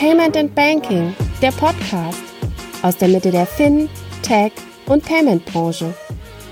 Payment 0.00 0.34
and 0.34 0.54
Banking, 0.54 1.14
der 1.42 1.50
Podcast 1.50 2.22
aus 2.80 2.96
der 2.96 3.08
Mitte 3.08 3.30
der 3.30 3.44
Fin, 3.44 3.86
Tech 4.22 4.50
und 4.86 5.04
Payment 5.04 5.44
Branche. 5.44 5.92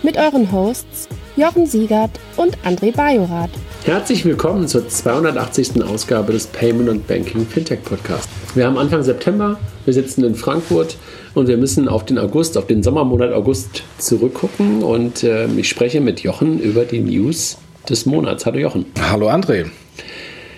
Mit 0.02 0.18
euren 0.18 0.52
Hosts 0.52 1.08
Jochen 1.34 1.64
Siegert 1.64 2.11
und 2.37 2.58
André 2.58 2.95
Bajorath. 2.95 3.48
Herzlich 3.84 4.26
willkommen 4.26 4.69
zur 4.69 4.87
280. 4.87 5.82
Ausgabe 5.82 6.34
des 6.34 6.46
Payment 6.48 6.90
und 6.90 7.06
Banking 7.06 7.46
Fintech 7.46 7.82
Podcast. 7.84 8.29
Wir 8.54 8.66
haben 8.66 8.76
Anfang 8.76 9.02
September, 9.02 9.58
wir 9.86 9.94
sitzen 9.94 10.24
in 10.24 10.34
Frankfurt 10.34 10.98
und 11.32 11.48
wir 11.48 11.56
müssen 11.56 11.88
auf 11.88 12.04
den 12.04 12.18
August, 12.18 12.58
auf 12.58 12.66
den 12.66 12.82
Sommermonat 12.82 13.32
August 13.32 13.82
zurückgucken 13.96 14.82
und 14.82 15.22
äh, 15.22 15.46
ich 15.46 15.70
spreche 15.70 16.02
mit 16.02 16.20
Jochen 16.20 16.60
über 16.60 16.84
die 16.84 17.00
News 17.00 17.56
des 17.88 18.04
Monats. 18.04 18.44
Hallo 18.44 18.58
Jochen. 18.58 18.84
Hallo 19.10 19.30
André. 19.30 19.64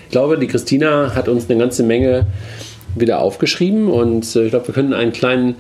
Ich 0.07 0.13
glaube, 0.13 0.37
die 0.37 0.49
Christina 0.49 1.15
hat 1.15 1.29
uns 1.29 1.49
eine 1.49 1.61
ganze 1.61 1.85
Menge 1.85 2.27
wieder 2.97 3.21
aufgeschrieben 3.21 3.89
und 3.89 4.37
äh, 4.37 4.45
ich 4.45 4.51
glaube, 4.51 4.69
wir 4.69 4.75
können 4.75 4.93
einen 4.93 5.13
kleinen 5.13 5.57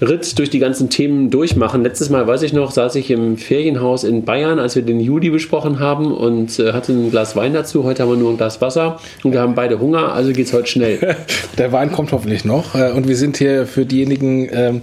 Ritt 0.00 0.38
durch 0.38 0.48
die 0.48 0.58
ganzen 0.58 0.88
Themen 0.88 1.30
durchmachen. 1.30 1.82
Letztes 1.82 2.08
Mal, 2.08 2.26
weiß 2.26 2.42
ich 2.42 2.52
noch, 2.52 2.70
saß 2.70 2.94
ich 2.94 3.10
im 3.10 3.36
Ferienhaus 3.36 4.04
in 4.04 4.24
Bayern, 4.24 4.58
als 4.58 4.74
wir 4.74 4.82
den 4.82 4.98
Juli 4.98 5.30
besprochen 5.30 5.78
haben 5.78 6.12
und 6.12 6.58
äh, 6.58 6.72
hatte 6.72 6.92
ein 6.92 7.10
Glas 7.10 7.36
Wein 7.36 7.52
dazu. 7.52 7.84
Heute 7.84 8.02
haben 8.02 8.10
wir 8.10 8.16
nur 8.16 8.30
ein 8.30 8.38
Glas 8.38 8.60
Wasser 8.60 8.98
und 9.22 9.32
wir 9.32 9.40
haben 9.40 9.54
beide 9.54 9.78
Hunger, 9.78 10.12
also 10.12 10.32
geht 10.32 10.46
es 10.46 10.52
heute 10.52 10.68
schnell. 10.68 11.16
Der 11.58 11.72
Wein 11.72 11.92
kommt 11.92 12.12
hoffentlich 12.12 12.44
noch 12.44 12.74
äh, 12.74 12.92
und 12.92 13.08
wir 13.08 13.16
sind 13.16 13.36
hier 13.36 13.66
für 13.66 13.84
diejenigen, 13.84 14.48
ähm, 14.52 14.80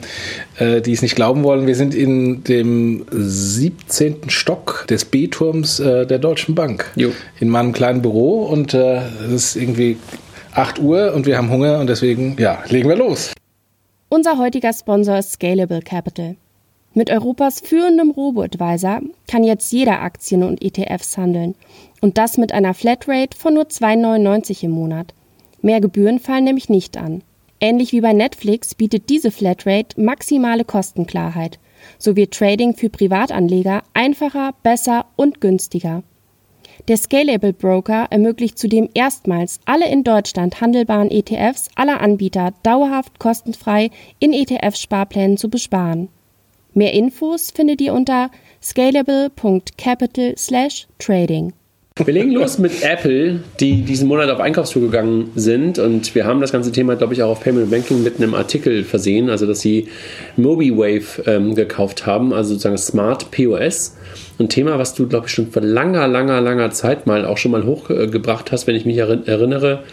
äh, 0.59 0.81
die 0.81 0.93
es 0.93 1.01
nicht 1.01 1.15
glauben 1.15 1.43
wollen, 1.43 1.65
wir 1.65 1.75
sind 1.75 1.95
in 1.95 2.43
dem 2.43 3.05
17. 3.11 4.29
Stock 4.29 4.85
des 4.87 5.05
B-Turms 5.05 5.79
äh, 5.79 6.05
der 6.05 6.19
Deutschen 6.19 6.53
Bank. 6.53 6.91
Jo. 6.95 7.11
In 7.39 7.49
meinem 7.49 7.73
kleinen 7.73 8.03
Büro 8.03 8.43
und 8.43 8.75
äh, 8.75 9.01
es 9.25 9.33
ist 9.33 9.55
irgendwie 9.55 9.97
8 10.53 10.79
Uhr 10.79 11.13
und 11.13 11.25
wir 11.25 11.37
haben 11.37 11.49
Hunger 11.49 11.79
und 11.79 11.87
deswegen, 11.87 12.35
ja, 12.39 12.63
legen 12.67 12.89
wir 12.89 12.95
los. 12.95 13.33
Unser 14.09 14.37
heutiger 14.37 14.73
Sponsor 14.73 15.17
ist 15.17 15.33
Scalable 15.33 15.81
Capital. 15.81 16.35
Mit 16.93 17.11
Europas 17.11 17.59
führendem 17.59 18.09
Robo-Advisor 18.09 19.01
kann 19.27 19.43
jetzt 19.43 19.71
jeder 19.71 20.01
Aktien 20.01 20.43
und 20.43 20.63
ETFs 20.63 21.17
handeln. 21.17 21.53
Und 22.01 22.17
das 22.17 22.37
mit 22.37 22.53
einer 22.53 22.73
Flatrate 22.73 23.37
von 23.37 23.53
nur 23.53 23.65
2,99 23.65 24.63
im 24.63 24.71
Monat. 24.71 25.13
Mehr 25.61 25.81
Gebühren 25.81 26.19
fallen 26.19 26.45
nämlich 26.45 26.69
nicht 26.69 26.97
an. 26.97 27.21
Ähnlich 27.59 27.91
wie 27.91 28.01
bei 28.01 28.13
Netflix 28.13 28.73
bietet 28.73 29.09
diese 29.09 29.29
Flatrate 29.29 30.01
maximale 30.01 30.63
Kostenklarheit. 30.63 31.59
So 31.99 32.15
wird 32.15 32.33
Trading 32.33 32.75
für 32.75 32.89
Privatanleger 32.89 33.83
einfacher, 33.93 34.53
besser 34.63 35.05
und 35.15 35.41
günstiger. 35.41 36.03
Der 36.87 36.97
Scalable 36.97 37.53
Broker 37.53 38.07
ermöglicht 38.09 38.57
zudem 38.57 38.89
erstmals 38.93 39.59
alle 39.65 39.87
in 39.91 40.03
Deutschland 40.03 40.61
handelbaren 40.61 41.11
ETFs 41.11 41.67
aller 41.75 42.01
Anbieter 42.01 42.53
dauerhaft 42.63 43.19
kostenfrei 43.19 43.91
in 44.19 44.33
ETF-Sparplänen 44.33 45.37
zu 45.37 45.49
besparen. 45.49 46.09
Mehr 46.73 46.93
Infos 46.93 47.51
findet 47.51 47.81
ihr 47.81 47.93
unter 47.93 48.31
scalable.capital/trading. 48.61 51.53
Wir 52.05 52.13
legen 52.13 52.31
los 52.31 52.59
mit 52.59 52.83
Apple, 52.83 53.39
die 53.59 53.81
diesen 53.81 54.07
Monat 54.07 54.29
auf 54.29 54.39
Einkaufstour 54.39 54.83
gegangen 54.83 55.31
sind. 55.33 55.79
Und 55.79 56.13
wir 56.13 56.25
haben 56.25 56.41
das 56.41 56.51
ganze 56.51 56.71
Thema, 56.71 56.95
glaube 56.95 57.15
ich, 57.15 57.23
auch 57.23 57.31
auf 57.31 57.41
Payment 57.41 57.71
Banking 57.71 58.03
mit 58.03 58.17
einem 58.17 58.35
Artikel 58.35 58.83
versehen. 58.83 59.31
Also, 59.31 59.47
dass 59.47 59.61
sie 59.61 59.87
MobiWave 60.35 61.23
ähm, 61.25 61.55
gekauft 61.55 62.05
haben, 62.05 62.33
also 62.33 62.51
sozusagen 62.51 62.77
Smart 62.77 63.31
POS. 63.31 63.95
Ein 64.39 64.49
Thema, 64.49 64.77
was 64.77 64.93
du, 64.93 65.07
glaube 65.07 65.27
ich, 65.27 65.33
schon 65.33 65.47
vor 65.47 65.61
langer, 65.61 66.07
langer, 66.07 66.41
langer 66.41 66.71
Zeit 66.71 67.07
mal 67.07 67.25
auch 67.25 67.37
schon 67.37 67.51
mal 67.51 67.65
hochgebracht 67.65 68.51
hast, 68.51 68.67
wenn 68.67 68.75
ich 68.75 68.85
mich 68.85 68.97
erinnere, 68.97 69.83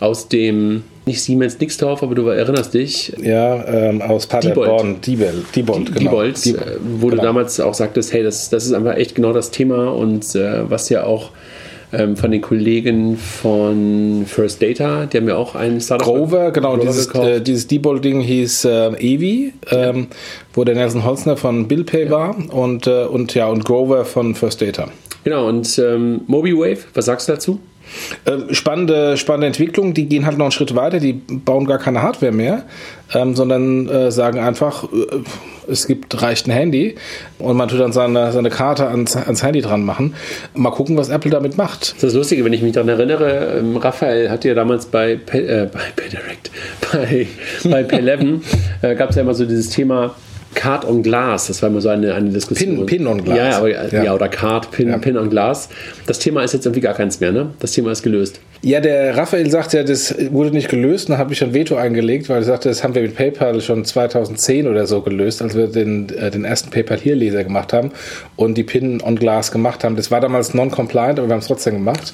aus 0.00 0.28
dem, 0.28 0.82
nicht 1.06 1.22
Siemens 1.22 1.60
Nixdorf, 1.60 2.02
aber 2.02 2.16
du 2.16 2.26
erinnerst 2.26 2.74
dich. 2.74 3.12
Ja, 3.22 3.64
ähm, 3.68 4.02
aus 4.02 4.26
Paderborn, 4.26 5.00
Diebold, 5.00 5.54
Diebold, 5.54 5.86
genau. 5.86 5.98
Diebold, 5.98 6.44
Diebold 6.44 6.66
äh, 6.66 6.78
wo 6.82 7.06
genau. 7.06 7.20
du 7.20 7.26
damals 7.28 7.60
auch 7.60 7.74
sagtest, 7.74 8.12
hey, 8.12 8.24
das, 8.24 8.50
das 8.50 8.66
ist 8.66 8.72
einfach 8.72 8.96
echt 8.96 9.14
genau 9.14 9.32
das 9.32 9.52
Thema 9.52 9.92
und 9.92 10.34
äh, 10.34 10.68
was 10.68 10.88
ja 10.88 11.04
auch 11.04 11.30
ähm, 11.92 12.16
von 12.16 12.30
den 12.30 12.40
Kollegen 12.40 13.16
von 13.16 14.24
First 14.26 14.62
Data, 14.62 15.06
die 15.06 15.18
haben 15.18 15.28
ja 15.28 15.36
auch 15.36 15.54
ein 15.54 15.80
Startup. 15.80 16.06
Grover, 16.06 16.50
genau, 16.50 16.76
Grover 16.76 16.86
dieses, 16.86 17.14
äh, 17.14 17.40
dieses 17.40 17.66
Debold-Ding 17.66 18.20
hieß 18.20 18.64
äh, 18.64 18.88
Evi, 18.98 19.52
ähm, 19.70 19.96
ja. 19.96 20.16
wo 20.54 20.64
der 20.64 20.74
Nelson 20.74 21.04
Holzner 21.04 21.36
von 21.36 21.68
BillPay 21.68 22.04
ja. 22.04 22.10
war 22.10 22.36
und, 22.50 22.86
äh, 22.86 23.04
und 23.04 23.34
ja, 23.34 23.46
und 23.46 23.64
Grover 23.64 24.04
von 24.04 24.34
First 24.34 24.62
Data. 24.62 24.88
Genau, 25.24 25.48
und 25.48 25.78
ähm, 25.78 26.22
MobiWave, 26.26 26.78
was 26.94 27.04
sagst 27.04 27.28
du 27.28 27.32
dazu? 27.32 27.60
Ähm, 28.26 28.54
spannende, 28.54 29.16
spannende 29.16 29.48
Entwicklung, 29.48 29.94
die 29.94 30.06
gehen 30.06 30.24
halt 30.24 30.38
noch 30.38 30.46
einen 30.46 30.52
Schritt 30.52 30.74
weiter, 30.74 30.98
die 30.98 31.12
bauen 31.12 31.66
gar 31.66 31.78
keine 31.78 32.02
Hardware 32.02 32.32
mehr, 32.32 32.64
ähm, 33.14 33.34
sondern 33.34 33.88
äh, 33.88 34.10
sagen 34.10 34.38
einfach, 34.38 34.84
äh, 34.84 35.20
es 35.68 35.86
gibt, 35.86 36.20
reicht 36.22 36.46
ein 36.46 36.50
Handy 36.50 36.96
und 37.38 37.56
man 37.56 37.68
tut 37.68 37.80
dann 37.80 37.92
seine, 37.92 38.32
seine 38.32 38.50
Karte 38.50 38.88
ans, 38.88 39.16
ans 39.16 39.42
Handy 39.42 39.60
dran 39.60 39.84
machen. 39.84 40.14
Mal 40.54 40.70
gucken, 40.70 40.96
was 40.96 41.08
Apple 41.08 41.30
damit 41.30 41.56
macht. 41.56 41.94
Das 41.96 42.04
ist 42.04 42.14
lustig, 42.14 42.44
wenn 42.44 42.52
ich 42.52 42.62
mich 42.62 42.72
daran 42.72 42.88
erinnere, 42.88 43.58
ähm, 43.58 43.76
Raphael 43.76 44.30
hat 44.30 44.44
ja 44.44 44.54
damals 44.54 44.86
bei, 44.86 45.12
äh, 45.12 45.18
bei 45.26 45.80
PayDirect, 45.96 46.50
bei, 46.92 47.26
bei 47.64 47.82
Pay11, 47.82 48.40
äh, 48.82 48.94
gab 48.94 49.10
es 49.10 49.16
ja 49.16 49.22
immer 49.22 49.34
so 49.34 49.44
dieses 49.44 49.70
Thema, 49.70 50.14
Card 50.54 50.84
on 50.84 51.02
Glass, 51.02 51.46
das 51.46 51.62
war 51.62 51.70
immer 51.70 51.80
so 51.80 51.88
eine, 51.88 52.14
eine 52.14 52.30
Diskussion. 52.30 52.76
Pin, 52.84 52.98
Pin 52.98 53.06
on 53.06 53.24
Glass. 53.24 53.38
Ja, 53.38 53.56
aber, 53.58 53.70
ja. 53.70 54.04
ja. 54.04 54.14
oder 54.14 54.28
Card, 54.28 54.70
Pin, 54.70 54.90
ja. 54.90 54.98
Pin 54.98 55.16
on 55.16 55.30
Glass. 55.30 55.68
Das 56.06 56.18
Thema 56.18 56.42
ist 56.42 56.52
jetzt 56.52 56.66
irgendwie 56.66 56.82
gar 56.82 56.94
keins 56.94 57.20
mehr, 57.20 57.32
ne? 57.32 57.50
Das 57.60 57.72
Thema 57.72 57.92
ist 57.92 58.02
gelöst. 58.02 58.40
Ja, 58.64 58.80
der 58.80 59.16
Raphael 59.16 59.50
sagt 59.50 59.72
ja, 59.72 59.82
das 59.82 60.14
wurde 60.30 60.52
nicht 60.52 60.68
gelöst. 60.68 61.08
Dann 61.08 61.18
habe 61.18 61.32
ich 61.32 61.42
ein 61.42 61.52
Veto 61.52 61.74
eingelegt, 61.74 62.28
weil 62.28 62.36
er 62.38 62.44
sagte, 62.44 62.68
das 62.68 62.84
haben 62.84 62.94
wir 62.94 63.02
mit 63.02 63.16
PayPal 63.16 63.60
schon 63.60 63.84
2010 63.84 64.68
oder 64.68 64.86
so 64.86 65.00
gelöst, 65.00 65.42
als 65.42 65.56
wir 65.56 65.66
den, 65.66 66.08
äh, 66.10 66.30
den 66.30 66.44
ersten 66.44 66.70
PayPal 66.70 66.96
hier 66.96 67.16
Leser 67.16 67.42
gemacht 67.42 67.72
haben 67.72 67.90
und 68.36 68.54
die 68.54 68.62
Pin 68.62 69.02
on 69.02 69.16
Glass 69.16 69.50
gemacht 69.50 69.82
haben. 69.82 69.96
Das 69.96 70.12
war 70.12 70.20
damals 70.20 70.54
non-compliant, 70.54 71.18
aber 71.18 71.26
wir 71.26 71.32
haben 71.32 71.40
es 71.40 71.48
trotzdem 71.48 71.74
gemacht. 71.74 72.12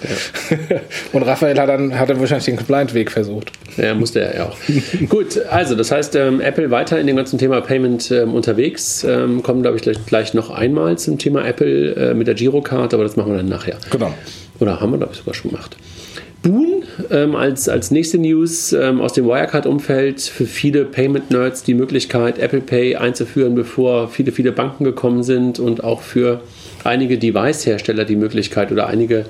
Ja. 0.71 0.79
und 1.13 1.23
Raphael 1.23 1.59
hat 1.61 1.69
dann, 1.69 1.99
hat 1.99 2.09
dann 2.09 2.19
wahrscheinlich 2.19 2.47
den 2.47 2.57
Compliant-Weg 2.57 3.11
versucht. 3.11 3.53
Ja, 3.77 3.95
musste 3.95 4.21
er 4.23 4.35
ja 4.35 4.45
auch. 4.47 4.57
Gut, 5.11 5.39
also 5.51 5.75
das 5.75 5.91
heißt, 5.91 6.17
ähm, 6.17 6.41
Apple 6.41 6.71
weiter 6.71 6.99
in 6.99 7.07
dem 7.07 7.17
ganzen 7.17 7.39
Thema 7.39 7.61
Payment 7.61 8.11
ähm, 8.11 8.33
unterwegs. 8.33 9.05
Ähm, 9.05 9.43
kommen, 9.43 9.61
glaube 9.61 9.77
ich, 9.77 9.83
gleich, 9.83 9.99
gleich, 10.07 10.33
noch 10.33 10.49
einmal 10.49 10.97
zum 10.97 11.19
Thema 11.19 11.47
Apple 11.47 11.95
äh, 11.95 12.15
mit 12.15 12.27
der 12.27 12.35
Girocard, 12.35 12.95
aber 12.95 13.03
das 13.03 13.17
machen 13.17 13.33
wir 13.33 13.37
dann 13.37 13.49
nachher. 13.51 13.77
Genau. 13.91 14.15
Oder 14.61 14.81
haben 14.81 14.93
wir, 14.93 14.97
glaube 14.97 15.13
ich, 15.13 15.19
sogar 15.19 15.35
schon 15.35 15.51
gemacht. 15.51 15.77
Boon 16.43 16.85
ähm, 17.11 17.35
als, 17.35 17.69
als 17.69 17.91
nächste 17.91 18.19
News 18.19 18.73
ähm, 18.73 19.01
aus 19.01 19.13
dem 19.13 19.27
Wirecard-Umfeld 19.27 20.21
für 20.21 20.47
viele 20.47 20.85
Payment-Nerds 20.85 21.65
die 21.65 21.75
Möglichkeit, 21.75 22.39
Apple 22.39 22.61
Pay 22.61 22.97
einzuführen, 22.97 23.55
bevor 23.55 24.09
viele, 24.09 24.33
viele 24.33 24.53
Banken 24.53 24.85
gekommen 24.85 25.23
sind 25.23 25.59
und 25.59 25.83
auch 25.83 26.03
für 26.03 26.41
einige 26.85 27.19
Device-Hersteller 27.19 28.05
die 28.05 28.17
Möglichkeit 28.17 28.71
oder 28.71 28.87
einige 28.87 29.27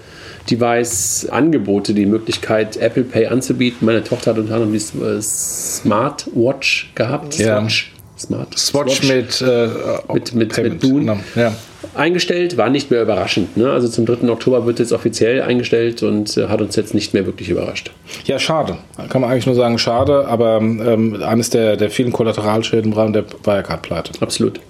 Device-Angebote 0.50 1.94
die 1.94 2.06
Möglichkeit, 2.06 2.76
Apple 2.76 3.04
Pay 3.04 3.26
anzubieten. 3.26 3.86
Meine 3.86 4.04
Tochter 4.04 4.32
hat 4.32 4.38
unter 4.38 4.54
anderem 4.54 4.72
die 4.72 4.98
äh, 4.98 5.20
Smartwatch 5.20 6.92
gehabt. 6.94 7.38
Ja. 7.38 7.60
Swatch. 7.60 7.92
Smart. 8.18 8.58
Swatch, 8.58 8.96
Swatch 8.96 9.08
mit, 9.08 9.40
äh, 9.42 9.68
mit, 10.12 10.34
mit, 10.34 10.58
mit 10.58 10.80
Boon. 10.80 11.00
Genau. 11.00 11.20
Ja 11.36 11.54
eingestellt, 11.94 12.56
war 12.56 12.70
nicht 12.70 12.90
mehr 12.90 13.02
überraschend. 13.02 13.56
Ne? 13.56 13.70
Also 13.70 13.88
zum 13.88 14.06
3. 14.06 14.28
Oktober 14.28 14.66
wird 14.66 14.78
jetzt 14.78 14.92
offiziell 14.92 15.42
eingestellt 15.42 16.02
und 16.02 16.36
äh, 16.36 16.48
hat 16.48 16.60
uns 16.60 16.76
jetzt 16.76 16.94
nicht 16.94 17.14
mehr 17.14 17.26
wirklich 17.26 17.48
überrascht. 17.48 17.92
Ja, 18.24 18.38
schade. 18.38 18.78
Kann 19.08 19.20
man 19.20 19.30
eigentlich 19.30 19.46
nur 19.46 19.54
sagen, 19.54 19.78
schade, 19.78 20.26
aber 20.26 20.58
ähm, 20.58 21.22
eines 21.22 21.50
der, 21.50 21.76
der 21.76 21.90
vielen 21.90 22.12
Kollateralschäden 22.12 22.92
im 22.92 22.98
Rahmen 22.98 23.12
der 23.12 23.24
Wirecard-Pleite. 23.44 24.12
Absolut. 24.20 24.60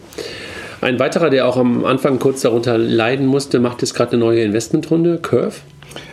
Ein 0.80 0.98
weiterer, 1.00 1.30
der 1.30 1.48
auch 1.48 1.56
am 1.56 1.84
Anfang 1.84 2.18
kurz 2.18 2.42
darunter 2.42 2.78
leiden 2.78 3.26
musste, 3.26 3.58
macht 3.58 3.82
jetzt 3.82 3.94
gerade 3.94 4.12
eine 4.12 4.20
neue 4.20 4.42
Investmentrunde, 4.42 5.18
Curve 5.18 5.56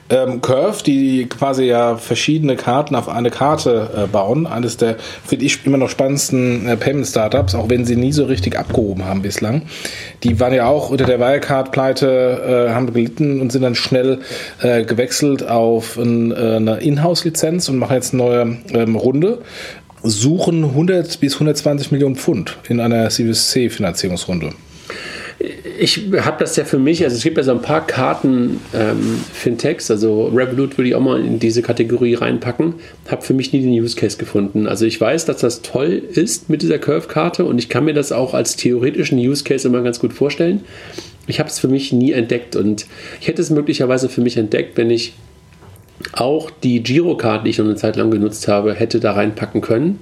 ähm, 0.10 0.42
Curve, 0.42 0.84
die 0.84 1.26
quasi 1.26 1.66
ja 1.66 1.98
verschiedene 1.98 2.56
Karten 2.56 2.96
auf 2.96 3.10
eine 3.10 3.32
Karte 3.32 3.90
äh, 3.96 4.08
bauen. 4.08 4.46
Eines 4.46 4.78
der, 4.78 4.98
finde 5.26 5.46
ich, 5.46 5.66
immer 5.66 5.78
noch 5.78 5.90
spannendsten 5.90 6.68
äh, 6.68 6.78
Payment-Startups, 6.78 7.56
auch 7.56 7.70
wenn 7.70 7.86
sie 7.86 7.96
nie 7.96 8.12
so 8.12 8.26
richtig 8.26 8.58
abgehoben 8.58 9.06
haben 9.06 9.22
bislang. 9.22 9.64
Die 10.24 10.40
waren 10.40 10.54
ja 10.54 10.68
auch 10.68 10.90
unter 10.90 11.06
der 11.06 11.20
Wirecard-Pleite, 11.20 12.68
äh, 12.70 12.74
haben 12.74 12.94
gelitten 12.94 13.42
und 13.42 13.52
sind 13.52 13.64
dann 13.64 13.76
schnell 13.76 14.20
äh, 14.62 14.84
gewechselt 14.84 15.48
auf 15.48 15.98
ein, 15.98 16.32
äh, 16.32 16.36
eine 16.58 16.78
Inhouse-Lizenz 16.78 17.70
und 17.70 17.78
machen 17.78 17.96
jetzt 17.96 18.14
eine 18.14 18.24
neue 18.24 18.58
ähm, 18.74 18.96
Runde 18.96 19.40
suchen 20.08 20.64
100 20.64 21.20
bis 21.20 21.34
120 21.34 21.92
Millionen 21.92 22.16
Pfund 22.16 22.58
in 22.70 22.80
einer 22.80 23.10
Series 23.10 23.50
C 23.50 23.72
Finanzierungsrunde 23.72 24.52
ich 25.80 26.08
habe 26.20 26.38
das 26.40 26.56
ja 26.56 26.66
für 26.66 26.80
mich, 26.80 27.04
also 27.04 27.16
es 27.16 27.24
gibt 27.24 27.38
ja 27.38 27.44
so 27.44 27.52
ein 27.52 27.62
paar 27.62 27.86
Karten 27.86 28.62
ähm, 28.74 29.24
Fintechs, 29.34 29.90
also 29.92 30.28
Revolut 30.28 30.78
würde 30.78 30.90
ich 30.90 30.96
auch 30.96 31.02
mal 31.02 31.20
in 31.20 31.40
diese 31.40 31.62
Kategorie 31.62 32.16
reinpacken, 32.16 32.76
habe 33.10 33.22
für 33.22 33.34
mich 33.34 33.54
nie 33.54 33.62
den 33.62 33.72
Use 33.72 33.96
Case 33.96 34.18
gefunden. 34.18 34.68
Also 34.68 34.86
ich 34.86 35.00
weiß, 35.00 35.26
dass 35.26 35.38
das 35.38 35.62
toll 35.62 36.02
ist 36.12 36.50
mit 36.50 36.62
dieser 36.62 36.80
Curve-Karte 36.80 37.46
und 37.46 37.60
ich 37.60 37.70
kann 37.70 37.86
mir 37.86 37.94
das 37.94 38.12
auch 38.12 38.34
als 38.34 38.56
theoretischen 38.56 39.18
Use 39.18 39.44
Case 39.44 39.68
immer 39.68 39.82
ganz 39.82 40.00
gut 40.00 40.14
vorstellen. 40.14 40.64
Ich 41.28 41.40
habe 41.40 41.50
es 41.50 41.60
für 41.60 41.68
mich 41.68 41.92
nie 41.92 42.12
entdeckt 42.12 42.56
und 42.56 42.86
ich 43.20 43.28
hätte 43.28 43.42
es 43.42 43.50
möglicherweise 43.50 44.10
für 44.10 44.22
mich 44.22 44.38
entdeckt, 44.38 44.78
wenn 44.78 44.90
ich 44.90 45.14
auch 46.14 46.52
die 46.52 46.84
Girocard, 46.84 47.46
die 47.46 47.52
ich 47.52 47.58
noch 47.58 47.66
eine 47.66 47.76
Zeit 47.76 47.96
lang 47.96 48.12
genutzt 48.12 48.48
habe, 48.48 48.74
hätte 48.74 49.00
da 49.00 49.14
reinpacken 49.14 49.62
können. 49.62 50.00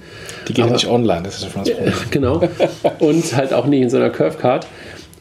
Die 0.47 0.53
geht 0.53 0.65
aber, 0.65 0.73
nicht 0.73 0.87
online, 0.87 1.23
das 1.23 1.37
ist 1.37 1.43
ja 1.43 1.49
schon 1.49 1.63
das 1.63 1.73
Problem. 1.75 1.93
genau. 2.11 2.41
Und 2.99 3.35
halt 3.35 3.53
auch 3.53 3.67
nicht 3.67 3.81
in 3.81 3.89
so 3.89 3.97
einer 3.97 4.09
Curve-Card. 4.09 4.67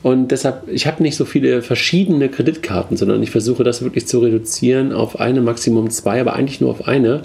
Und 0.02 0.28
deshalb, 0.28 0.68
ich 0.68 0.86
habe 0.86 1.02
nicht 1.02 1.16
so 1.16 1.24
viele 1.24 1.62
verschiedene 1.62 2.28
Kreditkarten, 2.28 2.96
sondern 2.96 3.22
ich 3.22 3.30
versuche 3.30 3.62
das 3.62 3.82
wirklich 3.82 4.06
zu 4.06 4.18
reduzieren 4.18 4.92
auf 4.92 5.20
eine, 5.20 5.40
Maximum 5.40 5.90
zwei, 5.90 6.20
aber 6.20 6.34
eigentlich 6.34 6.60
nur 6.60 6.70
auf 6.70 6.88
eine. 6.88 7.22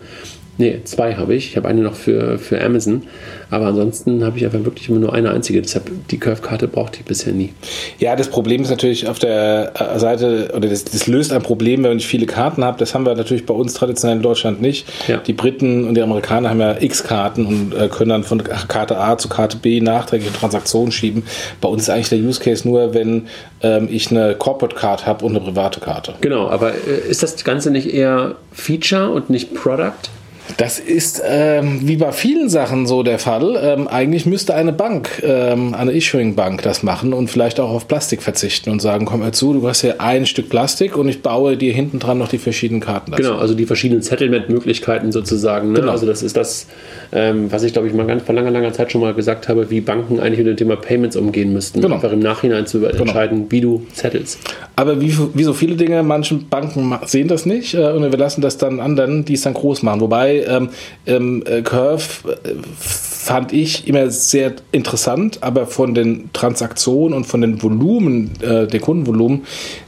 Nee, 0.60 0.80
zwei 0.86 1.16
habe 1.16 1.36
ich. 1.36 1.50
Ich 1.50 1.58
habe 1.58 1.68
eine 1.68 1.82
noch 1.82 1.94
für, 1.94 2.40
für 2.40 2.64
Amazon. 2.64 3.04
Aber 3.50 3.68
ansonsten 3.68 4.26
habe 4.26 4.38
ich 4.38 4.46
einfach 4.46 4.64
wirklich 4.66 4.90
immer 4.90 5.00
nur 5.00 5.14
eine 5.14 5.32
einzige. 5.32 5.62
Deshalb 5.62 5.90
die 6.10 6.18
Curve-Karte 6.18 6.68
brauchte 6.68 7.00
ich 7.00 7.06
bisher 7.06 7.34
nie. 7.34 7.54
Ja, 8.00 8.16
das 8.16 8.30
Problem 8.30 8.64
ist 8.64 8.70
natürlich 8.70 9.08
auf 9.08 9.20
der 9.20 9.74
äh, 9.76 10.00
Seite, 10.00 10.52
oder 10.56 10.68
das, 10.68 10.84
das 10.84 11.08
löst 11.08 11.32
ein 11.32 11.44
Problem, 11.44 11.84
wenn 11.84 11.98
ich 11.98 12.08
viele 12.08 12.26
Karten 12.26 12.64
habe. 12.64 12.80
Das 12.80 12.94
haben 12.94 13.06
wir 13.06 13.16
natürlich 13.16 13.46
bei 13.46 13.54
uns 13.54 13.74
traditionell 13.74 14.18
in 14.18 14.24
Deutschland 14.24 14.62
nicht. 14.62 14.88
Ja. 15.08 15.18
Die 15.18 15.34
Briten 15.34 15.88
und 15.88 15.96
die 15.96 16.02
Amerikaner 16.02 16.50
haben 16.50 16.60
ja 16.60 16.76
x 16.80 17.04
Karten 17.04 17.46
und 17.46 17.74
äh, 17.76 17.88
können 17.88 18.10
dann 18.10 18.24
von 18.24 18.44
Karte 18.44 18.98
A 18.98 19.18
zu 19.18 19.30
Karte 19.30 19.58
B 19.58 19.80
nachträgliche 19.80 20.34
Transaktionen 20.34 20.92
schieben. 20.92 21.24
Bei 21.62 21.70
uns 21.70 21.84
ist 21.84 21.90
eigentlich 21.90 22.10
der 22.10 22.20
Use 22.20 22.42
Case 22.42 22.68
nur, 22.68 22.94
wenn 22.94 23.28
ähm, 23.62 23.88
ich 23.92 24.10
eine 24.10 24.36
Corporate 24.36 24.76
Card 24.76 25.06
habe 25.06 25.24
und 25.24 25.36
eine 25.36 25.46
private 25.46 25.80
Karte. 25.80 26.16
Genau, 26.22 26.50
aber 26.50 26.74
äh, 26.74 27.10
ist 27.10 27.22
das 27.22 27.44
Ganze 27.44 27.70
nicht 27.70 27.94
eher 27.94 28.36
Feature 28.52 29.12
und 29.12 29.30
nicht 29.30 29.54
Product? 29.54 30.10
Das 30.56 30.80
ist 30.80 31.22
ähm, 31.26 31.82
wie 31.84 31.98
bei 31.98 32.12
vielen 32.12 32.50
Sachen 32.50 32.88
so 32.88 33.04
der 33.04 33.20
Fall. 33.20 33.60
Ähm, 33.62 33.88
eigentlich 33.88 34.26
müsste 34.26 34.56
eine 34.56 34.72
Bank, 34.72 35.22
ähm, 35.24 35.74
eine 35.74 35.92
Issuing-Bank 35.92 36.62
das 36.62 36.84
machen 36.84 37.14
und 37.14 37.30
vielleicht 37.30 37.60
auch 37.60 37.70
auf 37.70 37.88
Plastik 37.88 38.22
verzichten 38.24 38.70
und 38.70 38.82
sagen, 38.82 39.06
komm 39.06 39.20
mal 39.20 39.34
zu, 39.34 39.54
du 39.54 39.68
hast 39.68 39.82
hier 39.82 40.00
ein 40.00 40.26
Stück 40.26 40.50
Plastik 40.50 40.98
und 40.98 41.10
ich 41.10 41.22
baue 41.22 41.58
dir 41.58 41.74
hinten 41.74 42.00
dran 42.00 42.18
noch 42.18 42.30
die 42.30 42.38
verschiedenen 42.38 42.80
Karten 42.80 43.12
dazu. 43.12 43.24
Genau, 43.24 43.38
also 43.38 43.54
die 43.54 43.66
verschiedenen 43.66 44.02
Settlement-Möglichkeiten 44.02 45.12
sozusagen. 45.12 45.74
Ne? 45.74 45.82
Genau. 45.82 45.92
Also 45.92 46.06
das 46.06 46.24
ist 46.24 46.38
das, 46.38 46.68
ähm, 47.12 47.52
was 47.52 47.64
ich 47.64 47.74
glaube 47.74 47.88
ich 47.88 47.94
mal 47.94 48.06
ganz 48.06 48.24
vor 48.24 48.34
langer, 48.34 48.52
langer 48.52 48.72
Zeit 48.74 48.92
schon 48.92 49.02
mal 49.02 49.14
gesagt 49.14 49.50
habe, 49.50 49.70
wie 49.70 49.82
Banken 49.82 50.20
eigentlich 50.20 50.40
mit 50.40 50.48
dem 50.48 50.58
Thema 50.58 50.78
Payments 50.78 51.18
umgehen 51.18 51.52
müssten. 51.52 51.82
Genau. 51.82 51.96
Einfach 51.96 52.12
im 52.12 52.20
Nachhinein 52.20 52.66
zu 52.66 52.80
genau. 52.80 53.00
entscheiden, 53.00 53.48
wie 53.50 53.62
du 53.62 53.86
settelst. 53.94 54.40
Aber 54.78 55.02
wie, 55.02 55.12
wie 55.34 55.44
so 55.44 55.54
viele 55.54 55.76
Dinge, 55.76 56.04
manche 56.04 56.36
Banken 56.36 56.96
sehen 57.06 57.28
das 57.28 57.48
nicht 57.48 57.74
äh, 57.74 57.92
und 57.92 58.04
wir 58.12 58.18
lassen 58.18 58.42
das 58.42 58.60
dann 58.60 58.80
anderen, 58.80 59.26
die 59.26 59.34
es 59.34 59.42
dann 59.42 59.56
groß 59.56 59.82
machen. 59.82 60.02
Wobei 60.02 60.44
ähm, 60.44 60.70
ähm, 61.08 61.44
äh, 61.48 61.64
Curve 61.64 62.04
äh, 62.44 62.54
fand 62.78 63.54
ich 63.54 63.88
immer 63.88 64.12
sehr 64.12 64.54
interessant, 64.72 65.40
aber 65.42 65.66
von 65.66 65.96
den 65.96 66.30
Transaktionen 66.32 67.18
und 67.18 67.26
von 67.26 67.42
den 67.42 67.62
Volumen, 67.62 68.32
äh, 68.40 68.68
der 68.68 68.80
Kundenvolumen, 68.80 69.46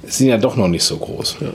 sind 0.07 0.29
ja 0.29 0.39
doch 0.39 0.57
noch 0.57 0.67
nicht 0.67 0.83
so 0.83 0.97
groß. 0.97 1.37
Ja. 1.41 1.49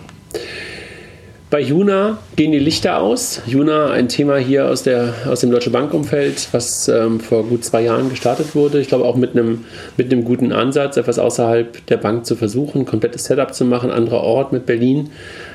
Bei 1.54 1.60
Juna 1.60 2.18
gehen 2.34 2.50
die 2.50 2.58
Lichter 2.58 2.98
aus. 2.98 3.40
Juna, 3.46 3.92
ein 3.92 4.08
Thema 4.08 4.38
hier 4.38 4.68
aus, 4.68 4.82
der, 4.82 5.14
aus 5.28 5.38
dem 5.38 5.52
Deutsche 5.52 5.70
Bankumfeld, 5.70 6.48
was 6.50 6.88
ähm, 6.88 7.20
vor 7.20 7.44
gut 7.44 7.64
zwei 7.64 7.82
Jahren 7.82 8.10
gestartet 8.10 8.56
wurde. 8.56 8.80
Ich 8.80 8.88
glaube 8.88 9.04
auch 9.04 9.14
mit 9.14 9.36
einem, 9.36 9.64
mit 9.96 10.10
einem 10.10 10.24
guten 10.24 10.50
Ansatz, 10.50 10.96
etwas 10.96 11.20
außerhalb 11.20 11.86
der 11.86 11.98
Bank 11.98 12.26
zu 12.26 12.34
versuchen, 12.34 12.86
komplettes 12.86 13.26
Setup 13.26 13.54
zu 13.54 13.64
machen, 13.64 13.92
anderer 13.92 14.22
Ort 14.22 14.52
mit 14.52 14.66
Berlin. 14.66 15.10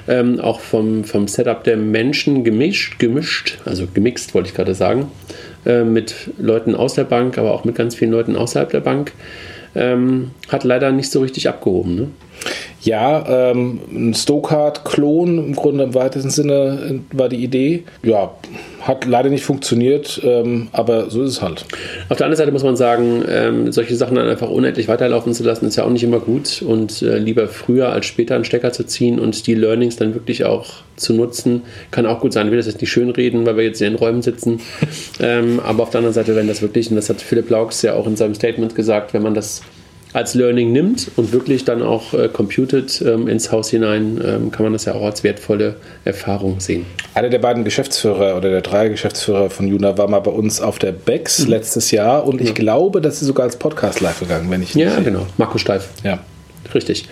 Ähm, 0.08 0.40
auch 0.40 0.62
vom, 0.62 1.04
vom 1.04 1.28
Setup 1.28 1.66
der 1.66 1.76
Menschen 1.76 2.46
gemischt, 2.46 2.98
gemischt, 2.98 3.58
also 3.66 3.86
gemixt 3.94 4.34
wollte 4.34 4.48
ich 4.48 4.56
gerade 4.56 4.76
sagen, 4.76 5.12
äh, 5.66 5.84
mit 5.84 6.16
Leuten 6.38 6.76
aus 6.76 6.94
der 6.94 7.04
Bank, 7.04 7.38
aber 7.38 7.52
auch 7.52 7.66
mit 7.66 7.76
ganz 7.76 7.96
vielen 7.96 8.12
Leuten 8.12 8.38
außerhalb 8.38 8.70
der 8.70 8.80
Bank. 8.80 9.12
Ähm, 9.76 10.32
hat 10.48 10.64
leider 10.64 10.94
nicht 10.94 11.12
so 11.12 11.20
richtig 11.20 11.50
abgehoben. 11.50 11.96
Ne? 11.96 12.08
Ja, 12.82 13.52
ähm, 13.52 13.82
ein 13.92 14.14
Stokart-Klon 14.14 15.38
im 15.38 15.56
Grunde 15.56 15.84
im 15.84 15.94
weitesten 15.94 16.30
Sinne 16.30 17.02
war 17.12 17.28
die 17.28 17.44
Idee. 17.44 17.84
Ja, 18.04 18.32
hat 18.82 19.06
leider 19.06 19.30
nicht 19.30 19.44
funktioniert, 19.44 20.22
ähm, 20.24 20.70
aber 20.72 21.10
so 21.10 21.24
ist 21.24 21.32
es 21.32 21.42
halt. 21.42 21.66
Auf 22.08 22.18
der 22.18 22.26
anderen 22.26 22.38
Seite 22.38 22.52
muss 22.54 22.64
man 22.64 22.78
sagen, 22.78 23.24
ähm, 23.28 23.72
solche 23.74 23.96
Sachen 23.96 24.16
dann 24.16 24.28
einfach 24.28 24.50
unendlich 24.50 24.88
weiterlaufen 24.88 25.34
zu 25.34 25.44
lassen, 25.44 25.68
ist 25.68 25.76
ja 25.76 25.84
auch 25.84 25.90
nicht 25.90 26.04
immer 26.04 26.20
gut 26.20 26.62
und 26.62 27.02
äh, 27.02 27.18
lieber 27.18 27.48
früher 27.48 27.90
als 27.90 28.06
später 28.06 28.36
einen 28.36 28.46
Stecker 28.46 28.72
zu 28.72 28.86
ziehen 28.86 29.20
und 29.20 29.46
die 29.48 29.56
Learnings 29.56 29.98
dann 29.98 30.14
wirklich 30.14 30.46
auch 30.46 30.68
zu 30.96 31.14
nutzen, 31.14 31.64
kann 31.92 32.06
auch 32.06 32.22
gut 32.22 32.32
sein. 32.32 32.48
Ich 32.48 32.52
will 32.52 32.60
das 32.60 32.68
jetzt 32.68 32.80
nicht 32.80 32.92
schön 32.92 33.10
reden, 33.10 33.46
weil 33.46 33.58
wir 33.58 33.66
jetzt 33.66 33.82
in 33.82 33.92
den 33.92 34.00
Räumen 34.00 34.22
sitzen, 34.22 34.62
ähm, 35.20 35.60
aber 35.60 35.84
auf 35.84 35.90
der 35.90 36.00
anderen 36.00 36.14
Seite, 36.14 36.36
wenn 36.36 36.48
das 36.48 36.62
wirklich, 36.62 36.90
und 36.90 36.96
das 36.96 37.10
hat 37.10 37.22
Philipp 37.22 37.50
Laux 37.50 37.82
ja 37.82 37.96
auch 37.96 38.08
in 38.08 38.16
seinem 38.16 38.36
Statement 38.36 38.74
gesagt, 38.74 39.14
wenn 39.14 39.24
man 39.24 39.34
das 39.34 39.62
als 40.12 40.34
Learning 40.34 40.72
nimmt 40.72 41.12
und 41.18 41.32
wirklich 41.32 41.66
dann 41.66 41.84
auch 41.84 42.14
äh, 42.14 42.30
computed 42.30 43.02
ähm, 43.06 43.28
ins 43.28 43.52
Haus 43.52 43.70
hinein, 43.70 44.20
ähm, 44.24 44.52
kann 44.52 44.64
man 44.64 44.74
das 44.74 44.86
ja 44.86 44.94
auch 44.94 45.04
als 45.04 45.24
wertvolle 45.24 45.76
Erfahrung 46.04 46.60
sehen. 46.60 46.86
Einer 47.14 47.30
der 47.30 47.40
beiden 47.40 47.64
Geschäftsführer 47.64 48.36
oder 48.36 48.50
der 48.50 48.62
drei 48.62 48.90
Geschäftsführer 48.90 49.50
von 49.50 49.68
Juna 49.68 49.98
war 49.98 50.08
mal 50.08 50.20
bei 50.20 50.32
uns 50.32 50.62
auf 50.62 50.80
der 50.80 50.94
BEX 50.94 51.40
mhm. 51.40 51.50
letztes 51.50 51.92
Jahr 51.92 52.26
und 52.26 52.42
ich 52.42 52.56
glaube, 52.56 53.02
dass 53.02 53.20
sie 53.20 53.26
sogar 53.26 53.46
als 53.46 53.58
Podcast 53.58 54.02
live 54.02 54.20
gegangen, 54.20 54.50
wenn 54.50 54.64
ich 54.64 54.74
nicht 54.74 54.86
Ja, 54.86 55.00
genau. 55.00 55.28
Marco 55.38 55.58
Steif. 55.58 55.90
Ja. 56.04 56.20
Richtig. 56.74 57.06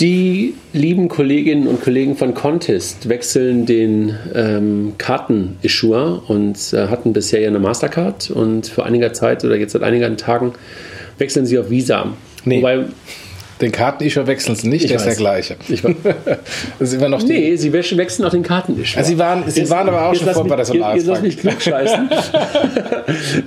Die 0.00 0.54
lieben 0.72 1.08
Kolleginnen 1.08 1.66
und 1.66 1.82
Kollegen 1.82 2.16
von 2.16 2.32
Contest 2.32 3.10
wechseln 3.10 3.66
den 3.66 4.16
ähm, 4.34 4.94
Karten-Issuer 4.96 6.22
und 6.26 6.56
äh, 6.72 6.88
hatten 6.88 7.12
bisher 7.12 7.40
ja 7.40 7.48
eine 7.48 7.58
Mastercard 7.58 8.30
und 8.30 8.66
vor 8.66 8.86
einiger 8.86 9.12
Zeit 9.12 9.44
oder 9.44 9.56
jetzt 9.56 9.72
seit 9.72 9.82
einigen 9.82 10.16
Tagen 10.16 10.54
wechseln 11.20 11.46
sie 11.46 11.58
auf 11.58 11.70
Visa. 11.70 12.12
Nee. 12.44 12.58
Wobei, 12.58 12.86
den 13.60 13.72
Kartenischer 13.72 14.26
wechseln 14.26 14.56
sie 14.56 14.68
nicht, 14.68 14.84
ich 14.84 14.90
der 14.90 15.00
weiß. 15.00 15.06
ist 15.06 15.18
der 15.18 15.24
gleiche. 15.24 15.56
Ich 15.68 15.82
das 16.78 16.88
ist 16.88 16.94
immer 16.94 17.08
noch 17.08 17.22
nee, 17.22 17.56
sie 17.56 17.72
wechseln 17.72 18.24
auch 18.24 18.30
den 18.30 18.42
Kartenischer. 18.42 18.98
Also 18.98 19.10
sie 19.10 19.18
waren, 19.18 19.44
sie 19.48 19.60
jetzt, 19.60 19.70
waren 19.70 19.88
aber 19.88 20.06
auch 20.06 20.14
schon 20.14 20.28
vor 20.28 20.46
bei 20.46 20.56
der 20.56 20.64
Solaris 20.64 21.02
Jetzt 21.02 21.06
lass 21.06 21.22
mich 21.22 21.38
klugscheißen. 21.38 22.08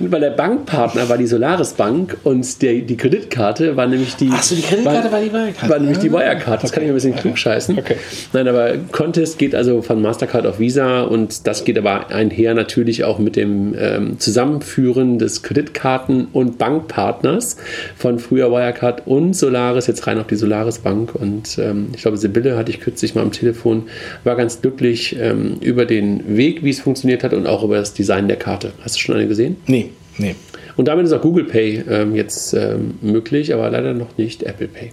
Weil 0.00 0.20
der 0.20 0.30
Bankpartner 0.30 1.08
war 1.08 1.18
die 1.18 1.26
Solaris 1.26 1.72
Bank 1.72 2.16
und 2.24 2.62
der, 2.62 2.74
die 2.74 2.96
Kreditkarte 2.96 3.76
war 3.76 3.86
nämlich 3.86 4.16
die... 4.16 4.30
Achso, 4.30 4.54
die 4.54 4.62
Kreditkarte 4.62 5.04
war, 5.04 5.12
war 5.12 5.20
die 5.20 5.32
Wirecard. 5.32 5.70
War 5.70 5.78
nämlich 5.78 5.98
die 5.98 6.12
Wirecard. 6.12 6.62
Das 6.62 6.70
okay. 6.70 6.74
kann 6.74 6.84
ich 6.84 6.90
ein 6.90 6.94
bisschen 6.94 7.16
klugscheißen. 7.16 7.78
Okay. 7.78 7.96
Nein, 8.32 8.48
aber 8.48 8.74
Contest 8.92 9.38
geht 9.38 9.54
also 9.54 9.82
von 9.82 10.00
Mastercard 10.00 10.46
auf 10.46 10.58
Visa 10.58 11.02
und 11.02 11.46
das 11.46 11.64
geht 11.64 11.78
aber 11.78 12.10
einher 12.10 12.54
natürlich 12.54 13.04
auch 13.04 13.18
mit 13.18 13.36
dem 13.36 13.74
ähm, 13.78 14.18
Zusammenführen 14.18 15.18
des 15.18 15.42
Kreditkarten- 15.42 16.28
und 16.32 16.58
Bankpartners 16.58 17.56
von 17.96 18.18
früher 18.18 18.50
Wirecard 18.50 19.06
und 19.06 19.34
Solaris 19.34 19.86
jetzt 19.86 20.03
rein 20.06 20.18
auf 20.18 20.26
die 20.26 20.36
Solaris 20.36 20.78
Bank. 20.78 21.14
Und 21.14 21.58
ähm, 21.58 21.88
ich 21.94 22.02
glaube, 22.02 22.16
Sibylle 22.16 22.56
hatte 22.56 22.70
ich 22.70 22.80
kürzlich 22.80 23.14
mal 23.14 23.22
am 23.22 23.32
Telefon, 23.32 23.84
war 24.24 24.36
ganz 24.36 24.60
glücklich 24.60 25.16
ähm, 25.18 25.56
über 25.60 25.86
den 25.86 26.36
Weg, 26.36 26.62
wie 26.62 26.70
es 26.70 26.80
funktioniert 26.80 27.24
hat 27.24 27.32
und 27.32 27.46
auch 27.46 27.62
über 27.64 27.76
das 27.76 27.94
Design 27.94 28.28
der 28.28 28.36
Karte. 28.36 28.72
Hast 28.80 28.96
du 28.96 29.00
schon 29.00 29.16
eine 29.16 29.28
gesehen? 29.28 29.56
Nee, 29.66 29.90
nee. 30.18 30.34
Und 30.76 30.88
damit 30.88 31.06
ist 31.06 31.12
auch 31.12 31.22
Google 31.22 31.44
Pay 31.44 31.84
ähm, 31.88 32.14
jetzt 32.14 32.52
ähm, 32.54 32.94
möglich, 33.00 33.54
aber 33.54 33.70
leider 33.70 33.94
noch 33.94 34.18
nicht 34.18 34.42
Apple 34.42 34.68
Pay. 34.68 34.92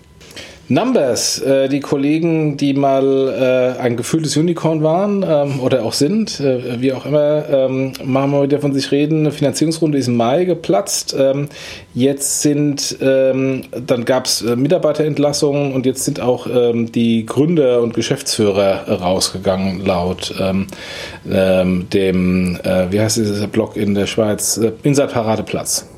Numbers, 0.72 1.40
äh, 1.40 1.68
die 1.68 1.82
Kollegen, 1.82 2.56
die 2.56 2.74
mal 2.74 3.76
äh, 3.78 3.82
ein 3.82 3.98
gefühltes 3.98 4.38
Unicorn 4.38 4.82
waren 4.82 5.26
ähm, 5.28 5.60
oder 5.60 5.84
auch 5.84 5.92
sind, 5.92 6.40
äh, 6.40 6.80
wie 6.80 6.94
auch 6.94 7.06
immer, 7.06 7.44
ähm, 7.50 7.92
machen 8.06 8.32
wir 8.32 8.44
wieder 8.44 8.60
von 8.60 8.74
sich 8.74 8.90
reden. 8.92 9.20
Eine 9.20 9.32
Finanzierungsrunde 9.32 9.98
ist 9.98 10.08
im 10.08 10.16
Mai 10.16 10.46
geplatzt. 10.46 11.14
Ähm, 11.20 11.50
jetzt 11.94 12.42
sind, 12.42 12.98
ähm, 13.02 13.64
dann 13.86 14.06
gab 14.06 14.26
es 14.26 14.44
äh, 14.44 14.56
Mitarbeiterentlassungen 14.56 15.74
und 15.74 15.86
jetzt 15.86 16.06
sind 16.06 16.22
auch 16.22 16.48
ähm, 16.48 16.90
die 16.90 17.26
Gründer 17.26 17.82
und 17.82 17.94
Geschäftsführer 17.94 18.88
rausgegangen, 18.88 19.86
laut 19.86 20.34
ähm, 20.40 20.68
dem, 21.90 22.58
äh, 22.64 22.92
wie 22.92 23.02
heißt 23.02 23.18
dieser 23.18 23.48
Blog 23.48 23.76
in 23.76 23.94
der 23.94 24.08
Schweiz, 24.08 24.58
äh, 24.58 24.72
Inside 24.84 25.10
Paradeplatz. 25.10 25.91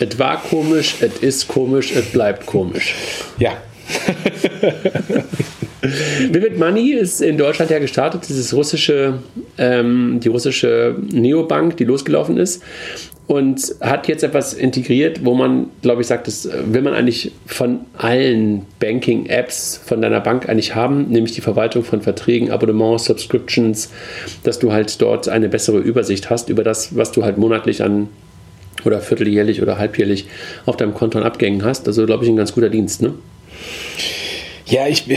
Es 0.00 0.18
war 0.18 0.42
komisch, 0.42 0.96
es 1.00 1.18
ist 1.18 1.48
komisch, 1.48 1.94
es 1.94 2.06
bleibt 2.06 2.46
komisch. 2.46 2.94
Ja. 3.38 3.52
Vivid 5.82 6.58
Money 6.58 6.92
ist 6.92 7.20
in 7.20 7.36
Deutschland 7.36 7.70
ja 7.70 7.78
gestartet, 7.78 8.22
dieses 8.28 8.54
russische, 8.54 9.18
ähm, 9.58 10.20
die 10.22 10.28
russische 10.28 10.96
Neobank, 11.10 11.76
die 11.76 11.84
losgelaufen 11.84 12.38
ist 12.38 12.62
und 13.26 13.74
hat 13.80 14.08
jetzt 14.08 14.24
etwas 14.24 14.54
integriert, 14.54 15.24
wo 15.24 15.34
man, 15.34 15.66
glaube 15.82 16.00
ich, 16.00 16.08
sagt, 16.08 16.26
das 16.26 16.48
will 16.64 16.82
man 16.82 16.94
eigentlich 16.94 17.32
von 17.46 17.80
allen 17.96 18.66
Banking-Apps 18.80 19.82
von 19.84 20.00
deiner 20.00 20.20
Bank 20.20 20.48
eigentlich 20.48 20.74
haben, 20.74 21.08
nämlich 21.10 21.32
die 21.32 21.40
Verwaltung 21.40 21.84
von 21.84 22.00
Verträgen, 22.00 22.50
Abonnements, 22.50 23.04
Subscriptions, 23.04 23.90
dass 24.44 24.58
du 24.58 24.72
halt 24.72 25.00
dort 25.00 25.28
eine 25.28 25.48
bessere 25.48 25.78
Übersicht 25.78 26.30
hast 26.30 26.48
über 26.48 26.64
das, 26.64 26.96
was 26.96 27.12
du 27.12 27.22
halt 27.22 27.38
monatlich 27.38 27.82
an 27.82 28.08
oder 28.86 29.00
vierteljährlich 29.00 29.62
oder 29.62 29.78
halbjährlich 29.78 30.26
auf 30.66 30.76
deinem 30.76 30.94
Konto 30.94 31.18
an 31.18 31.24
Abgängen 31.24 31.64
hast. 31.64 31.86
Also, 31.86 32.06
glaube 32.06 32.24
ich, 32.24 32.30
ein 32.30 32.36
ganz 32.36 32.52
guter 32.52 32.68
Dienst, 32.68 33.02
ne? 33.02 33.14
Ja, 34.70 34.86
ich, 34.86 35.10
äh, 35.10 35.16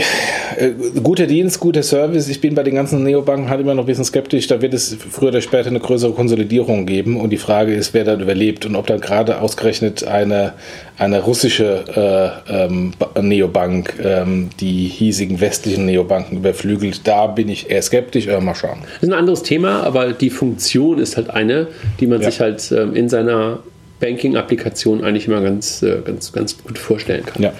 guter 1.00 1.26
Dienst, 1.26 1.60
guter 1.60 1.84
Service. 1.84 2.28
Ich 2.28 2.40
bin 2.40 2.56
bei 2.56 2.64
den 2.64 2.74
ganzen 2.74 3.04
Neobanken 3.04 3.48
halt 3.48 3.60
immer 3.60 3.74
noch 3.74 3.84
ein 3.84 3.86
bisschen 3.86 4.04
skeptisch. 4.04 4.48
Da 4.48 4.60
wird 4.60 4.74
es 4.74 4.96
früher 5.10 5.28
oder 5.28 5.40
später 5.40 5.68
eine 5.68 5.78
größere 5.78 6.12
Konsolidierung 6.12 6.86
geben. 6.86 7.20
Und 7.20 7.30
die 7.30 7.36
Frage 7.36 7.72
ist, 7.72 7.94
wer 7.94 8.02
dann 8.02 8.20
überlebt 8.20 8.66
und 8.66 8.74
ob 8.74 8.88
dann 8.88 9.00
gerade 9.00 9.40
ausgerechnet 9.40 10.02
eine, 10.04 10.54
eine 10.98 11.22
russische 11.22 12.42
äh, 12.48 12.64
ähm, 12.64 12.94
Neobank 13.20 13.94
ähm, 14.02 14.50
die 14.58 14.88
hiesigen 14.88 15.40
westlichen 15.40 15.86
Neobanken 15.86 16.38
überflügelt. 16.38 17.06
Da 17.06 17.28
bin 17.28 17.48
ich 17.48 17.70
eher 17.70 17.82
skeptisch, 17.82 18.28
aber 18.28 18.40
mal 18.40 18.56
schauen. 18.56 18.78
Das 18.82 19.04
ist 19.04 19.08
ein 19.08 19.18
anderes 19.18 19.44
Thema, 19.44 19.84
aber 19.84 20.12
die 20.12 20.30
Funktion 20.30 20.98
ist 20.98 21.16
halt 21.16 21.30
eine, 21.30 21.68
die 22.00 22.08
man 22.08 22.20
ja. 22.20 22.30
sich 22.30 22.40
halt 22.40 22.72
ähm, 22.72 22.96
in 22.96 23.08
seiner 23.08 23.60
Banking-Applikation 24.00 25.04
eigentlich 25.04 25.28
immer 25.28 25.40
ganz, 25.40 25.80
äh, 25.82 25.98
ganz, 26.04 26.32
ganz 26.32 26.58
gut 26.58 26.76
vorstellen 26.76 27.24
kann. 27.24 27.40
Ja. 27.40 27.52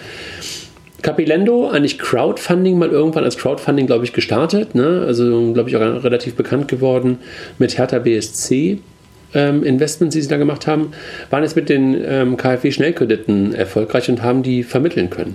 Capilendo, 1.04 1.68
eigentlich 1.68 1.98
Crowdfunding 1.98 2.78
mal 2.78 2.88
irgendwann 2.88 3.24
als 3.24 3.36
Crowdfunding, 3.36 3.86
glaube 3.86 4.06
ich, 4.06 4.14
gestartet. 4.14 4.74
Ne? 4.74 5.04
Also, 5.06 5.52
glaube 5.52 5.68
ich, 5.68 5.76
auch 5.76 5.80
relativ 5.80 6.34
bekannt 6.34 6.66
geworden 6.66 7.18
mit 7.58 7.76
Hertha 7.76 7.98
BSC. 7.98 8.78
Ähm, 9.34 9.62
Investments, 9.64 10.14
die 10.14 10.22
sie 10.22 10.28
da 10.28 10.38
gemacht 10.38 10.66
haben, 10.66 10.92
waren 11.28 11.42
jetzt 11.42 11.56
mit 11.56 11.68
den 11.68 12.02
ähm, 12.06 12.36
KfW-Schnellkrediten 12.38 13.54
erfolgreich 13.54 14.08
und 14.08 14.22
haben 14.22 14.42
die 14.42 14.62
vermitteln 14.62 15.10
können 15.10 15.34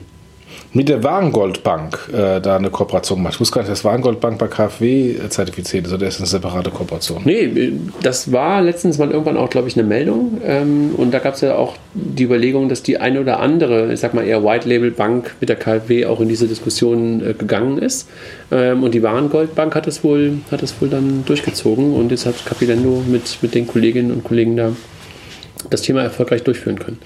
mit 0.71 0.87
der 0.87 1.03
Warengoldbank 1.03 2.09
äh, 2.13 2.39
da 2.39 2.57
eine 2.57 2.69
Kooperation 2.69 3.19
gemacht. 3.19 3.35
Ich 3.35 3.39
wusste 3.39 3.55
gar 3.55 3.61
nicht, 3.61 3.71
dass 3.71 3.83
Warengoldbank 3.83 4.37
bei 4.37 4.47
KfW 4.47 5.15
zertifiziert 5.29 5.87
ist 5.87 5.93
oder 5.93 6.07
ist 6.07 6.19
das 6.19 6.33
eine 6.33 6.41
separate 6.41 6.69
Kooperation? 6.69 7.21
Nee, 7.25 7.73
das 8.03 8.31
war 8.31 8.61
letztens 8.61 8.97
mal 8.97 9.09
irgendwann 9.09 9.37
auch, 9.37 9.49
glaube 9.49 9.67
ich, 9.67 9.77
eine 9.77 9.87
Meldung. 9.87 10.39
Ähm, 10.45 10.93
und 10.95 11.11
da 11.11 11.19
gab 11.19 11.33
es 11.33 11.41
ja 11.41 11.55
auch 11.55 11.75
die 11.93 12.23
Überlegung, 12.23 12.69
dass 12.69 12.83
die 12.83 12.99
eine 12.99 13.19
oder 13.19 13.39
andere, 13.39 13.91
ich 13.91 13.99
sag 13.99 14.13
mal 14.13 14.25
eher 14.25 14.43
White-Label-Bank 14.43 15.35
mit 15.39 15.49
der 15.49 15.55
KfW 15.55 16.05
auch 16.05 16.19
in 16.19 16.29
diese 16.29 16.47
Diskussion 16.47 17.25
äh, 17.25 17.33
gegangen 17.33 17.79
ist. 17.79 18.07
Ähm, 18.51 18.83
und 18.83 18.93
die 18.93 19.01
Warengoldbank 19.01 19.73
hat 19.73 19.87
es 19.87 20.03
wohl, 20.03 20.37
hat 20.51 20.61
es 20.61 20.79
wohl 20.79 20.89
dann 20.89 21.23
durchgezogen 21.25 21.95
und 21.95 22.11
jetzt 22.11 22.27
hat 22.27 22.45
Capilendo 22.45 23.03
mit, 23.07 23.39
mit 23.41 23.55
den 23.55 23.65
Kolleginnen 23.65 24.11
und 24.11 24.23
Kollegen 24.23 24.55
da 24.55 24.71
das 25.69 25.81
Thema 25.81 26.01
erfolgreich 26.01 26.43
durchführen 26.43 26.79
können. 26.79 26.99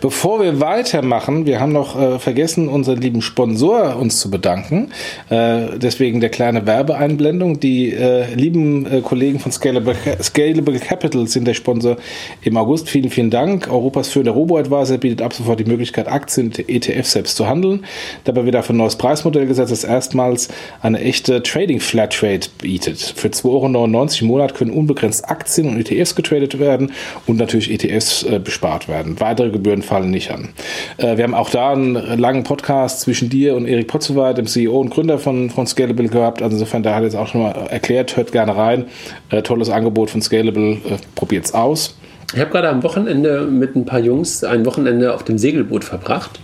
Bevor 0.00 0.42
wir 0.42 0.60
weitermachen, 0.60 1.46
wir 1.46 1.60
haben 1.60 1.72
noch 1.72 1.98
äh, 1.98 2.18
vergessen, 2.18 2.68
unseren 2.68 3.00
lieben 3.00 3.22
Sponsor 3.22 3.96
uns 3.96 4.20
zu 4.20 4.30
bedanken. 4.30 4.90
Äh, 5.30 5.78
deswegen 5.78 6.20
der 6.20 6.28
kleine 6.28 6.66
Werbeeinblendung. 6.66 7.60
Die 7.60 7.92
äh, 7.92 8.32
lieben 8.34 8.86
äh, 8.86 9.00
Kollegen 9.00 9.40
von 9.40 9.52
Scalable, 9.52 9.96
Scalable 10.22 10.78
Capital 10.78 11.26
sind 11.26 11.46
der 11.46 11.54
Sponsor 11.54 11.96
im 12.42 12.56
August. 12.58 12.90
Vielen, 12.90 13.10
vielen 13.10 13.30
Dank. 13.30 13.70
Europas 13.70 14.08
führender 14.08 14.32
Robo-Advisor 14.32 14.98
bietet 14.98 15.22
ab 15.22 15.32
sofort 15.32 15.60
die 15.60 15.64
Möglichkeit, 15.64 16.06
Aktien 16.06 16.48
und 16.48 16.68
ETF 16.68 17.06
selbst 17.06 17.36
zu 17.36 17.48
handeln. 17.48 17.86
Dabei 18.24 18.44
wird 18.44 18.54
dafür 18.54 18.74
ein 18.74 18.78
neues 18.78 18.96
Preismodell 18.96 19.46
gesetzt, 19.46 19.72
das 19.72 19.84
erstmals 19.84 20.48
eine 20.82 21.00
echte 21.00 21.42
Trading 21.42 21.80
Flatrate 21.80 22.50
bietet. 22.58 23.14
Für 23.16 23.28
2,99 23.28 23.44
Euro 23.46 24.08
im 24.20 24.26
Monat 24.26 24.54
können 24.54 24.72
unbegrenzt 24.72 25.28
Aktien 25.28 25.68
und 25.68 25.78
ETFs 25.78 26.14
getradet 26.14 26.58
werden 26.58 26.92
und 27.26 27.38
natürlich 27.38 27.70
ETFs 27.70 27.93
äh, 27.94 28.38
bespart 28.38 28.88
werden. 28.88 29.20
Weitere 29.20 29.50
Gebühren 29.50 29.82
fallen 29.82 30.10
nicht 30.10 30.30
an. 30.30 30.50
Äh, 30.96 31.16
wir 31.16 31.24
haben 31.24 31.34
auch 31.34 31.50
da 31.50 31.72
einen 31.72 31.94
langen 32.18 32.44
Podcast 32.44 33.00
zwischen 33.00 33.30
dir 33.30 33.54
und 33.54 33.66
Erik 33.66 33.88
Potzewald, 33.88 34.38
dem 34.38 34.46
CEO 34.46 34.80
und 34.80 34.90
Gründer 34.90 35.18
von, 35.18 35.50
von 35.50 35.66
Scalable 35.66 36.08
gehabt. 36.08 36.42
Also 36.42 36.56
insofern, 36.56 36.82
da 36.82 36.94
hat 36.94 37.02
jetzt 37.02 37.16
auch 37.16 37.28
schon 37.28 37.42
mal 37.42 37.52
erklärt, 37.68 38.16
hört 38.16 38.32
gerne 38.32 38.56
rein. 38.56 38.86
Äh, 39.30 39.42
tolles 39.42 39.70
Angebot 39.70 40.10
von 40.10 40.22
Scalable, 40.22 40.78
probiert's 41.14 41.54
aus. 41.54 41.96
Ich 42.32 42.40
habe 42.40 42.50
gerade 42.50 42.68
am 42.68 42.82
Wochenende 42.82 43.42
mit 43.42 43.76
ein 43.76 43.84
paar 43.84 44.00
Jungs 44.00 44.42
ein 44.42 44.66
Wochenende 44.66 45.14
auf 45.14 45.22
dem 45.22 45.38
Segelboot 45.38 45.84
verbracht 45.84 46.40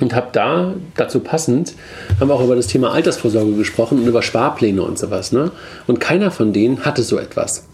und 0.00 0.14
habe 0.14 0.28
da 0.32 0.74
dazu 0.96 1.20
passend 1.20 1.74
haben 2.18 2.28
wir 2.28 2.34
auch 2.34 2.44
über 2.44 2.56
das 2.56 2.66
Thema 2.66 2.92
Altersvorsorge 2.92 3.52
gesprochen 3.52 3.98
und 3.98 4.06
über 4.06 4.22
Sparpläne 4.22 4.82
und 4.82 4.98
sowas. 4.98 5.32
Ne? 5.32 5.50
Und 5.86 6.00
keiner 6.00 6.30
von 6.30 6.52
denen 6.52 6.84
hatte 6.84 7.02
so 7.02 7.18
etwas. 7.18 7.66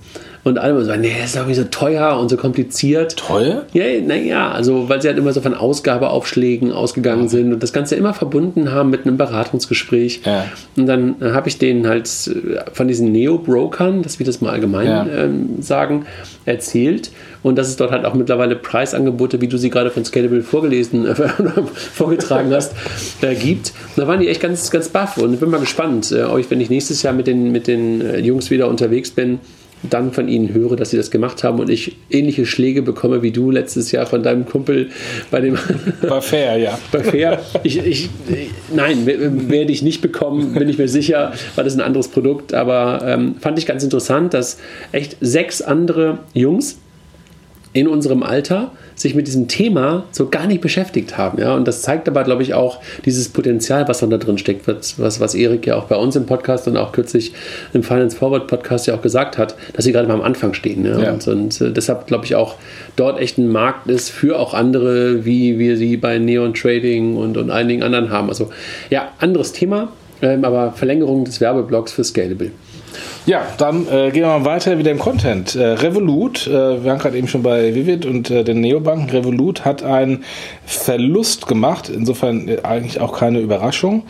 Und 0.47 0.59
alle 0.59 0.81
so, 0.85 0.95
nee, 0.95 1.11
das 1.21 1.31
ist 1.31 1.35
irgendwie 1.35 1.57
so 1.57 1.65
teuer 1.65 2.17
und 2.21 2.29
so 2.29 2.37
kompliziert. 2.37 3.17
Teuer? 3.17 3.65
Ja, 3.73 3.83
naja, 4.01 4.53
also 4.53 4.89
weil 4.89 5.03
sie 5.03 5.09
halt 5.09 5.19
immer 5.19 5.33
so 5.33 5.41
von 5.41 5.55
Ausgabeaufschlägen 5.55 6.71
ausgegangen 6.71 7.25
ja. 7.25 7.29
sind 7.29 7.53
und 7.53 7.65
das 7.65 7.73
Ganze 7.73 7.97
immer 7.97 8.15
verbunden 8.15 8.71
haben 8.71 8.91
mit 8.91 9.07
einem 9.07 9.17
Beratungsgespräch. 9.17 10.21
Ja. 10.25 10.45
Und 10.77 10.87
dann 10.87 11.17
habe 11.21 11.49
ich 11.49 11.59
denen 11.59 11.89
halt 11.89 12.07
äh, 12.29 12.61
von 12.73 12.87
diesen 12.87 13.11
Neo-Brokern, 13.11 14.03
das 14.03 14.21
wir 14.21 14.27
das 14.27 14.41
mal 14.41 14.51
allgemein 14.51 14.87
ja. 14.87 15.07
ähm, 15.09 15.63
sagen, 15.63 16.07
erzählt. 16.45 17.11
Und 17.43 17.59
dass 17.59 17.67
es 17.67 17.75
dort 17.75 17.91
halt 17.91 18.05
auch 18.05 18.15
mittlerweile 18.15 18.55
Preisangebote, 18.55 19.41
wie 19.41 19.49
du 19.49 19.57
sie 19.57 19.69
gerade 19.69 19.91
von 19.91 20.05
Scalable 20.05 20.43
vorgelesen, 20.43 21.07
äh, 21.07 21.15
vorgetragen 21.75 22.55
hast, 22.55 22.73
äh, 23.21 23.35
gibt. 23.35 23.73
Und 23.97 24.03
da 24.05 24.07
waren 24.07 24.21
die 24.21 24.29
echt 24.29 24.43
ganz, 24.43 24.71
ganz 24.71 24.91
baff. 24.91 25.19
Und 25.19 25.35
ich 25.35 25.41
bin 25.41 25.51
mal 25.51 25.59
gespannt, 25.59 26.13
äh, 26.13 26.23
euch, 26.23 26.49
wenn 26.53 26.61
ich 26.61 26.71
nächstes 26.71 27.03
Jahr 27.03 27.15
mit 27.15 27.27
den, 27.27 27.51
mit 27.51 27.67
den 27.67 28.01
äh, 28.01 28.21
Jungs 28.21 28.53
wieder 28.53 28.69
unterwegs 28.69 29.11
bin, 29.11 29.41
dann 29.91 30.13
von 30.13 30.29
ihnen 30.29 30.53
höre, 30.53 30.77
dass 30.77 30.91
sie 30.91 30.97
das 30.97 31.11
gemacht 31.11 31.45
haben 31.45 31.59
und 31.59 31.71
ich 31.71 31.97
ähnliche 32.11 32.47
Schläge 32.47 32.83
bekomme 32.83 33.23
wie 33.23 33.31
du 33.31 33.51
letztes 33.51 33.93
Jahr 33.93 34.07
von 34.07 34.23
deinem 34.23 34.47
Kumpel 34.47 34.91
bei 35.31 35.41
dem. 35.41 35.59
Bei 36.03 36.21
Fair, 36.21 36.57
ja. 36.57 36.79
Bei 36.93 37.03
Fair. 37.03 37.41
Ich, 37.63 37.79
ich, 37.79 38.11
nein, 38.75 39.07
werde 39.07 39.73
ich 39.73 39.83
nicht 39.83 40.01
bekommen, 40.01 40.55
bin 40.55 40.69
ich 40.69 40.79
mir 40.79 40.89
sicher, 40.89 41.33
weil 41.55 41.65
das 41.65 41.75
ein 41.75 41.81
anderes 41.81 42.09
Produkt. 42.09 42.55
Aber 42.55 43.03
ähm, 43.05 43.37
fand 43.41 43.59
ich 43.59 43.67
ganz 43.67 43.83
interessant, 43.83 44.35
dass 44.35 44.59
echt 44.93 45.17
sechs 45.21 45.63
andere 45.63 46.21
Jungs 46.35 46.79
in 47.73 47.89
unserem 47.89 48.23
Alter 48.23 48.73
sich 48.97 49.15
mit 49.15 49.27
diesem 49.27 49.47
Thema 49.47 50.05
so 50.11 50.29
gar 50.29 50.47
nicht 50.47 50.63
beschäftigt 50.63 51.19
haben. 51.19 51.39
Ja? 51.39 51.55
Und 51.55 51.69
das 51.69 51.83
zeigt 51.83 52.09
aber, 52.09 52.25
glaube 52.25 52.43
ich, 52.43 52.55
auch 52.55 52.81
dieses 53.05 53.29
Potenzial, 53.29 53.87
was 53.89 53.99
dann 53.99 54.11
da 54.11 54.17
drin 54.17 54.39
steckt, 54.39 54.67
was, 54.67 54.99
was 54.99 55.35
Erik 55.35 55.67
ja 55.67 55.77
auch 55.77 55.85
bei 55.85 55.97
uns 55.97 56.17
im 56.17 56.25
Podcast 56.25 56.67
und 56.67 56.77
auch 56.79 56.93
kürzlich 56.93 57.33
im 57.75 57.83
Finance 57.83 58.17
Forward 58.17 58.49
Podcast 58.49 58.87
ja 58.87 58.95
auch 58.95 59.03
gesagt 59.03 59.37
hat, 59.37 59.55
dass 59.75 59.85
sie 59.85 59.93
gerade 59.93 60.09
mal 60.09 60.15
am 60.15 60.23
Anfang 60.23 60.55
stehen. 60.55 60.85
Ja? 60.85 60.99
ja. 60.99 61.13
Und, 61.13 61.29
und 61.29 61.61
äh, 61.61 61.71
deshalb, 61.71 62.07
glaube 62.07 62.25
ich, 62.25 62.35
auch 62.35 62.55
dort 62.97 63.21
echt 63.21 63.37
ein 63.37 63.49
Markt 63.49 63.89
ist 63.89 64.11
für 64.11 64.39
auch 64.39 64.55
andere, 64.55 65.27
wie 65.27 65.59
wir 65.59 65.77
sie 65.77 65.99
bei 65.99 66.19
Neon 66.19 66.55
Trading 66.55 67.17
und, 67.17 67.37
und 67.37 67.51
einigen 67.51 67.83
anderen 67.83 68.11
haben. 68.11 68.29
Also 68.31 68.51
ja, 68.89 69.13
anderes 69.19 69.53
Thema, 69.53 69.93
ähm, 70.23 70.45
aber 70.45 70.73
Verlängerung 70.73 71.25
des 71.25 71.43
Werbeblocks 71.43 71.93
für 71.93 72.03
Scalable. 72.03 72.51
Ja, 73.27 73.47
dann 73.59 73.89
äh, 73.89 74.11
gehen 74.11 74.23
wir 74.23 74.39
mal 74.39 74.45
weiter 74.45 74.79
wieder 74.79 74.91
im 74.91 74.99
Content. 74.99 75.55
Äh, 75.57 75.65
Revolut, 75.65 76.47
äh, 76.47 76.51
wir 76.51 76.85
waren 76.85 76.99
gerade 76.99 77.19
eben 77.19 77.29
schon 77.29 77.43
bei 77.43 77.75
Vivid 77.75 78.07
und 78.07 78.31
äh, 78.31 78.45
den 78.45 78.61
Neobanken. 78.61 79.11
Revolut 79.11 79.65
hat 79.65 79.83
einen 79.83 80.25
Verlust 80.65 81.47
gemacht, 81.49 81.89
insofern 81.89 82.49
äh, 82.49 82.59
eigentlich 82.63 83.01
auch 83.01 83.19
keine 83.19 83.41
Überraschung. 83.41 84.05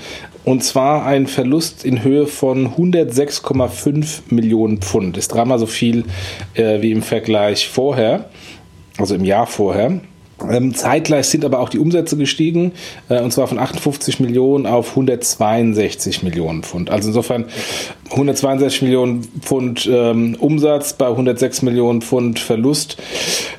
Und 0.44 0.62
zwar 0.62 1.06
ein 1.06 1.26
Verlust 1.26 1.84
in 1.84 2.04
Höhe 2.04 2.26
von 2.26 2.74
106,5 2.76 4.20
Millionen 4.28 4.78
Pfund. 4.82 5.16
Ist 5.16 5.28
dreimal 5.28 5.58
so 5.58 5.66
viel 5.66 6.04
äh, 6.54 6.82
wie 6.82 6.92
im 6.92 7.02
Vergleich 7.02 7.68
vorher, 7.68 8.28
also 8.98 9.14
im 9.14 9.24
Jahr 9.24 9.46
vorher. 9.46 10.00
Ähm, 10.50 10.74
zeitgleich 10.74 11.26
sind 11.26 11.44
aber 11.44 11.60
auch 11.60 11.70
die 11.70 11.78
Umsätze 11.78 12.16
gestiegen, 12.16 12.72
äh, 13.08 13.20
und 13.22 13.32
zwar 13.32 13.46
von 13.46 13.58
58 13.58 14.20
Millionen 14.20 14.66
auf 14.66 14.90
162 14.90 16.22
Millionen 16.22 16.62
Pfund. 16.62 16.90
Also 16.90 17.08
insofern 17.08 17.46
162 18.10 18.82
Millionen 18.82 19.22
Pfund 19.40 19.88
ähm, 19.90 20.36
Umsatz 20.38 20.92
bei 20.92 21.06
106 21.06 21.62
Millionen 21.62 22.02
Pfund 22.02 22.38
Verlust. 22.38 22.98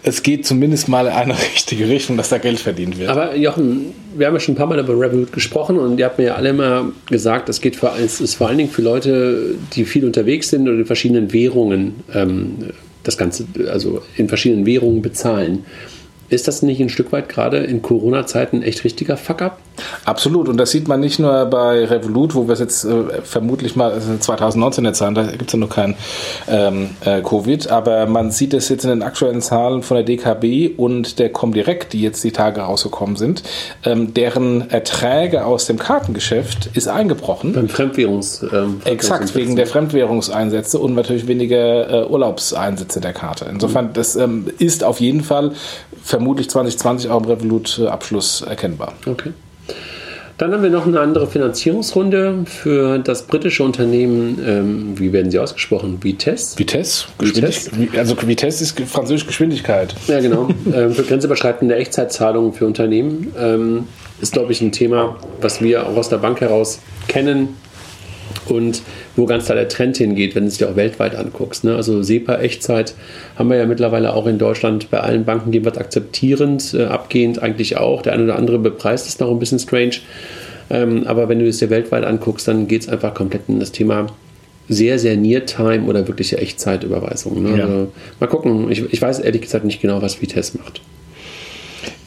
Es 0.03 0.22
geht 0.22 0.46
zumindest 0.46 0.88
mal 0.88 1.07
in 1.07 1.13
eine 1.13 1.34
richtige 1.55 1.89
Richtung, 1.89 2.15
dass 2.15 2.29
da 2.29 2.38
Geld 2.38 2.60
verdient 2.60 3.00
wird. 3.00 3.10
Aber 3.10 3.36
Jochen, 3.36 3.93
wir 4.15 4.27
haben 4.27 4.36
ja 4.36 4.39
schon 4.39 4.53
ein 4.53 4.57
paar 4.57 4.67
Mal 4.67 4.79
über 4.79 4.93
Revolut 4.93 5.34
gesprochen 5.34 5.79
und 5.79 5.98
ihr 5.98 6.05
habt 6.05 6.19
mir 6.19 6.25
ja 6.25 6.36
alle 6.36 6.50
immer 6.50 6.91
gesagt, 7.10 7.50
es 7.50 7.60
geht 7.60 7.75
für, 7.75 7.91
es 7.98 8.22
ist 8.22 8.36
vor 8.36 8.50
allen 8.50 8.57
Dingen 8.60 8.69
für 8.69 8.84
Leute, 8.84 9.55
die 9.74 9.84
viel 9.84 10.05
unterwegs 10.05 10.50
sind 10.50 10.69
und 10.69 10.79
in 10.79 10.86
verschiedenen 10.86 11.34
Währungen 11.34 12.03
ähm, 12.13 12.55
das 13.03 13.17
Ganze, 13.17 13.46
also 13.72 14.01
in 14.15 14.27
verschiedenen 14.27 14.65
Währungen 14.65 15.01
bezahlen. 15.01 15.65
Ist 16.29 16.48
das 16.48 16.62
nicht 16.62 16.81
ein 16.81 16.89
Stück 16.89 17.12
weit 17.12 17.29
gerade 17.29 17.57
in 17.57 17.81
Corona-Zeiten 17.81 18.62
echt 18.62 18.84
richtiger 18.84 19.17
Fuck-up? 19.17 19.60
Absolut. 20.05 20.50
Und 20.50 20.57
das 20.57 20.72
sieht 20.72 20.88
man 20.88 21.00
nicht 21.00 21.19
nur 21.19 21.46
bei 21.46 21.86
Revolut, 21.86 22.36
wo 22.36 22.48
wir 22.48 22.53
es 22.53 22.60
jetzt 22.60 22.84
äh, 22.84 23.22
vermutlich 23.24 23.75
mal, 23.75 23.91
also 23.91 24.17
2019 24.17 24.86
jetzt 24.86 24.98
sein, 24.98 25.15
da 25.15 25.24
gibt 25.24 25.48
es 25.48 25.53
ja 25.53 25.60
noch 25.60 25.69
kein 25.69 25.96
ähm, 26.50 26.89
äh, 27.05 27.22
Covid, 27.22 27.69
aber 27.69 28.05
man 28.07 28.31
sieht 28.31 28.53
es 28.53 28.69
jetzt 28.69 28.84
in 28.84 28.89
den 28.89 29.03
aktuellen 29.03 29.41
Zahlen 29.41 29.84
von 29.84 29.96
der 29.96 30.03
DKB 30.03 30.77
und 30.77 31.19
der 31.19 31.31
Comdirect, 31.31 31.93
die 31.93 32.01
jetzt 32.01 32.24
die 32.24 32.31
Tage 32.31 32.62
rausgekommen 32.62 33.15
sind, 33.15 33.43
ähm, 33.86 34.13
deren 34.13 34.69
Erträge 34.69 35.46
aus 35.46 35.65
dem 35.67 35.77
Kartengeschäft 35.77 36.69
ist 36.74 36.88
eingebrochen. 36.88 37.53
Beim 37.53 37.69
Fremdwährungs. 37.69 38.46
Ähm, 38.51 38.81
Exakt, 38.86 39.36
wegen 39.36 39.55
der 39.55 39.67
Fremdwährungseinsätze 39.67 40.79
und 40.79 40.96
natürlich 40.96 41.27
weniger 41.27 42.03
äh, 42.03 42.05
Urlaubseinsätze 42.07 43.00
der 43.00 43.13
Karte. 43.13 43.46
Insofern, 43.50 43.93
das 43.93 44.15
ähm, 44.15 44.48
ist 44.57 44.84
auf 44.84 45.00
jeden 45.00 45.22
Fall 45.22 45.51
vermutlich 46.17 46.50
2020 46.50 47.12
auch 47.12 47.21
im 47.21 47.29
Revolut-Abschluss 47.29 48.41
erkennbar. 48.41 48.93
Okay. 49.05 49.33
Dann 50.39 50.51
haben 50.51 50.62
wir 50.62 50.69
noch 50.69 50.86
eine 50.86 51.00
andere 51.00 51.27
Finanzierungsrunde 51.27 52.45
für 52.45 53.00
das 53.00 53.24
britische 53.24 53.63
Unternehmen, 53.63 54.39
ähm, 54.45 55.00
wie 55.00 55.12
werden 55.13 55.31
sie 55.31 55.39
ausgesprochen? 55.39 56.03
Vitesse? 56.03 56.57
Vitesse? 56.57 57.05
Vitesse? 57.19 57.71
Also 57.95 58.15
Vitesse 58.21 58.63
ist 58.63 58.79
französische 58.81 59.27
Geschwindigkeit. 59.27 59.95
Ja, 60.07 60.19
genau. 60.19 60.50
ähm, 60.74 60.91
für 60.91 61.03
grenzüberschreitende 61.03 61.75
Echtzeitzahlungen 61.75 62.53
für 62.53 62.65
Unternehmen. 62.65 63.33
Ähm, 63.39 63.88
ist, 64.21 64.33
glaube 64.33 64.51
ich, 64.51 64.62
ein 64.62 64.71
Thema, 64.71 65.15
was 65.41 65.62
wir 65.62 65.88
auch 65.88 65.95
aus 65.95 66.09
der 66.09 66.17
Bank 66.17 66.41
heraus 66.41 66.79
kennen 67.07 67.50
und 68.50 68.82
wo 69.16 69.25
ganz 69.25 69.46
klar 69.46 69.56
der 69.56 69.68
Trend 69.68 69.98
hingeht, 69.98 70.36
wenn 70.36 70.44
du 70.44 70.50
es 70.50 70.58
dir 70.58 70.70
auch 70.70 70.75
weltweit 70.75 71.16
anguckst. 71.16 71.63
Ne? 71.63 71.75
Also 71.75 72.04
SEPA-Echtzeit 72.04 72.94
haben 73.36 73.50
wir 73.50 73.58
ja 73.58 73.66
mittlerweile 73.66 74.13
auch 74.13 74.27
in 74.27 74.38
Deutschland 74.38 74.89
bei 74.89 75.00
allen 75.00 75.25
Banken 75.25 75.54
jeweils 75.54 75.77
akzeptierend, 75.77 76.74
äh, 76.74 76.86
abgehend 76.86 77.42
eigentlich 77.42 77.77
auch. 77.77 78.01
Der 78.01 78.13
eine 78.13 78.24
oder 78.24 78.36
andere 78.36 78.60
bepreist 78.60 79.08
es 79.08 79.20
noch 79.20 79.30
ein 79.30 79.39
bisschen 79.39 79.60
strange. 79.60 79.98
Ähm, 80.70 81.06
aber 81.06 81.30
wenn 81.30 81.39
du 81.39 81.48
es 81.48 81.60
dir 81.60 81.70
weltweit 81.70 82.04
anguckst, 82.04 82.48
dann 82.48 82.68
geht 82.68 82.82
es 82.82 82.89
einfach 82.89 83.13
komplett 83.13 83.44
in 83.48 83.60
das 83.60 83.72
Thema 83.72 84.08
sehr, 84.70 85.00
sehr 85.00 85.16
Near-Time 85.16 85.84
oder 85.86 86.08
wirkliche 86.08 86.38
Echtzeitüberweisung. 86.38 87.42
Ne? 87.42 87.58
Ja. 87.58 87.66
Also, 87.66 87.92
mal 88.20 88.27
gucken. 88.27 88.70
Ich, 88.70 88.84
ich 88.92 89.01
weiß 89.01 89.20
ehrlich 89.20 89.42
gesagt 89.42 89.63
nicht 89.66 89.82
genau, 89.82 90.01
was 90.01 90.22
Vitesse 90.22 90.58
macht. 90.58 90.82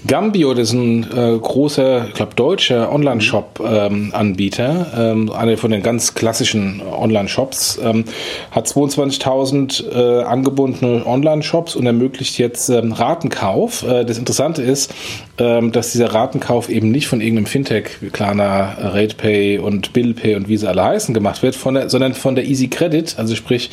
Gambio, 0.06 0.54
das 0.54 0.68
ist 0.68 0.74
ein 0.74 1.02
äh, 1.14 1.38
großer, 1.38 2.06
ich 2.08 2.14
glaube, 2.14 2.34
deutscher 2.34 2.90
Online-Shop-Anbieter, 2.90 4.86
ähm, 4.96 5.28
ähm, 5.28 5.32
einer 5.32 5.58
von 5.58 5.70
den 5.70 5.82
ganz 5.82 6.14
klassischen 6.14 6.80
Online-Shops, 6.80 7.78
ähm, 7.82 8.04
hat 8.50 8.66
22.000 8.66 9.92
äh, 9.92 10.22
angebundene 10.24 11.06
Online-Shops 11.06 11.76
und 11.76 11.84
ermöglicht 11.84 12.38
jetzt 12.38 12.70
ähm, 12.70 12.92
Ratenkauf. 12.92 13.82
Äh, 13.82 14.06
das 14.06 14.16
Interessante 14.16 14.62
ist, 14.62 14.94
ähm, 15.36 15.70
dass 15.70 15.92
dieser 15.92 16.14
Ratenkauf 16.14 16.70
eben 16.70 16.90
nicht 16.90 17.06
von 17.06 17.20
irgendeinem 17.20 17.46
Fintech, 17.46 18.00
wie 18.00 18.08
Klarna, 18.08 18.76
RatePay 18.80 19.58
und 19.58 19.92
BillPay 19.92 20.34
und 20.34 20.48
wie 20.48 20.56
sie 20.56 20.68
alle 20.68 20.82
heißen, 20.82 21.12
gemacht 21.12 21.42
wird, 21.42 21.56
von 21.56 21.74
der, 21.74 21.90
sondern 21.90 22.14
von 22.14 22.34
der 22.34 22.46
Easy 22.46 22.68
Credit, 22.68 23.18
also 23.18 23.34
sprich 23.34 23.68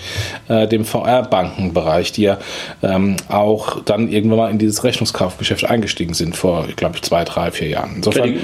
äh, 0.49 0.67
dem 0.67 0.83
VR-Bankenbereich, 0.83 2.11
die 2.11 2.23
ja 2.23 2.37
ähm, 2.83 3.15
auch 3.29 3.81
dann 3.83 4.09
irgendwann 4.09 4.37
mal 4.37 4.51
in 4.51 4.57
dieses 4.57 4.83
Rechnungskaufgeschäft 4.83 5.63
eingestiegen 5.63 6.13
sind 6.13 6.16
vor, 6.33 6.67
glaube 6.75 6.95
ich, 6.95 7.01
zwei, 7.03 7.23
drei, 7.23 7.51
vier 7.51 7.67
Jahren. 7.69 7.91
Insofern, 7.97 8.35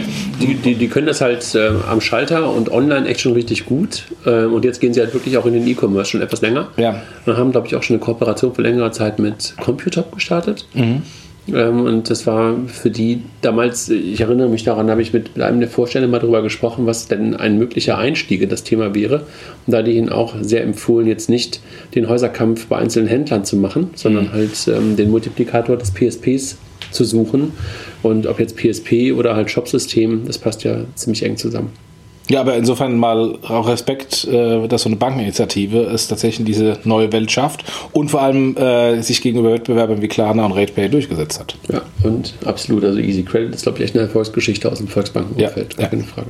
die, 0.41 0.55
die, 0.55 0.75
die, 0.75 0.87
können 0.87 1.07
das 1.07 1.21
halt 1.21 1.55
äh, 1.55 1.71
am 1.89 2.01
Schalter 2.01 2.49
und 2.51 2.71
online 2.71 3.07
echt 3.07 3.21
schon 3.21 3.33
richtig 3.33 3.65
gut. 3.65 4.05
Äh, 4.25 4.45
und 4.45 4.65
jetzt 4.65 4.79
gehen 4.79 4.93
sie 4.93 5.01
halt 5.01 5.13
wirklich 5.13 5.37
auch 5.37 5.45
in 5.45 5.53
den 5.53 5.67
E-Commerce 5.67 6.11
schon 6.11 6.21
etwas 6.21 6.41
länger. 6.41 6.69
Ja. 6.77 7.01
Und 7.25 7.37
haben, 7.37 7.51
glaube 7.51 7.67
ich, 7.67 7.75
auch 7.75 7.83
schon 7.83 7.95
eine 7.95 8.03
Kooperation 8.03 8.53
für 8.53 8.61
längere 8.61 8.91
Zeit 8.91 9.19
mit 9.19 9.55
Computop 9.59 10.13
gestartet. 10.13 10.67
Mhm. 10.73 11.03
Ähm, 11.51 11.81
und 11.81 12.09
das 12.09 12.25
war 12.25 12.55
für 12.67 12.89
die 12.89 13.21
damals, 13.41 13.89
ich 13.89 14.21
erinnere 14.21 14.47
mich 14.47 14.63
daran, 14.63 14.89
habe 14.89 15.01
ich 15.01 15.13
mit 15.13 15.39
einem 15.41 15.59
der 15.59 15.69
Vorstände 15.69 16.07
mal 16.07 16.19
darüber 16.19 16.41
gesprochen, 16.41 16.85
was 16.85 17.07
denn 17.07 17.35
ein 17.35 17.57
möglicher 17.57 17.97
Einstieg 17.97 18.41
in 18.41 18.49
das 18.49 18.63
Thema 18.63 18.95
wäre. 18.95 19.25
Und 19.65 19.73
da 19.73 19.81
ich 19.81 19.95
ihnen 19.95 20.09
auch 20.09 20.35
sehr 20.41 20.63
empfohlen, 20.63 21.07
jetzt 21.07 21.29
nicht 21.29 21.61
den 21.95 22.07
Häuserkampf 22.07 22.67
bei 22.67 22.77
einzelnen 22.77 23.07
Händlern 23.07 23.43
zu 23.43 23.57
machen, 23.57 23.89
sondern 23.95 24.25
mhm. 24.25 24.31
halt 24.31 24.67
ähm, 24.67 24.95
den 24.95 25.09
Multiplikator 25.11 25.77
des 25.77 25.91
PSPs 25.91 26.57
zu 26.93 27.03
suchen. 27.03 27.53
Und 28.01 28.27
ob 28.27 28.39
jetzt 28.39 28.55
PSP 28.57 29.13
oder 29.13 29.35
halt 29.35 29.49
Shopsystem, 29.49 30.25
das 30.25 30.37
passt 30.37 30.63
ja 30.63 30.77
ziemlich 30.95 31.23
eng 31.23 31.37
zusammen. 31.37 31.71
Ja, 32.29 32.39
aber 32.39 32.55
insofern 32.55 32.97
mal 32.97 33.37
auch 33.41 33.67
Respekt, 33.67 34.25
äh, 34.25 34.67
dass 34.67 34.83
so 34.83 34.89
eine 34.89 34.95
Bankeninitiative 34.95 35.81
es 35.81 36.07
tatsächlich 36.07 36.45
diese 36.45 36.79
neue 36.85 37.11
Welt 37.11 37.31
schafft 37.31 37.65
und 37.91 38.11
vor 38.11 38.21
allem 38.21 38.55
äh, 38.55 39.01
sich 39.01 39.21
gegenüber 39.21 39.51
Wettbewerbern 39.51 40.01
wie 40.01 40.07
Klarna 40.07 40.45
und 40.45 40.53
RatePay 40.53 40.87
durchgesetzt 40.87 41.39
hat. 41.39 41.57
Ja, 41.69 41.81
und 42.03 42.33
absolut. 42.45 42.85
Also 42.85 42.99
Easy 42.99 43.23
Credit 43.23 43.53
ist, 43.53 43.63
glaube 43.63 43.79
ich, 43.79 43.83
echt 43.83 43.95
eine 43.95 44.05
Erfolgsgeschichte 44.05 44.71
aus 44.71 44.77
dem 44.77 44.87
Volksbankenumfeld. 44.87 45.75
Ja, 45.75 45.83
ja. 45.83 45.89
Keine 45.89 46.03
Frage. 46.03 46.29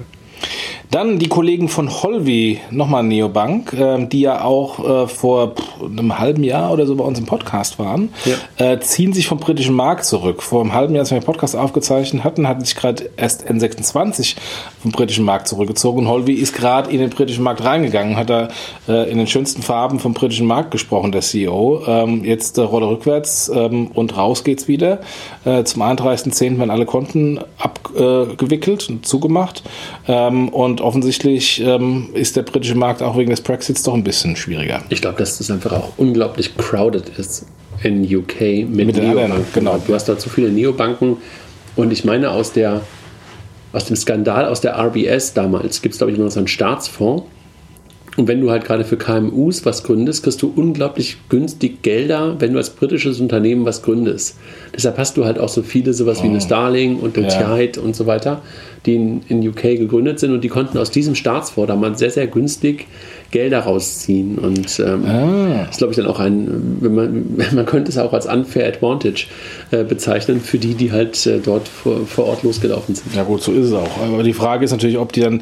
Dann 0.94 1.18
die 1.18 1.28
Kollegen 1.28 1.70
von 1.70 1.90
Holvi, 1.90 2.60
nochmal 2.70 3.02
Neobank, 3.02 3.74
äh, 3.74 4.06
die 4.06 4.22
ja 4.22 4.44
auch 4.44 5.06
äh, 5.06 5.08
vor 5.08 5.56
einem 5.82 6.20
halben 6.20 6.44
Jahr 6.44 6.72
oder 6.72 6.86
so 6.86 6.96
bei 6.96 7.04
uns 7.04 7.18
im 7.18 7.26
Podcast 7.26 7.80
waren, 7.80 8.10
ja. 8.26 8.74
äh, 8.74 8.80
ziehen 8.80 9.12
sich 9.12 9.26
vom 9.26 9.40
britischen 9.40 9.74
Markt 9.74 10.06
zurück. 10.06 10.44
Vor 10.44 10.62
einem 10.62 10.76
halben 10.76 10.94
Jahr, 10.94 11.02
als 11.02 11.10
wir 11.10 11.20
den 11.20 11.26
Podcast 11.26 11.56
aufgezeichnet 11.56 12.24
hatten, 12.24 12.48
hatten 12.48 12.64
sich 12.64 12.76
gerade 12.76 13.10
erst 13.18 13.50
N26 13.50 14.36
vom 14.84 14.92
britischen 14.92 15.26
Markt 15.26 15.48
zurückgezogen. 15.48 16.02
Und 16.02 16.10
Holvi 16.10 16.34
ist 16.34 16.54
gerade 16.54 16.92
in 16.92 17.00
den 17.00 17.10
britischen 17.10 17.44
Markt 17.44 17.64
reingegangen, 17.64 18.16
hat 18.16 18.30
da 18.30 18.50
äh, 18.88 19.10
in 19.10 19.18
den 19.18 19.26
schönsten 19.26 19.64
Farben 19.64 20.00
vom 20.00 20.14
britischen 20.14 20.46
Markt 20.46 20.70
gesprochen, 20.70 21.12
der 21.12 21.22
CEO. 21.22 21.82
Ähm, 21.88 22.24
jetzt 22.24 22.60
äh, 22.60 22.62
Rolle 22.62 22.88
rückwärts 22.88 23.50
ähm, 23.50 23.88
und 23.96 24.16
raus 24.16 24.44
geht's 24.44 24.68
wieder. 24.68 25.00
Äh, 25.44 25.64
zum 25.64 25.82
31.10. 25.82 26.60
werden 26.60 26.70
alle 26.70 26.86
Konten 26.86 27.40
abgewickelt 27.58 28.90
und 28.90 29.08
zugemacht. 29.08 29.64
Ähm, 30.08 30.50
und 30.50 30.83
offensichtlich 30.84 31.62
ähm, 31.62 32.10
ist 32.14 32.36
der 32.36 32.44
britische 32.44 32.76
Markt 32.76 33.02
auch 33.02 33.18
wegen 33.18 33.30
des 33.30 33.42
Brexits 33.42 33.84
doch 33.84 33.94
ein 33.94 34.04
bisschen 34.04 34.36
schwieriger. 34.36 34.84
Ich 34.90 35.02
glaube, 35.02 35.18
dass 35.18 35.38
das 35.38 35.50
einfach 35.50 35.72
auch 35.72 35.94
unglaublich 35.98 36.56
crowded 36.58 37.10
ist 37.18 37.46
in 37.84 38.04
UK 38.04 38.42
mit, 38.70 38.88
mit 38.88 38.98
Neobanken. 38.98 39.46
Genau. 39.54 39.82
Du 39.86 39.94
hast 39.94 40.06
da 40.06 40.18
zu 40.18 40.30
viele 40.30 40.50
Neobanken 40.50 41.18
und 41.76 41.92
ich 41.92 42.06
meine 42.06 42.32
aus 42.32 42.54
der 42.54 42.82
aus 43.72 43.86
dem 43.86 43.96
Skandal 43.96 44.46
aus 44.46 44.62
der 44.62 44.78
RBS 44.78 45.34
damals 45.34 45.82
gibt 45.82 45.94
es 45.94 45.98
glaube 45.98 46.14
ich 46.14 46.20
noch 46.20 46.30
so 46.30 46.40
einen 46.40 46.48
Staatsfonds 46.48 47.24
und 48.16 48.28
wenn 48.28 48.42
du 48.42 48.52
halt 48.52 48.66
gerade 48.66 48.84
für 48.86 48.98
KMUs 48.98 49.66
was 49.66 49.84
gründest, 49.84 50.24
kriegst 50.24 50.42
du 50.42 50.52
unglaublich 50.56 51.18
günstig 51.30 51.82
Gelder, 51.82 52.36
wenn 52.40 52.54
du 52.54 52.60
als 52.60 52.70
britisches 52.70 53.20
Unternehmen 53.20 53.66
was 53.66 53.82
gründest. 53.82 54.38
Deshalb 54.76 54.98
hast 54.98 55.18
du 55.18 55.26
halt 55.26 55.40
auch 55.40 55.50
so 55.50 55.64
viele, 55.64 55.94
sowas 55.94 56.20
oh. 56.20 56.24
wie 56.24 56.28
eine 56.28 56.42
Starling 56.42 57.00
und 57.00 57.18
eine 57.18 57.28
ja. 57.28 57.56
Tide 57.56 57.82
und 57.82 57.96
so 57.96 58.06
weiter, 58.06 58.42
die 58.86 58.96
in, 58.96 59.22
in 59.30 59.48
UK 59.48 59.62
gegründet 59.62 60.20
sind 60.20 60.32
und 60.32 60.44
die 60.44 60.50
konnten 60.50 60.78
aus 60.78 60.92
diesem 60.92 61.16
Staatsfonds 61.16 61.68
damals 61.68 62.00
sehr, 62.00 62.12
sehr 62.12 62.28
günstig 62.28 62.86
Gelder 63.32 63.62
rausziehen. 63.62 64.38
Und 64.38 64.80
ähm, 64.80 65.06
ah. 65.06 65.66
das 65.66 65.78
glaube 65.78 65.92
ich, 65.92 65.98
dann 65.98 66.06
auch 66.06 66.20
ein, 66.20 66.78
wenn 66.82 66.94
man, 66.94 67.26
man 67.56 67.66
könnte 67.66 67.90
es 67.90 67.98
auch 67.98 68.14
als 68.14 68.28
unfair 68.28 68.68
advantage 68.68 69.26
äh, 69.72 69.84
bezeichnen 69.84 70.40
für 70.40 70.60
die, 70.60 70.76
die 70.76 70.92
halt 70.92 71.26
äh, 71.26 71.40
dort 71.40 71.68
vor, 71.68 72.06
vor 72.06 72.26
Ort 72.26 72.44
losgelaufen 72.44 72.94
sind. 72.94 73.16
Ja 73.16 73.24
gut, 73.24 73.42
so 73.42 73.52
ist 73.52 73.68
es 73.68 73.74
auch. 73.74 73.98
Aber 74.02 74.24
die 74.24 74.34
Frage 74.34 74.64
ist 74.64 74.72
natürlich, 74.72 74.98
ob 74.98 75.12
die 75.12 75.22
dann, 75.22 75.42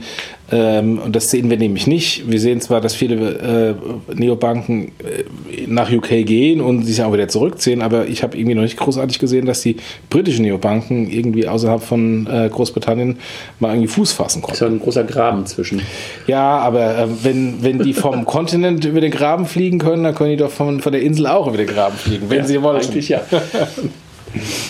ähm, 0.51 0.99
und 0.99 1.15
das 1.15 1.31
sehen 1.31 1.49
wir 1.49 1.57
nämlich 1.57 1.87
nicht, 1.87 2.29
wir 2.29 2.39
sehen 2.39 2.59
zwar, 2.59 2.81
dass 2.81 2.93
viele 2.93 3.75
äh, 4.09 4.13
Neobanken 4.13 4.89
äh, 4.99 5.23
nach 5.67 5.89
UK 5.89 6.25
gehen 6.25 6.59
und 6.59 6.83
sich 6.83 7.01
auch 7.01 7.13
wieder 7.13 7.29
zurückziehen, 7.29 7.81
aber 7.81 8.07
ich 8.07 8.21
habe 8.21 8.37
irgendwie 8.37 8.55
noch 8.55 8.63
nicht 8.63 8.75
großartig 8.75 9.19
gesehen, 9.19 9.45
dass 9.45 9.61
die 9.61 9.77
britischen 10.09 10.43
Neobanken 10.43 11.09
irgendwie 11.09 11.47
außerhalb 11.47 11.81
von 11.81 12.27
äh, 12.27 12.49
Großbritannien 12.49 13.17
mal 13.59 13.69
irgendwie 13.69 13.87
Fuß 13.87 14.11
fassen 14.11 14.41
konnten. 14.41 14.59
Das 14.59 14.61
ist 14.61 14.67
ja 14.67 14.75
ein 14.75 14.79
großer 14.79 15.03
Graben 15.05 15.45
zwischen. 15.45 15.81
Ja, 16.27 16.57
aber 16.59 16.97
äh, 16.97 17.07
wenn, 17.23 17.63
wenn 17.63 17.79
die 17.79 17.93
vom 17.93 18.25
Kontinent 18.25 18.83
über 18.83 18.99
den 18.99 19.11
Graben 19.11 19.45
fliegen 19.45 19.79
können, 19.79 20.03
dann 20.03 20.15
können 20.15 20.31
die 20.31 20.37
doch 20.37 20.51
von, 20.51 20.81
von 20.81 20.91
der 20.91 21.01
Insel 21.01 21.27
auch 21.27 21.47
über 21.47 21.57
den 21.57 21.67
Graben 21.67 21.95
fliegen, 21.95 22.29
wenn 22.29 22.39
ja, 22.39 22.45
sie 22.45 22.61
wollen. 22.61 22.81
Eigentlich 22.81 23.07
ja. 23.07 23.21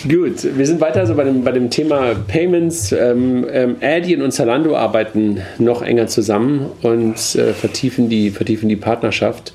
Gut, 0.08 0.56
wir 0.56 0.66
sind 0.66 0.80
weiter 0.80 1.00
also 1.00 1.14
bei 1.14 1.24
dem, 1.24 1.44
bei 1.44 1.52
dem 1.52 1.70
Thema 1.70 2.14
Payments. 2.26 2.92
Ähm, 2.92 3.46
ähm, 3.50 3.76
Adyen 3.80 4.22
und 4.22 4.32
Zalando 4.32 4.76
arbeiten 4.76 5.40
noch 5.58 5.82
enger 5.82 6.08
zusammen 6.08 6.66
und 6.82 7.16
äh, 7.36 7.52
vertiefen, 7.52 8.08
die, 8.08 8.30
vertiefen 8.30 8.68
die 8.68 8.76
Partnerschaft. 8.76 9.52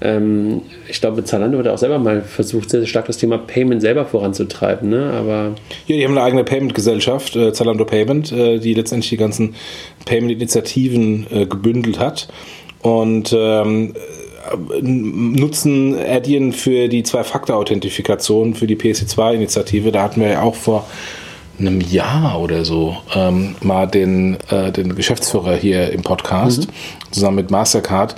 Ähm, 0.00 0.62
ich 0.88 1.00
glaube, 1.00 1.24
Zalando 1.24 1.58
hat 1.58 1.68
auch 1.68 1.78
selber 1.78 1.98
mal 1.98 2.22
versucht, 2.22 2.70
sehr, 2.70 2.80
sehr 2.80 2.86
stark 2.86 3.06
das 3.06 3.18
Thema 3.18 3.38
Payment 3.38 3.82
selber 3.82 4.06
voranzutreiben. 4.06 4.88
Ne? 4.88 5.12
Aber 5.12 5.54
ja, 5.86 5.96
die 5.96 6.04
haben 6.04 6.12
eine 6.12 6.22
eigene 6.22 6.44
Payment-Gesellschaft, 6.44 7.36
äh, 7.36 7.52
Zalando 7.52 7.84
Payment, 7.84 8.32
äh, 8.32 8.58
die 8.58 8.74
letztendlich 8.74 9.10
die 9.10 9.16
ganzen 9.16 9.54
Payment-Initiativen 10.06 11.26
äh, 11.30 11.46
gebündelt 11.46 11.98
hat. 11.98 12.28
Und 12.82 13.34
ähm, 13.36 13.94
nutzen 14.82 15.94
Adyen 15.98 16.52
für 16.52 16.88
die 16.88 17.02
Zwei-Faktor-Authentifikation 17.02 18.54
für 18.54 18.66
die 18.66 18.76
PSC2-Initiative. 18.76 19.92
Da 19.92 20.02
hatten 20.02 20.20
wir 20.20 20.28
ja 20.28 20.42
auch 20.42 20.54
vor 20.54 20.86
einem 21.58 21.80
Jahr 21.80 22.40
oder 22.40 22.64
so 22.64 22.96
ähm, 23.14 23.54
mal 23.60 23.86
den, 23.86 24.38
äh, 24.50 24.72
den 24.72 24.94
Geschäftsführer 24.94 25.56
hier 25.56 25.90
im 25.92 26.02
Podcast 26.02 26.66
mhm. 26.66 27.12
zusammen 27.12 27.36
mit 27.36 27.50
Mastercard, 27.50 28.16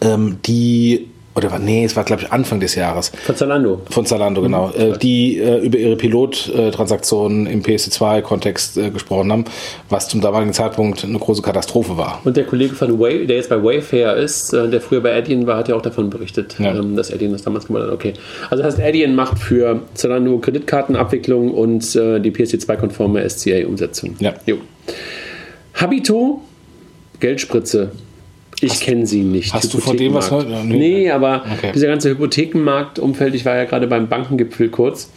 ähm, 0.00 0.38
die 0.46 1.08
oder 1.36 1.58
nee, 1.58 1.84
es 1.84 1.96
war 1.96 2.04
glaube 2.04 2.22
ich 2.22 2.32
Anfang 2.32 2.60
des 2.60 2.74
Jahres. 2.74 3.12
Von 3.24 3.36
Zalando. 3.36 3.82
Von 3.90 4.06
Zalando, 4.06 4.40
genau. 4.40 4.68
Mhm. 4.68 4.94
Äh, 4.94 4.98
die 4.98 5.38
äh, 5.38 5.58
über 5.58 5.78
ihre 5.78 5.96
Pilottransaktionen 5.96 7.46
im 7.46 7.62
PSD2-Kontext 7.62 8.78
äh, 8.78 8.90
gesprochen 8.90 9.30
haben, 9.30 9.44
was 9.90 10.08
zum 10.08 10.20
damaligen 10.20 10.52
Zeitpunkt 10.52 11.04
eine 11.04 11.18
große 11.18 11.42
Katastrophe 11.42 11.98
war. 11.98 12.20
Und 12.24 12.36
der 12.36 12.44
Kollege 12.44 12.74
von 12.74 12.98
Way, 12.98 13.26
der 13.26 13.36
jetzt 13.36 13.50
bei 13.50 13.62
Wayfair 13.62 14.16
ist, 14.16 14.52
äh, 14.52 14.68
der 14.68 14.80
früher 14.80 15.02
bei 15.02 15.14
Adyen 15.14 15.46
war, 15.46 15.58
hat 15.58 15.68
ja 15.68 15.74
auch 15.74 15.82
davon 15.82 16.08
berichtet, 16.08 16.56
ja. 16.58 16.74
ähm, 16.74 16.96
dass 16.96 17.12
Adyen 17.12 17.32
das 17.32 17.42
damals 17.42 17.66
gemacht 17.66 17.84
hat. 17.84 17.92
Okay. 17.92 18.14
Also 18.50 18.62
das 18.62 18.74
heißt, 18.74 18.86
Adyen 18.86 19.14
macht 19.14 19.38
für 19.38 19.82
Zalando 19.94 20.38
Kreditkartenabwicklung 20.38 21.52
und 21.52 21.94
äh, 21.96 22.18
die 22.18 22.30
PSD2-konforme 22.30 23.28
SCA-Umsetzung. 23.28 24.16
Ja. 24.20 24.34
Jo. 24.46 24.56
Habito, 25.74 26.40
Geldspritze 27.20 27.90
ich 28.60 28.80
kenne 28.80 29.06
sie 29.06 29.22
nicht. 29.22 29.52
Hast 29.52 29.72
du 29.74 29.78
von 29.78 29.96
dem 29.96 30.14
was 30.14 30.30
heute? 30.30 30.50
Nee, 30.64 30.78
nee 30.78 31.10
aber 31.10 31.44
okay. 31.58 31.72
dieser 31.74 31.88
ganze 31.88 32.10
Hypothekenmarktumfeld, 32.10 33.34
ich 33.34 33.44
war 33.44 33.56
ja 33.56 33.64
gerade 33.64 33.86
beim 33.86 34.08
Bankengipfel 34.08 34.68
kurz 34.68 35.10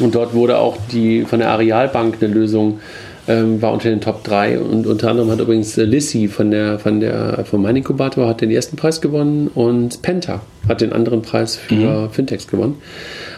und 0.00 0.14
dort 0.14 0.34
wurde 0.34 0.58
auch 0.58 0.76
die 0.92 1.22
von 1.22 1.38
der 1.38 1.50
Arealbank 1.50 2.16
eine 2.20 2.32
Lösung 2.32 2.80
ähm, 3.28 3.62
war 3.62 3.72
unter 3.72 3.88
den 3.88 4.00
Top 4.00 4.24
3 4.24 4.58
und 4.58 4.86
unter 4.86 5.10
anderem 5.10 5.30
hat 5.30 5.40
übrigens 5.40 5.78
äh, 5.78 5.84
Lissy 5.84 6.28
von 6.28 6.50
der, 6.50 6.78
von 6.78 7.00
der, 7.00 7.44
vom 7.44 7.62
Mein 7.62 7.76
Inkubator 7.76 8.26
hat 8.26 8.40
den 8.40 8.50
ersten 8.50 8.76
Preis 8.76 9.00
gewonnen 9.00 9.48
und 9.54 10.02
Penta 10.02 10.40
hat 10.68 10.80
den 10.80 10.92
anderen 10.92 11.22
Preis 11.22 11.56
für 11.56 11.74
mhm. 11.74 12.10
Fintechs 12.10 12.48
gewonnen. 12.48 12.76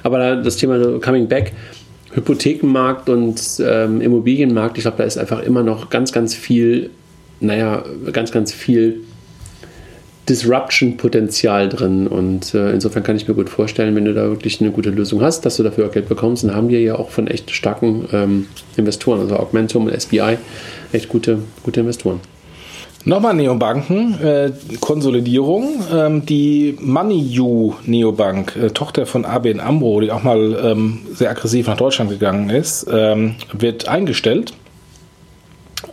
Aber 0.03 0.37
das 0.37 0.57
Thema 0.57 0.99
Coming 1.01 1.29
Back, 1.29 1.53
Hypothekenmarkt 2.13 3.09
und 3.09 3.41
ähm, 3.61 4.01
Immobilienmarkt, 4.01 4.79
ich 4.79 4.85
glaube, 4.85 4.99
da 4.99 5.05
ist 5.05 5.19
einfach 5.19 5.43
immer 5.43 5.63
noch 5.63 5.91
ganz, 5.91 6.13
ganz 6.13 6.35
viel, 6.35 6.91
naja, 7.41 7.85
ganz, 8.13 8.33
ganz 8.33 8.53
viel 8.53 9.01
Disruption-Potenzial 10.29 11.69
drin. 11.69 12.07
Und 12.07 12.55
äh, 12.55 12.73
insofern 12.73 13.03
kann 13.03 13.17
ich 13.17 13.29
mir 13.29 13.35
gut 13.35 13.51
vorstellen, 13.51 13.95
wenn 13.95 14.05
du 14.05 14.15
da 14.15 14.23
wirklich 14.29 14.61
eine 14.61 14.71
gute 14.71 14.91
Lösung 14.91 15.21
hast, 15.21 15.45
dass 15.45 15.57
du 15.57 15.63
dafür 15.63 15.87
auch 15.87 15.93
Geld 15.93 16.09
bekommst. 16.09 16.45
Und 16.45 16.55
haben 16.55 16.69
wir 16.69 16.81
ja 16.81 16.97
auch 16.97 17.11
von 17.11 17.27
echt 17.27 17.51
starken 17.51 18.09
ähm, 18.13 18.47
Investoren, 18.77 19.21
also 19.21 19.37
Augmentum 19.37 19.87
und 19.87 20.01
SBI, 20.01 20.39
echt 20.93 21.09
gute, 21.09 21.39
gute 21.63 21.81
Investoren. 21.81 22.21
Nochmal 23.07 23.35
Neobanken, 23.35 24.19
äh, 24.23 24.51
Konsolidierung. 24.81 25.83
Ähm, 25.93 26.25
die 26.25 26.75
MoneyU 26.81 27.75
Neobank, 27.85 28.57
äh, 28.57 28.71
Tochter 28.71 29.05
von 29.05 29.27
ABN 29.27 29.61
AMRO, 29.61 30.01
die 30.01 30.11
auch 30.11 30.23
mal 30.23 30.59
ähm, 30.65 31.01
sehr 31.13 31.29
aggressiv 31.29 31.67
nach 31.67 31.77
Deutschland 31.77 32.09
gegangen 32.09 32.49
ist, 32.49 32.87
ähm, 32.91 33.35
wird 33.53 33.89
eingestellt. 33.89 34.55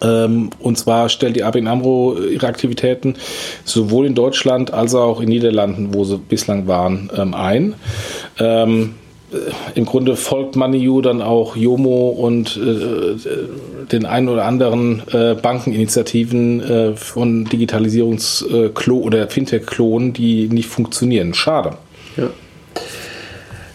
Ähm, 0.01 0.49
und 0.59 0.77
zwar 0.77 1.09
stellt 1.09 1.35
die 1.35 1.43
ABN 1.43 1.67
AMRO 1.67 2.17
ihre 2.17 2.47
Aktivitäten 2.47 3.15
sowohl 3.65 4.05
in 4.05 4.15
Deutschland 4.15 4.73
als 4.73 4.95
auch 4.95 5.21
in 5.21 5.29
Niederlanden, 5.29 5.93
wo 5.93 6.03
sie 6.03 6.17
bislang 6.17 6.67
waren, 6.67 7.09
ähm, 7.15 7.33
ein. 7.33 7.75
Ähm, 8.39 8.95
äh, 9.31 9.37
im 9.75 9.85
Grunde 9.85 10.15
folgt 10.15 10.55
MoneyU 10.55 11.01
dann 11.01 11.21
auch 11.21 11.55
Jomo 11.55 12.09
und 12.09 12.57
äh, 12.57 13.87
den 13.91 14.05
einen 14.05 14.29
oder 14.29 14.45
anderen 14.45 15.03
äh, 15.11 15.35
Bankeninitiativen 15.35 16.95
von 16.95 17.45
Digitalisierungsklo 17.45 18.97
oder 18.97 19.27
Fintech-Klonen, 19.27 20.13
die 20.13 20.47
nicht 20.49 20.69
funktionieren. 20.69 21.33
Schade. 21.33 21.77
Ja. 22.17 22.29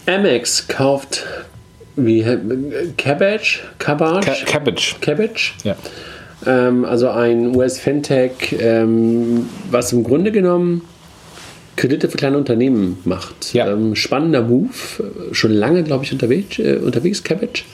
Amex 0.07 0.69
kauft 0.69 1.25
wie 1.97 2.25
Cabbage? 2.97 3.61
Cabbage? 3.79 4.27
Ca 4.27 4.35
Cabbage. 4.47 4.97
Cabbage? 5.01 5.55
Ja. 5.65 5.77
Ähm, 6.47 6.85
also 6.85 7.09
ein 7.09 7.55
US-Fintech, 7.57 8.57
ähm, 8.61 9.49
was 9.71 9.93
im 9.93 10.05
Grunde 10.05 10.31
genommen 10.33 10.83
Kredite 11.77 12.09
für 12.09 12.17
kleine 12.17 12.39
Unternehmen 12.39 12.99
macht. 13.05 13.53
Ja. 13.53 13.71
Ähm, 13.71 13.95
spannender 13.97 14.43
Move, 14.43 14.71
schon 15.33 15.53
lange, 15.53 15.83
glaube 15.83 16.05
ich, 16.05 16.13
unterwegs, 16.13 16.59
äh, 16.59 16.77
unterwegs, 16.83 17.23
Cabbage. 17.23 17.65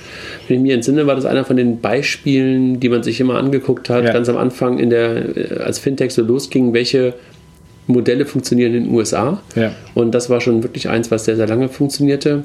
Wenn 0.48 0.56
ich 0.56 0.62
mich 0.62 0.72
entsinne, 0.72 1.06
war 1.06 1.14
das 1.14 1.24
einer 1.24 1.44
von 1.44 1.56
den 1.56 1.80
Beispielen, 1.80 2.80
die 2.80 2.88
man 2.88 3.02
sich 3.04 3.20
immer 3.20 3.36
angeguckt 3.38 3.88
hat, 3.90 4.04
Ja. 4.04 4.12
ganz 4.12 4.28
am 4.28 4.36
Anfang, 4.36 4.78
in 4.78 4.90
der, 4.90 5.36
äh, 5.36 5.58
als 5.62 5.78
Fintech 5.78 6.12
so 6.12 6.22
losging, 6.22 6.72
welche 6.72 7.14
Modelle 7.86 8.26
funktionieren 8.26 8.74
in 8.74 8.84
den 8.84 8.94
USA. 8.94 9.40
Ja. 9.54 9.72
Und 9.94 10.12
das 10.14 10.30
war 10.30 10.40
schon 10.40 10.62
wirklich 10.64 10.88
eins, 10.88 11.10
was 11.10 11.24
sehr, 11.24 11.36
sehr 11.36 11.46
lange 11.48 11.68
funktionierte. 11.68 12.42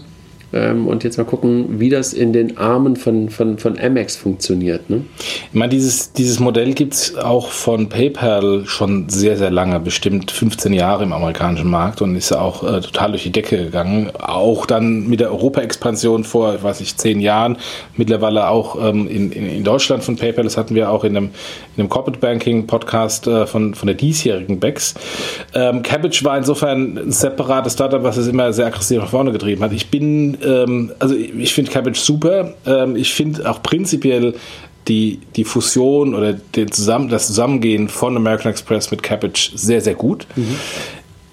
Ähm, 0.54 0.88
und 0.88 1.04
jetzt 1.04 1.18
mal 1.18 1.26
gucken, 1.26 1.80
wie 1.80 1.90
das 1.90 2.14
in 2.14 2.32
den 2.32 2.58
Armen 2.58 2.96
von, 2.96 3.30
von, 3.30 3.58
von 3.58 3.78
Amex 3.78 4.16
funktioniert. 4.16 4.90
Ne? 4.90 5.02
Ich 5.20 5.54
meine, 5.54 5.70
dieses, 5.70 6.14
dieses 6.14 6.40
Modell 6.40 6.74
gibt 6.74 6.94
es 6.94 7.18
auch 7.18 7.50
von 7.50 7.90
PayPal 7.90 8.64
schon 8.66 9.10
sehr, 9.10 9.36
sehr 9.36 9.52
lange, 9.52 9.80
bestimmt 9.80 10.32
15 10.32 10.72
Jahre 10.72 11.04
im 11.04 11.12
amerikanischen 11.12 11.70
Markt 11.70 12.02
und 12.02 12.16
ist 12.16 12.32
auch 12.32 12.64
äh, 12.64 12.80
total 12.80 13.12
durch 13.12 13.24
die 13.24 13.32
Decke 13.32 13.58
gegangen. 13.58 14.12
Auch 14.20 14.66
dann 14.66 15.08
mit 15.08 15.20
der 15.20 15.32
Europa-Expansion 15.32 16.24
vor, 16.24 16.56
ich 16.56 16.64
weiß 16.64 16.80
nicht, 16.80 17.00
zehn 17.00 17.20
Jahren, 17.20 17.58
mittlerweile 17.98 18.48
auch 18.48 18.82
ähm, 18.82 19.08
in, 19.08 19.32
in, 19.32 19.50
in 19.50 19.64
Deutschland 19.66 20.04
von 20.04 20.16
PayPal. 20.16 20.46
Das 20.46 20.56
hatten 20.56 20.76
wir 20.76 20.92
auch 20.92 21.04
in 21.04 21.18
einem, 21.18 21.30
in 21.76 21.82
einem 21.82 21.90
Corporate 21.90 22.20
Banking 22.20 22.68
Podcast 22.68 23.28
äh, 23.28 23.46
von, 23.48 23.76
von 23.76 23.88
der 23.88 23.96
diesjährigen 23.96 24.60
BEX. 24.60 24.96
Ähm, 25.54 25.84
Cabbage 25.84 26.24
war 26.24 26.38
insofern 26.38 26.98
ein 26.98 27.12
separates 27.12 27.74
Startup, 27.74 28.04
was 28.04 28.16
es 28.16 28.28
immer 28.28 28.54
sehr 28.54 28.68
aggressiv 28.68 29.00
nach 29.00 29.10
vorne 29.10 29.34
getrieben 29.34 29.62
hat. 29.62 29.74
Ich 29.74 29.90
bin, 29.90 30.37
ähm, 30.44 30.92
also 31.00 31.16
ich 31.16 31.54
finde 31.54 31.72
Cabbage 31.72 32.00
super. 32.00 32.54
Ähm, 32.66 32.96
ich 32.96 33.14
finde 33.14 33.50
auch 33.50 33.62
prinzipiell 33.62 34.36
die, 34.88 35.20
die 35.36 35.44
Fusion 35.44 36.16
oder 36.16 36.34
den 36.34 36.72
Zusammen, 36.72 37.10
das 37.10 37.28
Zusammengehen 37.28 37.90
von 37.90 38.16
American 38.16 38.52
Express 38.52 38.92
mit 38.92 39.04
Cabbage 39.04 39.52
sehr, 39.56 39.82
sehr 39.82 39.96
gut. 39.96 40.26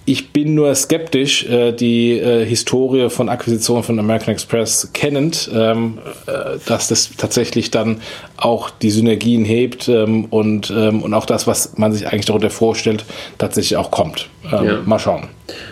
Ich 0.06 0.32
bin 0.32 0.54
nur 0.54 0.74
skeptisch, 0.74 1.48
äh, 1.48 1.72
die 1.72 2.18
äh, 2.18 2.44
Historie 2.44 3.08
von 3.08 3.30
Akquisition 3.30 3.82
von 3.82 3.98
American 3.98 4.34
Express 4.34 4.90
kennend, 4.92 5.50
ähm, 5.54 5.98
äh, 6.26 6.58
dass 6.66 6.88
das 6.88 7.10
tatsächlich 7.16 7.70
dann 7.70 8.02
auch 8.36 8.68
die 8.68 8.90
Synergien 8.90 9.46
hebt 9.46 9.88
ähm, 9.88 10.26
und, 10.26 10.70
ähm, 10.76 11.02
und 11.02 11.14
auch 11.14 11.24
das, 11.24 11.46
was 11.46 11.78
man 11.78 11.92
sich 11.92 12.06
eigentlich 12.06 12.26
darunter 12.26 12.50
vorstellt, 12.50 13.06
tatsächlich 13.38 13.78
auch 13.78 13.90
kommt. 13.90 14.28
Ähm, 14.44 14.66
Ja. 14.66 14.78
Mal 14.84 14.98
schauen. 14.98 15.28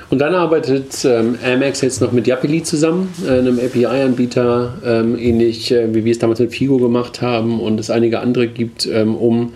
Und 0.09 0.19
dann 0.19 0.35
arbeitet 0.35 1.05
ähm, 1.05 1.37
Amex 1.45 1.83
jetzt 1.83 2.01
noch 2.01 2.13
mit 2.13 2.27
Yapili 2.27 2.63
zusammen, 2.63 3.13
äh, 3.27 3.39
einem 3.39 3.59
API-Anbieter, 3.59 4.75
ähm, 4.85 5.19
ähnlich 5.19 5.73
äh, 5.73 5.95
wie 5.95 6.07
wir 6.07 6.13
es 6.13 6.19
damals 6.19 6.41
mit 6.41 6.53
Figo 6.53 6.79
gemacht 6.79 7.21
haben 7.21 7.61
und 7.61 7.79
es 7.79 7.91
einige 7.91 8.21
andere 8.21 8.49
gibt, 8.49 8.87
um 8.87 9.53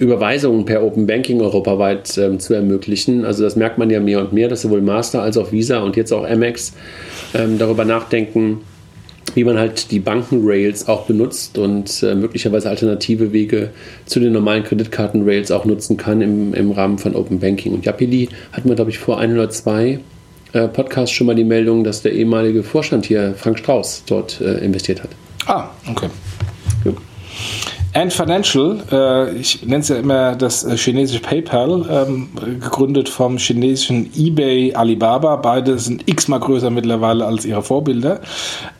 Überweisungen 0.00 0.64
per 0.64 0.82
Open 0.82 1.06
Banking 1.06 1.40
europaweit 1.42 2.16
ähm, 2.16 2.40
zu 2.40 2.54
ermöglichen. 2.54 3.24
Also 3.26 3.44
das 3.44 3.54
merkt 3.54 3.76
man 3.76 3.90
ja 3.90 4.00
mehr 4.00 4.20
und 4.20 4.32
mehr, 4.32 4.48
dass 4.48 4.62
sowohl 4.62 4.80
Master 4.80 5.22
als 5.22 5.36
auch 5.36 5.52
Visa 5.52 5.80
und 5.80 5.94
jetzt 5.94 6.10
auch 6.10 6.24
Amex 6.24 6.72
ähm, 7.34 7.58
darüber 7.58 7.84
nachdenken, 7.84 8.62
wie 9.34 9.44
man 9.44 9.58
halt 9.58 9.90
die 9.90 10.00
Bankenrails 10.00 10.88
auch 10.88 11.02
benutzt 11.02 11.58
und 11.58 12.02
äh, 12.02 12.14
möglicherweise 12.14 12.70
alternative 12.70 13.32
Wege 13.32 13.70
zu 14.06 14.20
den 14.20 14.32
normalen 14.32 14.64
Kreditkartenrails 14.64 15.50
auch 15.50 15.66
nutzen 15.66 15.98
kann 15.98 16.22
im, 16.22 16.54
im 16.54 16.70
Rahmen 16.70 16.96
von 16.96 17.14
Open 17.14 17.38
Banking. 17.38 17.74
Und 17.74 17.84
Yapili 17.84 18.30
hatten 18.52 18.70
wir, 18.70 18.76
glaube 18.76 18.90
ich, 18.90 18.98
vor 18.98 19.20
ein 19.20 19.34
oder 19.34 19.50
zwei 19.50 20.00
äh, 20.54 20.66
Podcasts 20.66 21.14
schon 21.14 21.26
mal 21.26 21.36
die 21.36 21.44
Meldung, 21.44 21.84
dass 21.84 22.00
der 22.00 22.12
ehemalige 22.12 22.62
Vorstand 22.62 23.04
hier, 23.04 23.34
Frank 23.36 23.58
Strauß, 23.58 24.04
dort 24.06 24.40
äh, 24.40 24.64
investiert 24.64 25.02
hat. 25.02 25.10
Ah, 25.46 25.68
okay. 25.88 26.08
Gut. 26.84 26.96
Ant 27.92 28.12
Financial, 28.12 28.78
äh, 28.92 29.36
ich 29.36 29.62
nenne 29.66 29.78
es 29.78 29.88
ja 29.88 29.96
immer 29.96 30.36
das 30.36 30.62
äh, 30.62 30.76
chinesische 30.76 31.20
PayPal, 31.20 31.84
ähm, 31.90 32.28
gegründet 32.60 33.08
vom 33.08 33.36
chinesischen 33.36 34.08
eBay 34.16 34.74
Alibaba. 34.74 35.34
Beide 35.34 35.76
sind 35.76 36.08
x-mal 36.08 36.38
größer 36.38 36.70
mittlerweile 36.70 37.26
als 37.26 37.44
ihre 37.44 37.62
Vorbilder, 37.62 38.20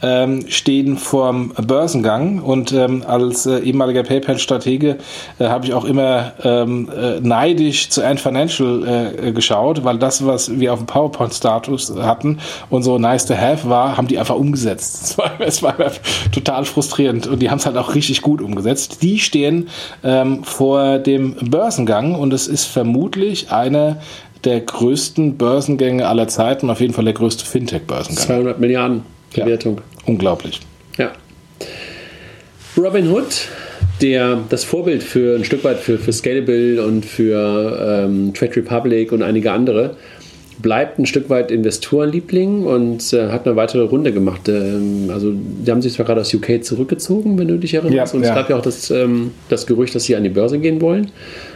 ähm, 0.00 0.44
stehen 0.48 0.96
vorm 0.96 1.52
Börsengang 1.60 2.38
und 2.38 2.72
ähm, 2.72 3.02
als 3.04 3.46
äh, 3.46 3.58
ehemaliger 3.58 4.04
PayPal-Stratege 4.04 4.98
äh, 5.40 5.48
habe 5.48 5.66
ich 5.66 5.74
auch 5.74 5.84
immer 5.84 6.32
ähm, 6.44 6.88
äh, 6.96 7.18
neidisch 7.18 7.90
zu 7.90 8.06
Ant 8.06 8.20
Financial 8.20 9.16
äh, 9.26 9.32
geschaut, 9.32 9.82
weil 9.82 9.98
das, 9.98 10.24
was 10.24 10.60
wir 10.60 10.72
auf 10.72 10.78
dem 10.78 10.86
PowerPoint-Status 10.86 11.96
hatten 11.96 12.38
und 12.68 12.84
so 12.84 12.96
nice 12.96 13.26
to 13.26 13.34
have 13.34 13.68
war, 13.68 13.96
haben 13.96 14.06
die 14.06 14.20
einfach 14.20 14.36
umgesetzt. 14.36 15.00
Es 15.10 15.18
war, 15.18 15.40
es 15.40 15.62
war 15.62 15.74
total 16.32 16.64
frustrierend 16.64 17.26
und 17.26 17.40
die 17.40 17.50
haben 17.50 17.58
es 17.58 17.66
halt 17.66 17.76
auch 17.76 17.94
richtig 17.94 18.20
gut 18.22 18.42
umgesetzt. 18.42 18.99
Die 19.02 19.18
stehen 19.18 19.68
ähm, 20.04 20.44
vor 20.44 20.98
dem 20.98 21.34
Börsengang 21.50 22.14
und 22.14 22.32
es 22.32 22.46
ist 22.48 22.64
vermutlich 22.66 23.50
einer 23.50 24.00
der 24.44 24.60
größten 24.60 25.36
Börsengänge 25.36 26.06
aller 26.08 26.28
Zeiten, 26.28 26.70
auf 26.70 26.80
jeden 26.80 26.94
Fall 26.94 27.04
der 27.04 27.14
größte 27.14 27.44
Fintech-Börsengang. 27.44 28.24
200 28.24 28.60
Milliarden 28.60 29.02
Ja. 29.34 29.44
Bewertung. 29.44 29.80
Unglaublich. 30.06 30.60
Ja. 30.96 31.12
Robin 32.76 33.10
Hood, 33.10 33.48
der 34.00 34.38
das 34.48 34.64
Vorbild 34.64 35.02
für 35.02 35.36
ein 35.36 35.44
Stück 35.44 35.62
weit 35.64 35.78
für, 35.78 35.98
für 35.98 36.12
Scalable 36.12 36.82
und 36.84 37.04
für 37.04 38.04
ähm, 38.06 38.32
Trade 38.32 38.56
Republic 38.56 39.12
und 39.12 39.22
einige 39.22 39.52
andere, 39.52 39.96
bleibt 40.62 40.98
ein 40.98 41.06
Stück 41.06 41.30
weit 41.30 41.50
Investorenliebling 41.50 42.64
und 42.64 43.12
äh, 43.12 43.28
hat 43.28 43.46
eine 43.46 43.56
weitere 43.56 43.82
Runde 43.82 44.12
gemacht. 44.12 44.48
Ähm, 44.48 45.10
also, 45.12 45.32
die 45.34 45.70
haben 45.70 45.82
sich 45.82 45.94
zwar 45.94 46.06
gerade 46.06 46.20
aus 46.20 46.32
UK 46.32 46.62
zurückgezogen, 46.64 47.38
wenn 47.38 47.48
du 47.48 47.58
dich 47.58 47.74
erinnerst, 47.74 48.12
Ja, 48.12 48.16
und 48.16 48.22
es 48.22 48.28
ja. 48.28 48.34
gab 48.34 48.50
ja 48.50 48.56
auch 48.56 48.62
das, 48.62 48.90
ähm, 48.90 49.32
das 49.48 49.66
Gerücht, 49.66 49.94
dass 49.94 50.04
sie 50.04 50.16
an 50.16 50.24
die 50.24 50.30
Börse 50.30 50.58
gehen 50.58 50.80
wollen. 50.80 51.10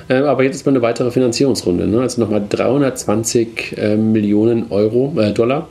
Äh, 0.09 0.15
aber 0.17 0.45
jetzt 0.45 0.57
ist 0.57 0.67
mal 0.67 0.73
eine 0.73 0.83
weitere 0.83 1.11
Finanzierungsrunde. 1.11 1.87
Ne? 1.87 2.01
Also 2.01 2.21
nochmal 2.21 2.45
320 2.49 3.77
äh, 3.79 3.97
Millionen 3.97 4.67
Euro, 4.71 5.15
äh, 5.19 5.33
Dollar. 5.33 5.69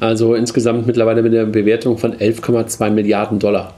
Also 0.00 0.34
insgesamt 0.34 0.86
mittlerweile 0.86 1.22
mit 1.22 1.34
einer 1.34 1.44
Bewertung 1.44 1.98
von 1.98 2.14
11,2 2.14 2.90
Milliarden 2.90 3.38
Dollar. 3.38 3.74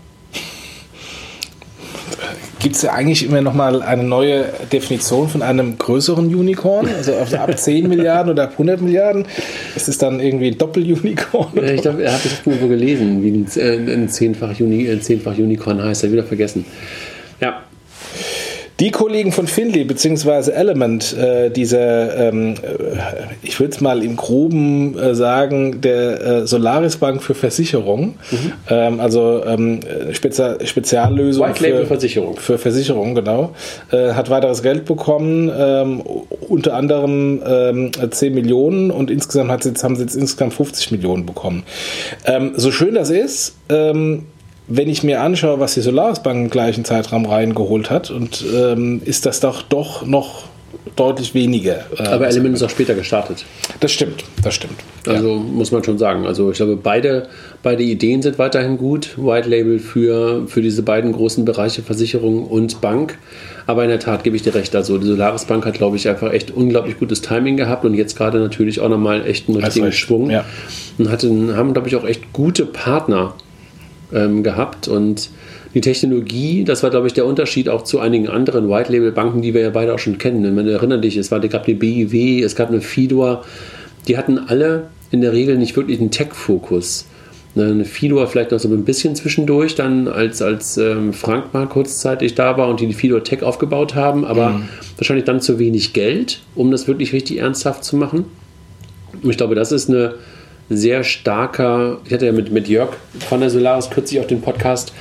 Gibt 2.62 2.77
es 2.77 2.83
ja 2.83 2.92
eigentlich 2.92 3.25
immer 3.25 3.40
noch 3.40 3.55
mal 3.55 3.83
eine 3.83 4.05
neue 4.05 4.44
Definition 4.72 5.29
von 5.29 5.42
einem 5.42 5.79
größeren 5.79 6.33
Unicorn? 6.33 6.87
Also 6.96 7.12
ab 7.37 7.59
10 7.59 7.88
Milliarden 7.88 8.33
oder 8.33 8.44
ab 8.44 8.53
100 8.53 8.81
Milliarden? 8.81 9.27
Ist 9.75 9.88
es 9.88 9.98
dann 9.98 10.20
irgendwie 10.20 10.48
ein 10.53 10.59
Doppel-Unicorn? 10.59 11.57
Äh, 11.57 11.75
Ich 11.75 11.83
glaube, 11.83 12.05
er 12.05 12.12
hat 12.12 12.25
das 12.25 12.46
irgendwo 12.46 12.68
gelesen, 12.68 13.20
wie 13.25 13.31
ein, 13.31 13.46
äh, 13.57 13.92
ein, 13.92 14.09
zehnfach 14.09 14.61
Uni, 14.61 14.88
ein 14.88 15.03
zehnfach 15.03 15.37
Unicorn 15.37 15.83
heißt. 15.83 16.05
Er 16.05 16.12
wieder 16.12 16.22
vergessen. 16.22 16.64
Ja, 17.40 17.62
Die 18.83 18.90
Kollegen 18.90 19.31
von 19.31 19.47
Finley 19.47 19.85
bzw. 19.85 20.51
Element, 20.51 21.16
äh, 21.16 21.51
dieser, 21.51 22.16
ähm, 22.18 22.55
äh, 22.55 22.57
ich 23.45 23.61
würde 23.61 23.73
es 23.73 23.81
mal 23.81 24.03
im 24.03 24.16
Groben 24.16 24.99
äh, 24.99 25.14
sagen, 25.14 25.81
der 25.81 26.21
äh, 26.21 26.47
Solaris 26.49 26.97
Bank 26.97 27.23
für 27.23 27.35
Versicherung, 27.35 28.16
mhm. 28.33 28.53
ähm, 28.68 28.99
also 28.99 29.45
ähm, 29.47 29.79
Spezia 30.11 30.57
Speziallösung 30.66 31.47
White 31.47 31.62
Label 31.62 31.87
Versicherung. 31.87 32.37
Für 32.38 32.59
Versicherung, 32.59 33.14
genau. 33.14 33.55
Äh, 33.92 34.14
hat 34.14 34.31
weiteres 34.31 34.64
Geld 34.64 34.85
bekommen, 34.85 35.49
ähm, 35.57 36.01
unter 36.49 36.75
anderem 36.75 37.40
ähm, 37.47 37.92
10 38.11 38.35
Millionen 38.35 38.90
und 38.90 39.12
insgesamt 39.12 39.53
hat 39.53 39.62
sie 39.62 39.68
jetzt, 39.68 39.85
haben 39.85 39.95
sie 39.95 40.03
jetzt 40.03 40.16
insgesamt 40.16 40.55
50 40.55 40.90
Millionen 40.90 41.25
bekommen. 41.25 41.62
Ähm, 42.25 42.55
so 42.57 42.73
schön 42.73 42.97
das 42.97 43.11
ist, 43.11 43.55
ähm, 43.68 44.25
wenn 44.68 44.88
ich 44.88 45.03
mir 45.03 45.20
anschaue, 45.20 45.61
was 45.61 45.75
die 45.75 45.81
Solaris 45.81 46.22
Bank 46.22 46.44
im 46.44 46.51
gleichen 46.51 46.85
Zeitraum 46.85 47.27
reingeholt 47.27 47.90
hat, 47.90 48.11
und 48.11 48.44
ähm, 48.55 49.03
ist 49.05 49.27
das 49.27 49.40
doch 49.40 49.62
doch 49.62 50.07
noch 50.07 50.44
deutlich 50.96 51.35
weniger. 51.35 51.85
Äh, 51.96 52.03
Aber 52.05 52.29
Element 52.29 52.57
ist 52.57 52.62
auch 52.62 52.70
später 52.70 52.94
gestartet. 52.94 53.44
Das 53.81 53.92
stimmt, 53.92 54.25
das 54.42 54.55
stimmt. 54.55 54.79
Also 55.07 55.35
ja. 55.35 55.37
muss 55.37 55.72
man 55.72 55.83
schon 55.85 55.98
sagen. 55.98 56.27
Also 56.27 56.51
ich 56.51 56.57
glaube, 56.57 56.77
beide, 56.77 57.29
beide 57.62 57.83
Ideen 57.83 58.22
sind 58.22 58.38
weiterhin 58.38 58.79
gut. 58.79 59.16
White 59.16 59.48
Label 59.48 59.79
für, 59.79 60.46
für 60.48 60.61
diese 60.61 60.83
beiden 60.83 61.12
großen 61.12 61.44
Bereiche 61.44 61.83
Versicherung 61.83 62.44
und 62.44 62.81
Bank. 62.81 63.18
Aber 63.66 63.85
in 63.85 63.90
der 63.90 64.01
Tat 64.01 64.25
gebe 64.25 64.37
ich 64.37 64.42
dir 64.42 64.55
recht. 64.55 64.75
Also 64.75 64.98
die 64.98 65.07
Solaris 65.07 65.44
Bank 65.44 65.64
hat, 65.64 65.75
glaube 65.75 65.96
ich, 65.96 66.09
einfach 66.09 66.33
echt 66.33 66.51
unglaublich 66.51 66.98
gutes 66.98 67.22
Timing 67.22 67.57
gehabt 67.57 67.85
und 67.85 67.94
jetzt 67.94 68.16
gerade 68.16 68.38
natürlich 68.38 68.81
auch 68.81 68.88
nochmal 68.88 69.27
echt 69.27 69.48
einen 69.48 69.59
richtigen 69.59 69.92
Schwung. 69.92 70.31
Ja. 70.31 70.44
Und 70.98 71.11
hatten, 71.11 71.57
haben, 71.57 71.72
glaube 71.72 71.88
ich, 71.88 71.96
auch 71.96 72.05
echt 72.05 72.33
gute 72.33 72.66
Partner 72.66 73.35
ähm, 74.14 74.42
gehabt 74.42 74.88
und 74.88 75.31
die 75.75 75.81
Technologie, 75.81 76.64
das 76.64 76.83
war, 76.83 76.90
glaube 76.90 77.07
ich, 77.07 77.14
der 77.14 77.25
Unterschied 77.25 77.68
auch 77.68 77.83
zu 77.83 77.98
einigen 77.98 78.29
anderen 78.29 78.68
White-Label-Banken, 78.68 79.40
die 79.40 79.55
wir 79.55 79.62
ja 79.62 79.70
beide 79.70 79.94
auch 79.94 79.98
schon 79.98 80.18
kennen. 80.18 80.55
Man 80.55 80.68
erinnert 80.68 81.03
dich, 81.03 81.16
es 81.16 81.31
war, 81.31 81.40
gab 81.40 81.66
eine 81.66 81.77
BIW, 81.77 82.42
es 82.42 82.55
gab 82.55 82.68
eine 82.68 82.83
Fidor. 82.83 83.44
Die 84.07 84.18
hatten 84.18 84.38
alle 84.38 84.88
in 85.11 85.22
der 85.22 85.33
Regel 85.33 85.57
nicht 85.57 85.77
wirklich 85.77 85.98
einen 85.98 86.11
Tech-Fokus. 86.11 87.07
Ne, 87.55 87.66
eine 87.66 87.85
Fidor 87.85 88.27
vielleicht 88.29 88.51
noch 88.51 88.59
so 88.59 88.68
ein 88.68 88.85
bisschen 88.85 89.14
zwischendurch, 89.14 89.75
dann 89.75 90.09
als, 90.09 90.40
als 90.40 90.79
ähm, 90.79 91.12
Frank 91.12 91.53
mal 91.53 91.66
kurzzeitig 91.66 92.35
da 92.35 92.57
war 92.57 92.68
und 92.68 92.81
die 92.81 92.87
die 92.87 92.94
Fidor 92.94 93.25
Tech 93.25 93.42
aufgebaut 93.42 93.94
haben, 93.94 94.25
aber 94.25 94.51
mhm. 94.51 94.68
wahrscheinlich 94.96 95.27
dann 95.27 95.42
zu 95.42 95.59
wenig 95.59 95.92
Geld, 95.92 96.40
um 96.55 96.70
das 96.70 96.88
wirklich 96.88 97.12
richtig 97.12 97.38
ernsthaft 97.38 97.85
zu 97.85 97.96
machen. 97.96 98.25
Und 99.22 99.29
ich 99.29 99.37
glaube, 99.37 99.55
das 99.55 99.70
ist 99.70 99.90
eine, 99.90 100.14
sehr 100.68 101.05
starker, 101.05 101.98
ich 102.05 102.12
hatte 102.12 102.27
ja 102.27 102.33
mit, 102.33 102.51
mit 102.51 102.68
Jörg 102.68 102.90
von 103.29 103.40
der 103.40 103.51
Solaris 103.51 103.90
kürzlich 103.90 104.20
auch 104.20 104.27
den 104.27 104.40
Podcast, 104.40 104.92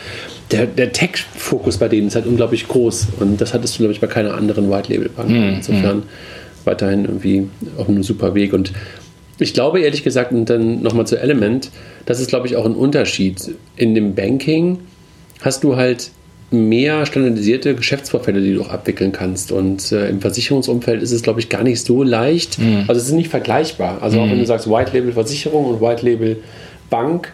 der, 0.52 0.66
der 0.66 0.92
Tech-Fokus 0.92 1.78
bei 1.78 1.88
denen 1.88 2.08
ist 2.08 2.16
halt 2.16 2.26
unglaublich 2.26 2.68
groß 2.68 3.08
und 3.20 3.40
das 3.40 3.54
hattest 3.54 3.76
du, 3.76 3.80
glaube 3.80 3.94
ich, 3.94 4.02
bei 4.02 4.08
keiner 4.08 4.34
anderen 4.34 4.70
White-Label-Bank. 4.70 5.30
Mhm. 5.30 5.54
Insofern 5.56 5.98
mhm. 5.98 6.04
weiterhin 6.66 7.06
irgendwie 7.06 7.48
auf 7.78 7.88
einem 7.88 8.04
super 8.04 8.36
Weg 8.36 8.54
und 8.54 8.74
ich 9.40 9.54
glaube 9.54 9.80
ehrlich 9.80 10.04
gesagt, 10.04 10.32
und 10.32 10.50
dann 10.50 10.84
nochmal 10.84 11.08
zu 11.08 11.20
Element, 11.20 11.72
das 12.06 12.20
ist, 12.20 12.28
glaube 12.28 12.46
ich, 12.46 12.58
auch 12.58 12.66
ein 12.66 12.76
Unterschied. 12.76 13.56
In 13.76 13.96
dem 13.96 14.14
Banking 14.14 14.80
hast 15.42 15.64
du 15.64 15.78
halt 15.78 16.12
mehr 16.52 17.06
standardisierte 17.06 17.76
Geschäftsvorfälle, 17.76 18.42
die 18.42 18.54
du 18.54 18.62
auch 18.62 18.70
abwickeln 18.70 19.14
kannst. 19.14 19.52
Und 19.52 19.92
äh, 19.92 20.10
im 20.10 20.20
Versicherungsumfeld 20.20 21.02
ist 21.02 21.12
es, 21.12 21.24
glaube 21.24 21.40
ich, 21.40 21.50
gar 21.50 21.64
nicht 21.64 21.84
so 21.84 22.04
leicht. 22.04 22.60
Mhm. 22.60 22.84
Also 22.88 23.00
es 23.00 23.08
ist 23.08 23.14
nicht 23.14 23.30
vergleichbar. 23.30 24.00
Also 24.02 24.18
mhm. 24.18 24.24
auch 24.24 24.32
wenn 24.32 24.40
du 24.40 24.46
sagst 24.46 24.70
White 24.70 24.92
Label 24.94 25.14
Versicherung 25.14 25.66
und 25.66 25.82
White 25.82 26.06
Label 26.06 26.38
Bank, 26.90 27.32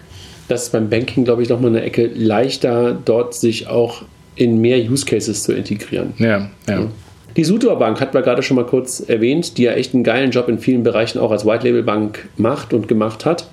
das 0.47 0.63
ist 0.63 0.71
beim 0.71 0.89
Banking, 0.89 1.25
glaube 1.25 1.41
ich, 1.41 1.49
nochmal 1.49 1.71
eine 1.71 1.81
Ecke 1.81 2.09
leichter, 2.13 2.97
dort 3.03 3.33
sich 3.33 3.67
auch 3.67 4.03
in 4.35 4.61
mehr 4.61 4.77
Use 4.77 5.05
Cases 5.05 5.41
zu 5.41 5.51
integrieren. 5.51 6.13
Ja, 6.19 6.49
ja. 6.67 6.87
Die 7.35 7.43
Sutor 7.43 7.77
Bank 7.77 7.99
hat 7.99 8.13
man 8.13 8.23
gerade 8.23 8.41
schon 8.43 8.55
mal 8.55 8.65
kurz 8.65 8.99
erwähnt, 8.99 9.57
die 9.57 9.63
ja 9.63 9.73
echt 9.73 9.93
einen 9.93 10.03
geilen 10.03 10.31
Job 10.31 10.47
in 10.47 10.59
vielen 10.59 10.83
Bereichen 10.83 11.19
auch 11.19 11.31
als 11.31 11.45
White 11.45 11.65
Label 11.65 11.83
Bank 11.83 12.29
macht 12.37 12.73
und 12.73 12.87
gemacht 12.87 13.25
hat, 13.25 13.47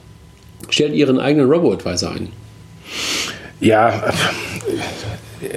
stellt 0.68 0.94
ihren 0.94 1.18
eigenen 1.18 1.50
Robo-Advisor 1.50 2.12
ein. 2.12 2.28
Ja, 3.60 4.12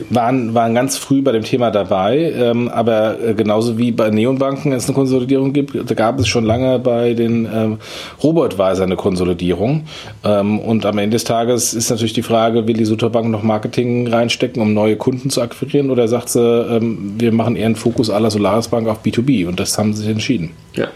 waren, 0.10 0.54
waren 0.54 0.73
ganz 0.76 0.97
früh 0.97 1.21
bei 1.21 1.32
dem 1.32 1.43
Thema 1.43 1.71
dabei, 1.71 2.34
ähm, 2.36 2.69
aber 2.69 3.19
äh, 3.19 3.34
genauso 3.34 3.78
wie 3.78 3.91
bei 3.91 4.10
Neonbanken 4.10 4.71
es 4.71 4.86
eine 4.86 4.95
Konsolidierung 4.95 5.54
gibt, 5.54 5.76
da 5.89 5.95
gab 5.95 6.19
es 6.19 6.28
schon 6.28 6.45
lange 6.45 6.80
bei 6.80 7.13
den 7.13 7.47
ähm, 7.54 7.78
Robo-Advisor 8.23 8.86
eine 8.86 8.95
Konsolidierung. 8.95 9.86
Ähm, 10.23 10.60
und 10.60 10.86
am 10.86 10.97
Ende 10.97 11.15
des 11.15 11.23
Tages 11.23 11.73
ist 11.73 11.89
natürlich 11.89 12.13
die 12.13 12.23
Frage, 12.23 12.67
will 12.67 12.76
die 12.76 12.86
Suterbank 12.86 13.30
noch 13.30 13.43
Marketing 13.43 14.08
reinstecken, 14.08 14.62
um 14.62 14.73
neue 14.73 14.95
Kunden 14.95 15.30
zu 15.30 15.41
akquirieren, 15.41 15.89
oder 15.89 16.08
sagt 16.08 16.30
sie, 16.30 16.39
ähm, 16.41 17.15
wir 17.17 17.32
machen 17.32 17.56
eher 17.56 17.67
einen 17.67 17.76
Fokus 17.76 18.10
aller 18.10 18.32
Solaris 18.32 18.67
Bank 18.67 18.88
auf 18.88 19.04
B2B 19.04 19.47
und 19.47 19.60
das 19.60 19.78
haben 19.78 19.93
sie 19.93 20.04
sich 20.04 20.12
entschieden. 20.12 20.52
Ja. 20.76 20.88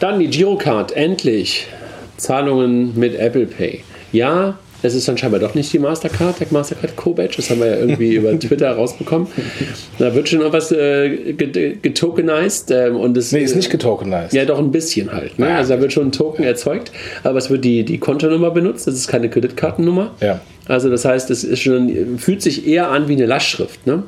Dann 0.00 0.18
die 0.18 0.28
Girocard, 0.28 0.92
endlich. 0.92 1.66
Zahlungen 2.16 2.98
mit 2.98 3.14
Apple 3.16 3.46
Pay. 3.46 3.80
Ja, 4.12 4.58
es 4.84 4.94
ist 4.94 5.08
dann 5.08 5.16
scheinbar 5.16 5.40
doch 5.40 5.54
nicht 5.54 5.72
die 5.72 5.78
Mastercard, 5.78 6.40
der 6.40 6.46
Mastercard 6.50 6.94
Co-Badge. 6.96 7.36
Das 7.36 7.50
haben 7.50 7.60
wir 7.60 7.68
ja 7.68 7.76
irgendwie 7.76 8.14
über 8.14 8.38
Twitter 8.38 8.70
rausbekommen. 8.70 9.28
Da 9.98 10.14
wird 10.14 10.28
schon 10.28 10.40
irgendwas 10.40 10.70
äh, 10.72 11.32
getokenized. 11.32 12.70
Ähm, 12.70 12.96
und 12.96 13.16
es, 13.16 13.32
nee, 13.32 13.42
ist 13.42 13.56
nicht 13.56 13.70
getokenized. 13.70 14.34
Ja, 14.34 14.44
doch 14.44 14.58
ein 14.58 14.70
bisschen 14.70 15.12
halt. 15.12 15.38
Ne? 15.38 15.48
Ja. 15.48 15.56
Also 15.56 15.74
da 15.74 15.80
wird 15.80 15.92
schon 15.92 16.08
ein 16.08 16.12
Token 16.12 16.44
erzeugt, 16.44 16.92
aber 17.22 17.38
es 17.38 17.48
wird 17.48 17.64
die, 17.64 17.84
die 17.84 17.98
Kontonummer 17.98 18.50
benutzt. 18.50 18.86
Das 18.86 18.94
ist 18.94 19.08
keine 19.08 19.30
Kreditkartennummer. 19.30 20.14
Ja. 20.20 20.40
Also 20.66 20.90
das 20.90 21.04
heißt, 21.04 21.30
es 21.30 21.44
ist 21.44 21.62
schon, 21.62 22.18
fühlt 22.18 22.42
sich 22.42 22.66
eher 22.66 22.90
an 22.90 23.08
wie 23.08 23.14
eine 23.14 23.26
Lastschrift. 23.26 23.86
Ne? 23.86 24.02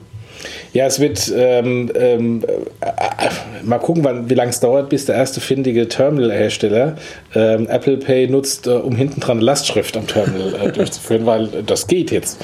Ja, 0.73 0.87
es 0.87 1.01
wird 1.01 1.33
ähm, 1.35 1.91
ähm, 1.95 2.45
äh, 2.81 2.91
mal 3.63 3.79
gucken, 3.79 4.05
wann, 4.05 4.29
wie 4.29 4.35
lange 4.35 4.51
es 4.51 4.61
dauert, 4.61 4.89
bis 4.89 5.07
der 5.07 5.17
erste 5.17 5.41
findige 5.41 5.89
Terminal-Hersteller 5.89 6.97
ähm, 7.35 7.67
Apple 7.69 7.97
Pay 7.97 8.29
nutzt, 8.29 8.67
äh, 8.67 8.71
um 8.71 8.95
hinten 8.97 9.21
dran 9.21 9.41
Lastschrift 9.41 9.97
am 9.97 10.07
Terminal 10.07 10.55
äh, 10.55 10.73
durchzuführen, 10.73 11.27
weil 11.27 11.49
das 11.67 11.87
geht 11.87 12.11
jetzt. 12.11 12.39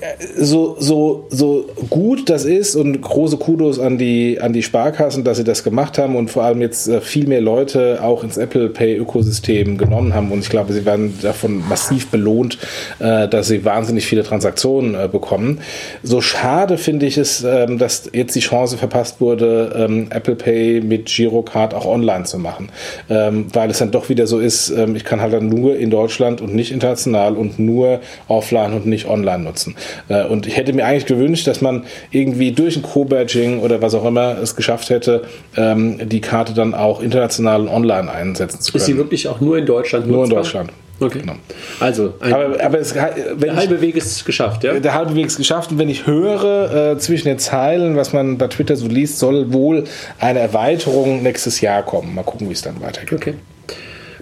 Äh, 0.00 0.26
so, 0.36 0.76
so, 0.78 1.26
so 1.30 1.66
gut 1.88 2.30
das 2.30 2.44
ist 2.44 2.76
und 2.76 3.00
große 3.00 3.36
Kudos 3.36 3.78
an 3.78 3.98
die, 3.98 4.40
an 4.40 4.52
die 4.52 4.62
Sparkassen, 4.62 5.24
dass 5.24 5.36
sie 5.36 5.44
das 5.44 5.64
gemacht 5.64 5.98
haben 5.98 6.16
und 6.16 6.30
vor 6.30 6.44
allem 6.44 6.60
jetzt 6.60 6.88
äh, 6.88 7.00
viel 7.00 7.26
mehr 7.26 7.40
Leute 7.40 8.02
auch 8.02 8.24
ins 8.24 8.36
Apple 8.36 8.68
Pay-Ökosystem 8.68 9.78
genommen 9.78 10.14
haben. 10.14 10.30
Und 10.30 10.40
ich 10.40 10.50
glaube, 10.50 10.72
sie 10.72 10.84
werden 10.84 11.18
davon 11.22 11.66
massiv 11.68 12.10
belohnt, 12.10 12.58
äh, 12.98 13.28
dass 13.28 13.48
sie 13.48 13.64
wahnsinnig 13.64 14.06
viele 14.06 14.22
Transaktionen 14.22 15.10
bekommen. 15.10 15.60
So 16.02 16.20
schade 16.20 16.70
schade 16.70 16.78
finde 16.78 17.06
ich 17.06 17.16
es, 17.16 17.44
ähm, 17.44 17.78
dass 17.78 18.10
jetzt 18.12 18.34
die 18.34 18.40
Chance 18.40 18.76
verpasst 18.76 19.20
wurde, 19.20 19.72
ähm, 19.76 20.08
Apple 20.10 20.36
Pay 20.36 20.80
mit 20.80 21.06
Girocard 21.06 21.74
auch 21.74 21.86
online 21.86 22.24
zu 22.24 22.38
machen. 22.38 22.70
Ähm, 23.08 23.46
weil 23.52 23.70
es 23.70 23.78
dann 23.78 23.90
doch 23.90 24.08
wieder 24.08 24.26
so 24.26 24.38
ist, 24.38 24.72
ich 24.94 25.04
kann 25.04 25.20
halt 25.20 25.32
dann 25.32 25.48
nur 25.48 25.76
in 25.76 25.90
Deutschland 25.90 26.40
und 26.40 26.54
nicht 26.54 26.72
international 26.72 27.36
und 27.36 27.58
nur 27.58 28.00
offline 28.28 28.72
und 28.72 28.86
nicht 28.86 29.06
online 29.06 29.44
nutzen. 29.44 29.74
Äh, 30.08 30.24
und 30.24 30.46
ich 30.46 30.56
hätte 30.56 30.72
mir 30.72 30.86
eigentlich 30.86 31.06
gewünscht, 31.06 31.46
dass 31.46 31.60
man 31.60 31.84
irgendwie 32.10 32.52
durch 32.52 32.76
ein 32.76 32.82
Co-Badging 32.82 33.60
oder 33.60 33.82
was 33.82 33.94
auch 33.94 34.04
immer 34.04 34.38
es 34.38 34.56
geschafft 34.56 34.90
hätte, 34.90 35.22
die 35.56 36.20
Karte 36.20 36.54
dann 36.54 36.74
auch 36.74 37.00
international 37.00 37.62
und 37.62 37.68
online 37.68 38.10
einsetzen 38.10 38.60
zu 38.60 38.72
können. 38.72 38.80
Ist 38.80 38.86
sie 38.86 38.96
wirklich 38.96 39.28
auch 39.28 39.40
nur 39.40 39.58
in 39.58 39.66
Deutschland 39.66 40.06
Nur 40.06 40.24
in 40.24 40.30
Deutschland. 40.30 40.70
Okay. 41.00 41.20
Genau. 41.20 41.34
Also, 41.80 42.14
aber, 42.20 42.62
aber 42.62 42.78
es, 42.78 42.92
der 42.92 43.56
halbe 43.56 43.80
Weg 43.80 43.96
ist 43.96 44.24
geschafft, 44.26 44.64
ja? 44.64 44.78
Der 44.78 44.94
halbe 44.94 45.14
Weg 45.14 45.26
ist 45.26 45.38
geschafft. 45.38 45.72
Und 45.72 45.78
wenn 45.78 45.88
ich 45.88 46.06
höre 46.06 46.92
äh, 46.92 46.98
zwischen 46.98 47.28
den 47.28 47.38
Zeilen, 47.38 47.96
was 47.96 48.12
man 48.12 48.36
bei 48.36 48.48
Twitter 48.48 48.76
so 48.76 48.86
liest, 48.86 49.18
soll 49.18 49.52
wohl 49.52 49.84
eine 50.18 50.40
Erweiterung 50.40 51.22
nächstes 51.22 51.62
Jahr 51.62 51.82
kommen. 51.82 52.14
Mal 52.14 52.22
gucken, 52.22 52.48
wie 52.48 52.52
es 52.52 52.62
dann 52.62 52.80
weitergeht. 52.82 53.12
Okay. 53.14 53.34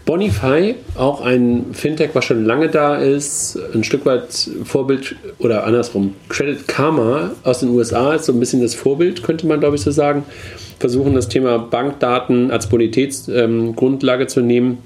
Bonify, 0.09 0.75
auch 0.97 1.21
ein 1.21 1.67
Fintech, 1.73 2.15
was 2.15 2.25
schon 2.25 2.47
lange 2.47 2.71
da 2.71 2.97
ist, 2.97 3.59
ein 3.75 3.85
Stück 3.85 4.07
weit 4.07 4.49
Vorbild 4.65 5.17
oder 5.39 5.65
andersrum. 5.65 6.15
Credit 6.31 6.67
Karma 6.67 7.33
aus 7.45 7.61
den 7.61 7.69
USA 7.69 8.15
ist 8.15 8.25
so 8.25 8.33
ein 8.33 8.41
bisschen 8.41 8.63
das 8.63 8.75
Vorbild, 8.75 9.23
könnte 9.23 9.47
man 9.47 9.61
glaube 9.61 9.77
ich 9.77 9.83
so 9.83 9.91
sagen. 9.91 10.23
Versuchen 10.79 11.15
das 11.15 11.29
Thema 11.29 11.59
Bankdaten 11.59 12.51
als 12.51 12.71
Bonitätsgrundlage 12.71 14.23
ähm, 14.23 14.29
zu 14.29 14.41
nehmen 14.41 14.79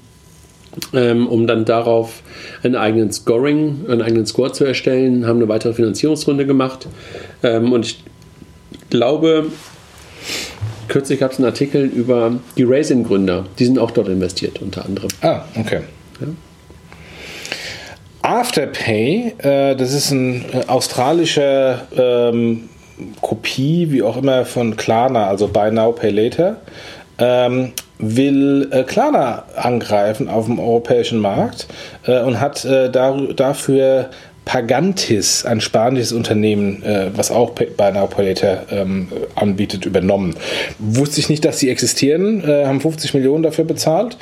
ähm, 0.93 1.27
um 1.27 1.47
dann 1.47 1.63
darauf 1.63 2.21
einen 2.61 2.75
eigenen 2.75 3.13
Scoring, 3.13 3.85
einen 3.87 4.01
eigenen 4.01 4.25
Score 4.25 4.51
zu 4.51 4.65
erstellen, 4.65 5.25
haben 5.25 5.37
eine 5.37 5.47
weitere 5.47 5.71
Finanzierungsrunde 5.71 6.45
gemacht. 6.45 6.87
Ähm, 7.43 7.71
und 7.71 7.85
ich 7.85 8.03
glaube, 8.89 9.45
kürzlich 10.87 11.19
gab 11.19 11.31
es 11.31 11.37
einen 11.37 11.45
Artikel 11.45 11.85
über 11.85 12.33
die 12.57 12.63
Raisin-Gründer. 12.63 13.45
Die 13.59 13.65
sind 13.65 13.79
auch 13.79 13.91
dort 13.91 14.07
investiert, 14.07 14.61
unter 14.61 14.85
anderem. 14.85 15.09
Ah, 15.21 15.41
okay. 15.55 15.81
Ja. 16.19 16.27
Afterpay, 18.21 19.33
äh, 19.39 19.75
das 19.75 19.93
ist 19.93 20.11
ein 20.11 20.45
äh, 20.53 20.65
australischer 20.67 21.87
ähm, 21.97 22.69
Kopie, 23.21 23.91
wie 23.91 24.01
auch 24.01 24.17
immer, 24.17 24.45
von 24.45 24.77
Klarna, 24.77 25.27
also 25.27 25.47
Buy 25.49 25.71
Now, 25.71 25.91
Pay 25.91 26.11
Later. 26.11 26.57
Ähm, 27.17 27.73
will 27.99 28.69
äh, 28.71 28.83
Klarna 28.83 29.43
angreifen 29.55 30.29
auf 30.29 30.45
dem 30.45 30.59
europäischen 30.59 31.19
Markt 31.19 31.67
äh, 32.05 32.21
und 32.21 32.39
hat 32.39 32.65
äh, 32.65 32.89
dar 32.89 33.17
dafür 33.35 34.09
Pagantis, 34.45 35.45
ein 35.45 35.61
spanisches 35.61 36.11
Unternehmen, 36.11 36.83
äh, 36.83 37.11
was 37.15 37.31
auch 37.31 37.55
Pay 37.55 37.69
Later 37.77 38.65
ähm, 38.71 39.07
anbietet, 39.35 39.85
übernommen. 39.85 40.35
Wusste 40.79 41.19
ich 41.19 41.29
nicht, 41.29 41.45
dass 41.45 41.59
sie 41.59 41.69
existieren, 41.69 42.43
äh, 42.47 42.65
haben 42.65 42.81
50 42.81 43.13
Millionen 43.13 43.43
dafür 43.43 43.63
bezahlt 43.63 44.17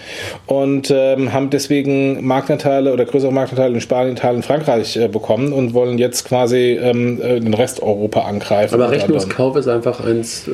und 0.46 0.92
ähm, 0.92 1.34
haben 1.34 1.50
deswegen 1.50 2.26
Marktanteile 2.26 2.94
oder 2.94 3.06
größere 3.06 3.32
Marktanteile 3.32 3.74
in 3.74 3.82
Spanien, 3.82 4.16
Italien, 4.16 4.44
Frankreich 4.44 4.96
äh, 4.98 5.08
bekommen 5.08 5.54
und 5.54 5.74
wollen 5.74 5.98
jetzt 5.98 6.26
quasi 6.26 6.80
ähm, 6.82 7.20
äh, 7.22 7.40
den 7.40 7.54
Rest 7.54 7.82
Europa 7.82 8.22
angreifen. 8.22 8.76
Aber 8.76 8.92
Rechnungskauf 8.92 9.56
ist 9.56 9.68
einfach 9.68 10.06
eins, 10.06 10.48
äh, 10.48 10.52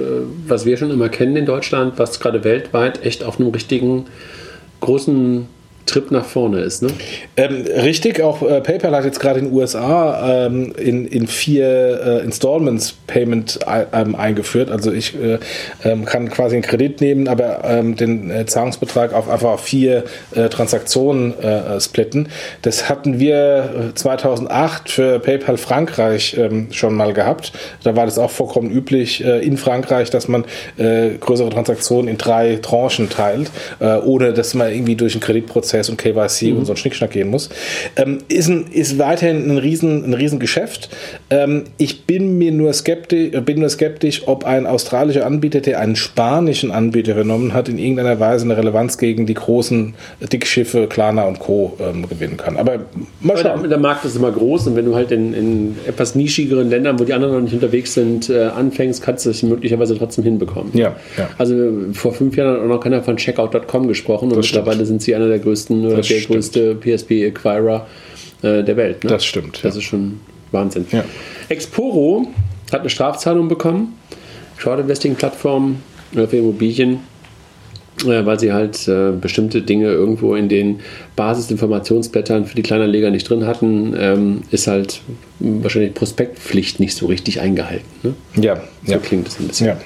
was 0.47 0.65
wir 0.65 0.77
schon 0.77 0.91
immer 0.91 1.10
kennen 1.10 1.36
in 1.36 1.45
Deutschland, 1.45 1.93
was 1.97 2.19
gerade 2.19 2.43
weltweit 2.43 3.06
echt 3.06 3.23
auf 3.23 3.39
einem 3.39 3.49
richtigen 3.49 4.06
großen 4.80 5.47
Trip 5.88 6.12
nach 6.12 6.26
vorne 6.26 6.60
ist. 6.60 6.84
Ne? 6.84 6.89
Ähm, 7.36 7.65
richtig, 7.65 8.21
auch 8.21 8.41
äh, 8.41 8.62
PayPal 8.62 8.95
hat 8.95 9.06
jetzt 9.06 9.19
gerade 9.19 9.39
in 9.39 9.45
den 9.45 9.54
USA 9.54 10.45
ähm, 10.45 10.73
in, 10.78 11.08
in 11.08 11.28
vier 11.28 12.19
äh, 12.21 12.23
Installments 12.23 12.93
Payment 13.08 13.60
ähm, 13.93 14.15
eingeführt. 14.15 14.69
Also 14.69 14.91
ich 14.91 15.15
äh, 15.15 15.39
ähm, 15.84 16.06
kann 16.06 16.30
quasi 16.30 16.56
einen 16.56 16.63
Kredit 16.63 17.02
nehmen, 17.02 17.28
aber 17.28 17.63
ähm, 17.63 17.95
den 17.95 18.30
äh, 18.30 18.45
Zahlungsbetrag 18.45 19.13
auf 19.13 19.30
einfach 19.30 19.60
vier 19.60 20.04
äh, 20.36 20.50
Transaktionen 20.50 21.39
äh, 21.39 21.80
splitten. 21.80 22.30
Das 22.62 22.89
hatten 22.89 23.19
wir 23.19 23.91
2008 23.95 24.89
für 24.89 25.19
PayPal 25.19 25.58
Frankreich 25.58 26.36
ähm, 26.38 26.67
schon 26.71 26.93
mal 26.93 27.13
gehabt. 27.13 27.54
Da 27.84 27.95
war 27.95 28.06
das 28.06 28.19
auch 28.19 28.32
vollkommen 28.32 28.69
üblich 28.69 29.23
in 29.23 29.58
Frankreich, 29.58 30.10
dass 30.10 30.28
man 30.28 30.43
größere 30.78 31.50
Transaktionen 31.50 32.10
in 32.10 32.17
drei 32.17 32.58
Tranchen 32.58 33.10
teilt, 33.10 33.52
ohne 33.80 34.34
dass 34.34 34.54
man 34.54 34.71
irgendwie 34.71 34.95
durch 34.95 35.13
einen 35.13 35.21
Kreditprozess 35.21 35.76
Prozess 35.77 35.89
und 35.89 35.97
KYC 35.97 36.51
mhm. 36.51 36.59
und 36.59 36.65
so 36.65 36.73
ein 36.73 36.77
Schnickschnack 36.77 37.11
gehen 37.11 37.29
muss. 37.29 37.49
Ähm, 37.95 38.19
ist, 38.27 38.47
ein, 38.47 38.67
ist 38.71 38.97
weiterhin 38.99 39.49
ein 39.49 39.57
riesen, 39.57 40.03
ein 40.03 40.13
riesen 40.13 40.39
Geschäft. 40.39 40.89
Ähm, 41.29 41.63
ich 41.77 42.05
bin 42.05 42.37
mir 42.37 42.51
nur 42.51 42.73
skeptisch, 42.73 43.31
bin 43.41 43.59
nur 43.59 43.69
skeptisch, 43.69 44.27
ob 44.27 44.45
ein 44.45 44.65
australischer 44.65 45.25
Anbieter, 45.25 45.61
der 45.61 45.79
einen 45.79 45.95
spanischen 45.95 46.71
Anbieter 46.71 47.13
übernommen 47.13 47.53
hat, 47.53 47.69
in 47.69 47.77
irgendeiner 47.77 48.19
Weise 48.19 48.45
eine 48.45 48.57
Relevanz 48.57 48.97
gegen 48.97 49.25
die 49.25 49.33
großen 49.33 49.93
Dickschiffe, 50.31 50.87
Klarna 50.87 51.23
und 51.23 51.39
Co. 51.39 51.77
Ähm, 51.79 52.07
gewinnen 52.07 52.37
kann. 52.37 52.57
Aber 52.57 52.79
mal 53.19 53.37
schauen. 53.37 53.61
Der, 53.61 53.69
der, 53.69 53.77
Markt 53.77 54.05
ist 54.05 54.15
immer 54.15 54.31
groß 54.31 54.67
und 54.67 54.75
wenn 54.75 54.85
du 54.85 54.95
halt 54.95 55.11
in, 55.11 55.33
in, 55.33 55.77
etwas 55.87 56.15
nischigeren 56.15 56.69
Ländern, 56.69 56.99
wo 56.99 57.03
die 57.03 57.13
anderen 57.13 57.35
noch 57.35 57.41
nicht 57.41 57.53
unterwegs 57.53 57.93
sind, 57.93 58.29
äh, 58.29 58.45
anfängst, 58.45 59.03
kannst 59.03 59.25
du 59.25 59.29
es 59.29 59.43
möglicherweise 59.43 59.97
trotzdem 59.97 60.23
hinbekommen. 60.23 60.71
Ja, 60.73 60.95
ja. 61.17 61.29
Also 61.37 61.55
vor 61.93 62.13
fünf 62.13 62.35
Jahren 62.35 62.55
hat 62.55 62.61
auch 62.61 62.67
noch 62.67 62.79
keiner 62.79 63.03
von 63.03 63.17
Checkout.com 63.17 63.87
gesprochen 63.87 64.31
und 64.31 64.37
mittlerweile 64.37 64.85
sind 64.85 65.01
sie 65.01 65.15
einer 65.15 65.27
der 65.27 65.39
größten 65.39 65.66
größten 65.67 65.86
oder 65.86 65.97
das 65.97 66.08
der 66.08 66.15
stimmt. 66.15 66.36
größte 66.36 66.75
PSP-Acquirer 66.75 67.88
äh, 68.41 68.63
der 68.63 68.77
Welt. 68.77 69.03
Ne? 69.03 69.10
Das 69.10 69.25
stimmt. 69.25 69.60
Das 69.63 69.75
ist 69.75 69.84
schon 69.84 70.19
Wahnsinn. 70.51 70.86
Ja. 70.91 71.03
Exporo 71.49 72.27
hat 72.71 72.82
eine 72.82 72.89
Strafzahlung 72.89 73.47
bekommen. 73.47 73.97
Short 74.58 74.80
Investing 74.80 75.15
Plattform 75.15 75.77
äh, 76.15 76.25
für 76.27 76.38
Immobilien, 76.38 76.99
äh, 78.06 78.25
weil 78.25 78.39
sie 78.39 78.53
halt 78.53 78.88
äh, 78.88 79.12
bestimmte 79.12 79.62
Dinge 79.62 79.88
irgendwo 79.88 80.36
in 80.36 80.49
den 80.49 80.80
Basisinformationsblättern 81.15 82.45
für 82.45 82.56
die 82.56 82.63
Kleinanleger 82.63 83.12
nicht 83.12 83.30
drin 83.30 83.45
hatten, 83.45 83.95
ähm, 83.97 84.41
ist 84.51 84.67
halt 84.67 85.01
wahrscheinlich 85.39 85.93
Prospektpflicht 85.93 86.80
nicht 86.80 86.95
so 86.95 87.08
richtig 87.08 87.41
eingehalten. 87.41 87.86
Ne? 88.03 88.13
Ja, 88.41 88.62
so 88.86 88.93
ja. 88.93 88.97
klingt 88.97 89.27
es 89.27 89.39
ein 89.39 89.47
bisschen. 89.47 89.67
Ja. 89.67 89.77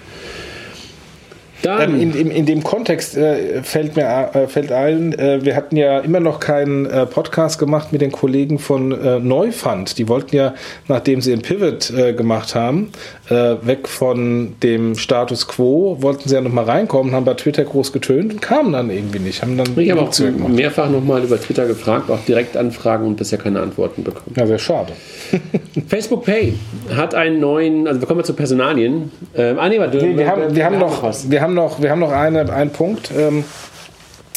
Ähm, 1.63 2.00
in, 2.00 2.13
in, 2.13 2.32
in, 2.32 2.45
dem 2.45 2.63
Kontext 2.63 3.15
äh, 3.15 3.62
fällt 3.63 3.95
mir 3.95 4.30
äh, 4.34 4.47
fällt 4.47 4.71
ein, 4.71 5.13
äh, 5.13 5.43
wir 5.43 5.56
hatten 5.56 5.76
ja 5.78 6.00
immer 6.00 6.19
noch 6.19 6.39
keinen 6.39 6.86
äh, 6.86 7.06
Podcast 7.06 7.60
gemacht 7.60 7.91
mit 7.91 8.02
den 8.02 8.12
Kollegen 8.12 8.60
von 8.60 8.91
äh, 8.91 9.19
Neufund. 9.19 9.97
Die 9.97 10.08
wollten 10.08 10.36
ja, 10.36 10.54
nachdem 10.88 11.21
sie 11.21 11.34
ein 11.34 11.41
Pivot 11.41 11.91
äh, 11.91 12.13
gemacht 12.13 12.56
haben, 12.56 12.91
weg 13.30 13.88
von 13.88 14.56
dem 14.62 14.95
Status 14.95 15.47
Quo, 15.47 15.95
wollten 16.02 16.28
sie 16.28 16.36
ja 16.36 16.41
noch 16.41 16.52
mal 16.52 16.65
reinkommen, 16.65 17.13
haben 17.13 17.24
bei 17.24 17.34
Twitter 17.36 17.63
groß 17.63 17.93
getönt 17.93 18.34
und 18.34 18.41
kamen 18.41 18.74
dann 18.74 18.89
irgendwie 18.89 19.19
nicht. 19.19 19.41
Haben 19.41 19.58
dann 19.58 19.67
ich 19.78 19.89
habe 19.89 20.02
auch 20.02 20.12
gemacht. 20.12 20.52
mehrfach 20.52 20.89
noch 20.89 21.02
mal 21.02 21.24
über 21.24 21.39
Twitter 21.39 21.65
gefragt, 21.65 22.12
auch 22.12 22.19
direkt 22.26 22.58
anfragen 22.58 23.08
und 23.08 23.15
bisher 23.15 23.38
keine 23.38 23.62
Antworten 23.62 24.04
bekommen. 24.04 24.36
Ja, 24.36 24.45
sehr 24.45 24.60
schade. 24.60 24.91
Facebook 25.88 26.26
Pay 26.26 26.56
hat 26.93 27.15
einen 27.15 27.39
neuen, 27.39 27.88
also 27.88 28.02
wir 28.02 28.08
kommen 28.08 28.24
zu 28.24 28.34
Personalien. 28.34 29.12
Ähm, 29.36 29.58
ah, 29.60 29.69
nee, 29.69 29.80
wir, 29.80 29.93
wir, 29.93 30.17
wir, 30.17 30.28
haben, 30.28 30.56
wir 30.56 30.65
haben 30.65 30.80
noch, 30.80 31.04
wir 31.30 31.41
haben 31.41 31.51
noch, 31.54 31.82
wir 31.82 31.92
haben 31.92 32.00
noch 32.00 32.12
eine, 32.12 32.52
einen 32.52 32.72
Punkt. 32.72 33.12
Ähm, 33.16 33.44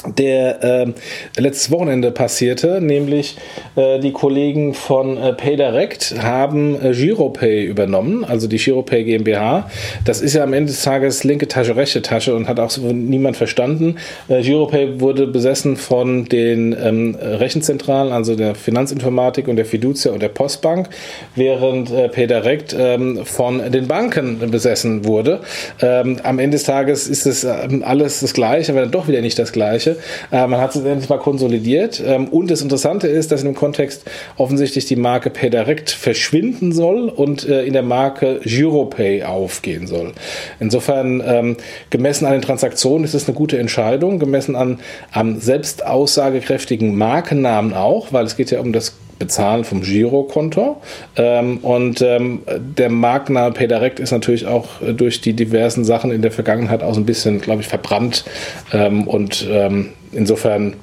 der 0.06 0.62
äh, 0.62 0.92
letztes 1.40 1.70
Wochenende 1.70 2.10
passierte, 2.10 2.80
nämlich 2.80 3.36
äh, 3.76 3.98
die 4.00 4.12
Kollegen 4.12 4.74
von 4.74 5.16
äh, 5.16 5.32
PayDirect 5.32 6.16
haben 6.22 6.80
äh, 6.80 6.92
GiroPay 6.92 7.64
übernommen, 7.64 8.24
also 8.24 8.46
die 8.46 8.56
GiroPay 8.56 9.04
GmbH. 9.04 9.70
Das 10.04 10.20
ist 10.20 10.34
ja 10.34 10.42
am 10.42 10.52
Ende 10.52 10.72
des 10.72 10.82
Tages 10.82 11.24
linke 11.24 11.48
Tasche, 11.48 11.76
rechte 11.76 12.02
Tasche 12.02 12.34
und 12.34 12.48
hat 12.48 12.60
auch 12.60 12.70
so 12.70 12.80
niemand 12.82 13.36
verstanden. 13.36 13.96
Äh, 14.28 14.42
GiroPay 14.42 15.00
wurde 15.00 15.26
besessen 15.26 15.76
von 15.76 16.26
den 16.26 16.76
ähm, 16.80 17.16
Rechenzentralen, 17.20 18.12
also 18.12 18.36
der 18.36 18.54
Finanzinformatik 18.54 19.48
und 19.48 19.56
der 19.56 19.64
Fiducia 19.64 20.12
und 20.12 20.22
der 20.22 20.28
Postbank, 20.28 20.88
während 21.34 21.90
äh, 21.90 22.08
PayDirect 22.08 22.76
ähm, 22.78 23.24
von 23.24 23.70
den 23.70 23.88
Banken 23.88 24.50
besessen 24.50 25.04
wurde. 25.04 25.40
Ähm, 25.80 26.18
am 26.22 26.38
Ende 26.38 26.56
des 26.56 26.64
Tages 26.64 27.08
ist 27.08 27.26
es 27.26 27.44
ähm, 27.44 27.82
alles 27.84 28.20
das 28.20 28.34
Gleiche, 28.34 28.72
aber 28.72 28.82
dann 28.82 28.90
doch 28.90 29.08
wieder 29.08 29.20
nicht 29.20 29.38
das 29.38 29.52
Gleiche. 29.52 29.93
Äh, 30.32 30.46
man 30.46 30.60
hat 30.60 30.74
es 30.74 30.84
endlich 30.84 31.08
mal 31.08 31.18
konsolidiert. 31.18 32.02
Ähm, 32.04 32.28
und 32.28 32.50
das 32.50 32.62
Interessante 32.62 33.08
ist, 33.08 33.32
dass 33.32 33.40
in 33.40 33.48
dem 33.48 33.54
Kontext 33.54 34.04
offensichtlich 34.36 34.86
die 34.86 34.96
Marke 34.96 35.30
PayDirect 35.30 35.90
verschwinden 35.90 36.72
soll 36.72 37.08
und 37.08 37.48
äh, 37.48 37.64
in 37.64 37.72
der 37.72 37.82
Marke 37.82 38.40
Giropay 38.44 39.22
aufgehen 39.22 39.86
soll. 39.86 40.12
Insofern, 40.60 41.22
ähm, 41.26 41.56
gemessen 41.90 42.26
an 42.26 42.32
den 42.32 42.42
Transaktionen 42.42 43.04
ist 43.04 43.14
es 43.14 43.26
eine 43.26 43.34
gute 43.34 43.58
Entscheidung, 43.58 44.18
gemessen 44.18 44.56
an 44.56 44.80
am 45.12 45.40
selbst 45.40 45.84
aussagekräftigen 45.86 46.96
Markennamen 46.96 47.72
auch, 47.72 48.12
weil 48.12 48.24
es 48.24 48.36
geht 48.36 48.50
ja 48.50 48.60
um 48.60 48.72
das 48.72 48.94
Bezahlen 49.24 49.64
vom 49.64 49.80
Girokonto. 49.80 50.80
Ähm, 51.16 51.58
und 51.58 52.02
ähm, 52.02 52.42
der 52.58 52.90
Markenname 52.90 53.54
PayDirect 53.54 54.00
ist 54.00 54.10
natürlich 54.10 54.46
auch 54.46 54.82
äh, 54.82 54.92
durch 54.92 55.22
die 55.22 55.32
diversen 55.32 55.84
Sachen 55.84 56.10
in 56.10 56.20
der 56.20 56.30
Vergangenheit 56.30 56.82
auch 56.82 56.94
so 56.94 57.00
ein 57.00 57.06
bisschen, 57.06 57.40
glaube 57.40 57.62
ich, 57.62 57.68
verbrannt. 57.68 58.24
Ähm, 58.72 59.08
und 59.08 59.46
ähm, 59.50 59.90
insofern 60.12 60.74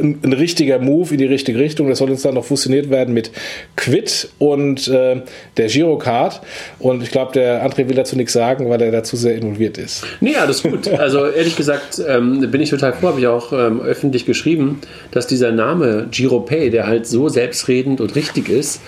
ein, 0.00 0.20
ein, 0.22 0.32
richtiger 0.32 0.78
Move 0.78 1.12
in 1.12 1.18
die 1.18 1.26
richtige 1.26 1.58
Richtung. 1.58 1.88
Das 1.88 1.98
soll 1.98 2.10
jetzt 2.10 2.24
dann 2.24 2.34
noch 2.34 2.44
fusioniert 2.44 2.90
werden 2.90 3.14
mit 3.14 3.30
Quid 3.76 4.28
und 4.38 4.88
äh, 4.88 5.22
der 5.56 5.68
Girocard. 5.68 6.40
Und 6.78 7.02
ich 7.02 7.10
glaube, 7.10 7.32
der 7.32 7.64
André 7.68 7.88
will 7.88 7.96
dazu 7.96 8.16
nichts 8.16 8.32
sagen, 8.32 8.68
weil 8.68 8.80
er 8.82 8.92
dazu 8.92 9.16
sehr 9.16 9.36
involviert 9.36 9.78
ist. 9.78 10.04
Nee, 10.20 10.36
alles 10.36 10.62
gut. 10.62 10.88
Also 11.04 11.26
ehrlich 11.26 11.56
gesagt 11.56 12.00
ähm, 12.08 12.50
bin 12.50 12.62
ich 12.62 12.70
total 12.70 12.94
froh, 12.94 13.08
habe 13.08 13.20
ich 13.20 13.26
auch 13.26 13.52
ähm, 13.52 13.80
öffentlich 13.80 14.24
geschrieben, 14.24 14.80
dass 15.10 15.26
dieser 15.26 15.52
Name 15.52 16.08
GiroPay, 16.10 16.70
der 16.70 16.86
halt 16.86 17.06
so 17.06 17.28
selbstredend 17.28 18.00
und 18.00 18.14
richtig 18.14 18.48
ist, 18.48 18.80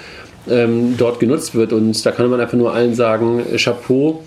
ähm, 0.49 0.97
dort 0.97 1.21
genutzt 1.21 1.55
wird. 1.55 1.73
Und 1.73 2.05
da 2.07 2.13
kann 2.13 2.31
man 2.31 2.41
einfach 2.41 2.57
nur 2.57 2.75
allen 2.75 2.95
sagen, 2.95 3.45
Chapeau, 3.57 4.23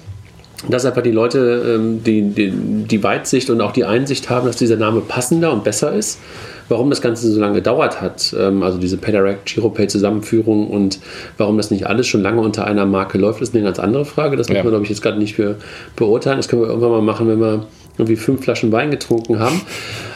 dass 0.67 0.85
einfach 0.85 1.01
die 1.01 1.11
Leute 1.11 1.75
ähm, 1.75 2.03
die, 2.03 2.21
die, 2.21 2.51
die 2.51 3.03
Weitsicht 3.03 3.49
und 3.49 3.61
auch 3.61 3.71
die 3.71 3.85
Einsicht 3.85 4.29
haben, 4.29 4.45
dass 4.45 4.57
dieser 4.57 4.75
Name 4.75 5.01
passender 5.01 5.53
und 5.53 5.63
besser 5.63 5.93
ist. 5.93 6.19
Warum 6.67 6.91
das 6.91 7.01
Ganze 7.01 7.31
so 7.31 7.39
lange 7.39 7.55
gedauert 7.55 7.99
hat, 8.01 8.35
ähm, 8.37 8.61
also 8.61 8.77
diese 8.77 8.97
PayDirect, 8.97 9.45
GiroPay 9.45 9.87
Zusammenführung 9.87 10.67
und 10.67 10.99
warum 11.37 11.57
das 11.57 11.71
nicht 11.71 11.87
alles 11.87 12.07
schon 12.07 12.21
lange 12.21 12.41
unter 12.41 12.65
einer 12.65 12.85
Marke 12.85 13.17
läuft, 13.17 13.41
ist 13.41 13.55
eine 13.55 13.63
ganz 13.63 13.79
andere 13.79 14.05
Frage. 14.05 14.35
Das 14.37 14.49
ja. 14.49 14.55
muss 14.55 14.63
man, 14.63 14.71
glaube 14.73 14.83
ich, 14.83 14.89
jetzt 14.89 15.01
gerade 15.01 15.17
nicht 15.17 15.35
für 15.35 15.55
beurteilen. 15.95 16.37
Das 16.37 16.47
können 16.47 16.61
wir 16.61 16.67
irgendwann 16.67 16.91
mal 16.91 17.01
machen, 17.01 17.27
wenn 17.27 17.39
wir 17.39 17.65
irgendwie 17.99 18.15
fünf 18.15 18.43
Flaschen 18.43 18.71
Wein 18.71 18.91
getrunken 18.91 19.39
haben. 19.39 19.61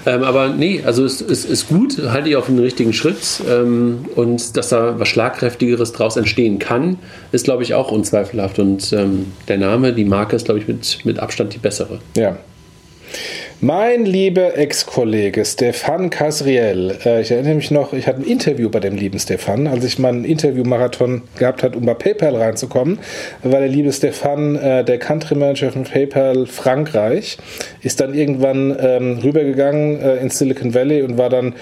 Ähm, 0.06 0.24
aber 0.24 0.50
nee, 0.50 0.82
also 0.86 1.06
es, 1.06 1.22
es, 1.22 1.46
ist 1.46 1.68
gut, 1.68 1.98
halte 2.10 2.30
ich 2.30 2.36
auf 2.36 2.48
den 2.48 2.60
richtigen 2.60 2.94
Schritt. 2.94 3.42
Ähm, 3.50 4.06
und 4.16 4.58
dass 4.58 4.70
da 4.70 5.00
was 5.00 5.08
Schlagkräftigeres 5.10 5.92
draus 5.94 6.18
entstehen 6.18 6.60
kann, 6.60 6.98
ist, 7.32 7.46
glaube 7.46 7.64
ich, 7.64 7.74
auch 7.74 7.92
unzweifelhaft. 7.92 8.60
Und 8.60 8.92
ähm, 8.94 9.34
der 9.48 9.58
Name, 9.58 9.94
die 9.94 10.06
Marke 10.06 10.36
ist, 10.36 10.46
glaube 10.46 10.60
ich, 10.60 10.68
mit, 10.68 11.00
mit 11.04 11.20
Abstand 11.20 11.54
die 11.54 11.60
bessere. 11.60 12.00
Ja. 12.16 12.38
Mein 13.64 14.04
lieber 14.04 14.58
Ex-Kollege 14.58 15.46
Stefan 15.46 16.10
Casriel, 16.10 16.98
äh, 17.06 17.22
ich 17.22 17.32
erinnere 17.32 17.56
mich 17.56 17.72
noch, 17.72 17.94
ich 17.94 18.08
hatte 18.08 18.20
ein 18.20 18.26
Interview 18.26 18.70
bei 18.70 18.82
dem 18.82 18.98
lieben 18.98 19.18
Stefan, 19.20 19.68
als 19.68 19.86
ich 19.86 19.98
mal 19.98 20.10
einen 20.10 20.26
Interview-Marathon 20.26 21.22
gehabt 21.38 21.64
habe, 21.64 21.78
um 21.78 21.86
bei 21.86 21.94
PayPal 21.94 22.36
reinzukommen, 22.36 23.00
war 23.42 23.62
der 23.62 23.70
liebe 23.70 23.94
Stefan 23.94 24.58
äh, 24.58 24.84
der 24.84 25.00
Country 25.00 25.36
Manager 25.36 25.72
von 25.72 25.86
PayPal 25.86 26.46
Frankreich, 26.46 27.38
ist 27.82 28.02
dann 28.02 28.14
irgendwann 28.14 28.76
ähm, 28.78 29.20
rübergegangen 29.20 30.02
äh, 30.02 30.18
ins 30.18 30.40
Silicon 30.40 30.74
Valley 30.74 31.02
und 31.02 31.18
war 31.18 31.30
dann 31.30 31.56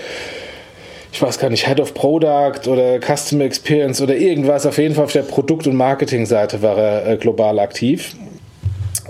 ich 1.14 1.22
weiß 1.22 1.38
gar 1.38 1.52
nicht, 1.52 1.68
Head 1.68 1.80
of 1.80 1.94
Product 1.94 2.68
oder 2.68 3.00
Customer 3.00 3.44
Experience 3.44 4.02
oder 4.02 4.16
irgendwas. 4.16 4.66
Auf 4.66 4.80
jeden 4.80 4.96
Fall 4.96 5.04
auf 5.04 5.12
der 5.12 5.22
Produkt- 5.22 5.68
und 5.68 5.76
Marketingseite 5.76 6.64
war 6.64 6.78
er 6.80 7.08
äh, 7.12 7.18
global 7.18 7.60
aktiv 7.60 8.16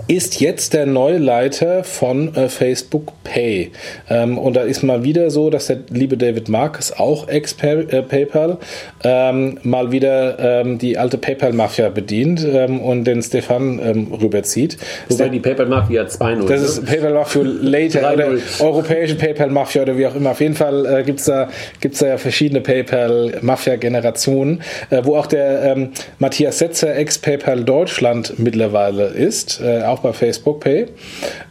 ist 0.08 0.40
jetzt 0.40 0.74
der 0.74 0.86
neue 0.86 1.18
Leiter 1.18 1.84
von 1.84 2.34
äh, 2.34 2.48
Facebook 2.48 3.12
Pay. 3.24 3.70
Ähm, 4.10 4.38
und 4.38 4.54
da 4.54 4.62
ist 4.62 4.82
mal 4.82 5.04
wieder 5.04 5.30
so, 5.30 5.50
dass 5.50 5.68
der 5.68 5.78
liebe 5.90 6.16
David 6.16 6.48
Marcus, 6.48 6.92
auch 6.92 7.28
ex-PayPal, 7.28 8.58
ähm, 9.04 9.58
mal 9.62 9.92
wieder 9.92 10.38
ähm, 10.38 10.78
die 10.78 10.98
alte 10.98 11.18
PayPal-Mafia 11.18 11.88
bedient 11.90 12.44
ähm, 12.44 12.80
und 12.80 13.04
den 13.04 13.22
Stefan 13.22 13.78
ähm, 13.78 14.12
rüberzieht. 14.12 14.76
Wobei 15.08 15.28
die 15.28 15.40
PayPal-Mafia 15.40 16.02
2.0. 16.02 16.48
Das 16.48 16.62
ist 16.62 16.84
PayPal-Mafia 16.84 17.42
Later 17.42 18.12
oder 18.12 18.28
europäische 18.60 19.14
PayPal-Mafia 19.14 19.82
oder 19.82 19.96
wie 19.96 20.06
auch 20.06 20.14
immer. 20.14 20.30
Auf 20.30 20.40
jeden 20.40 20.54
Fall 20.54 20.86
äh, 20.86 21.02
gibt 21.04 21.20
es 21.20 21.26
da, 21.26 21.48
gibt's 21.80 22.00
da 22.00 22.08
ja 22.08 22.18
verschiedene 22.18 22.60
PayPal-Mafia-Generationen, 22.60 24.62
äh, 24.90 25.02
wo 25.04 25.16
auch 25.16 25.26
der 25.26 25.62
ähm, 25.64 25.90
Matthias 26.18 26.58
Setzer, 26.58 26.96
ex-PayPal 26.96 27.64
Deutschland 27.64 28.34
mittlerweile 28.38 29.06
ist, 29.06 29.60
äh, 29.60 29.82
auch 29.92 30.00
bei 30.00 30.12
Facebook 30.12 30.60
Pay. 30.60 30.86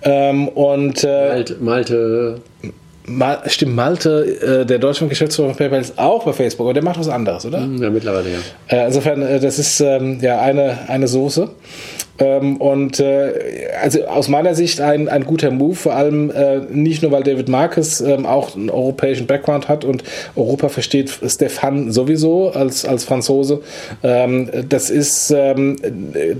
Ähm, 0.03 0.47
und 0.49 1.03
äh, 1.03 1.29
Malte, 1.29 1.57
Malte 1.59 2.41
Mal, 3.07 3.41
stimmt, 3.47 3.75
Malte, 3.75 4.61
äh, 4.61 4.65
der 4.65 4.77
Deutschland-Geschäftsführer 4.77 5.49
von 5.49 5.57
PayPal, 5.57 5.81
ist 5.81 5.97
auch 5.97 6.23
bei 6.23 6.33
Facebook, 6.33 6.65
aber 6.65 6.73
der 6.73 6.83
macht 6.83 6.99
was 6.99 7.09
anderes, 7.09 7.45
oder? 7.45 7.59
Ja, 7.59 7.89
mittlerweile, 7.89 8.29
ja. 8.29 8.37
Äh, 8.67 8.87
insofern, 8.87 9.23
äh, 9.23 9.39
das 9.39 9.57
ist 9.57 9.81
ähm, 9.81 10.19
ja 10.21 10.39
eine, 10.39 10.77
eine 10.87 11.07
Soße. 11.07 11.49
Ähm, 12.19 12.57
und 12.57 12.99
äh, 12.99 13.31
also 13.81 14.03
aus 14.05 14.27
meiner 14.27 14.55
Sicht 14.55 14.81
ein, 14.81 15.07
ein 15.07 15.25
guter 15.25 15.51
Move, 15.51 15.75
vor 15.75 15.95
allem 15.95 16.31
äh, 16.31 16.59
nicht 16.69 17.01
nur, 17.01 17.11
weil 17.11 17.23
David 17.23 17.49
Marcus 17.49 18.01
ähm, 18.01 18.25
auch 18.25 18.55
einen 18.55 18.69
europäischen 18.69 19.27
Background 19.27 19.67
hat 19.67 19.85
und 19.85 20.03
Europa 20.35 20.69
versteht 20.69 21.11
Stefan 21.25 21.91
sowieso 21.91 22.49
als, 22.49 22.85
als 22.85 23.03
Franzose. 23.03 23.61
Ähm, 24.03 24.49
das 24.69 24.89
ist, 24.89 25.31
ähm, 25.31 25.77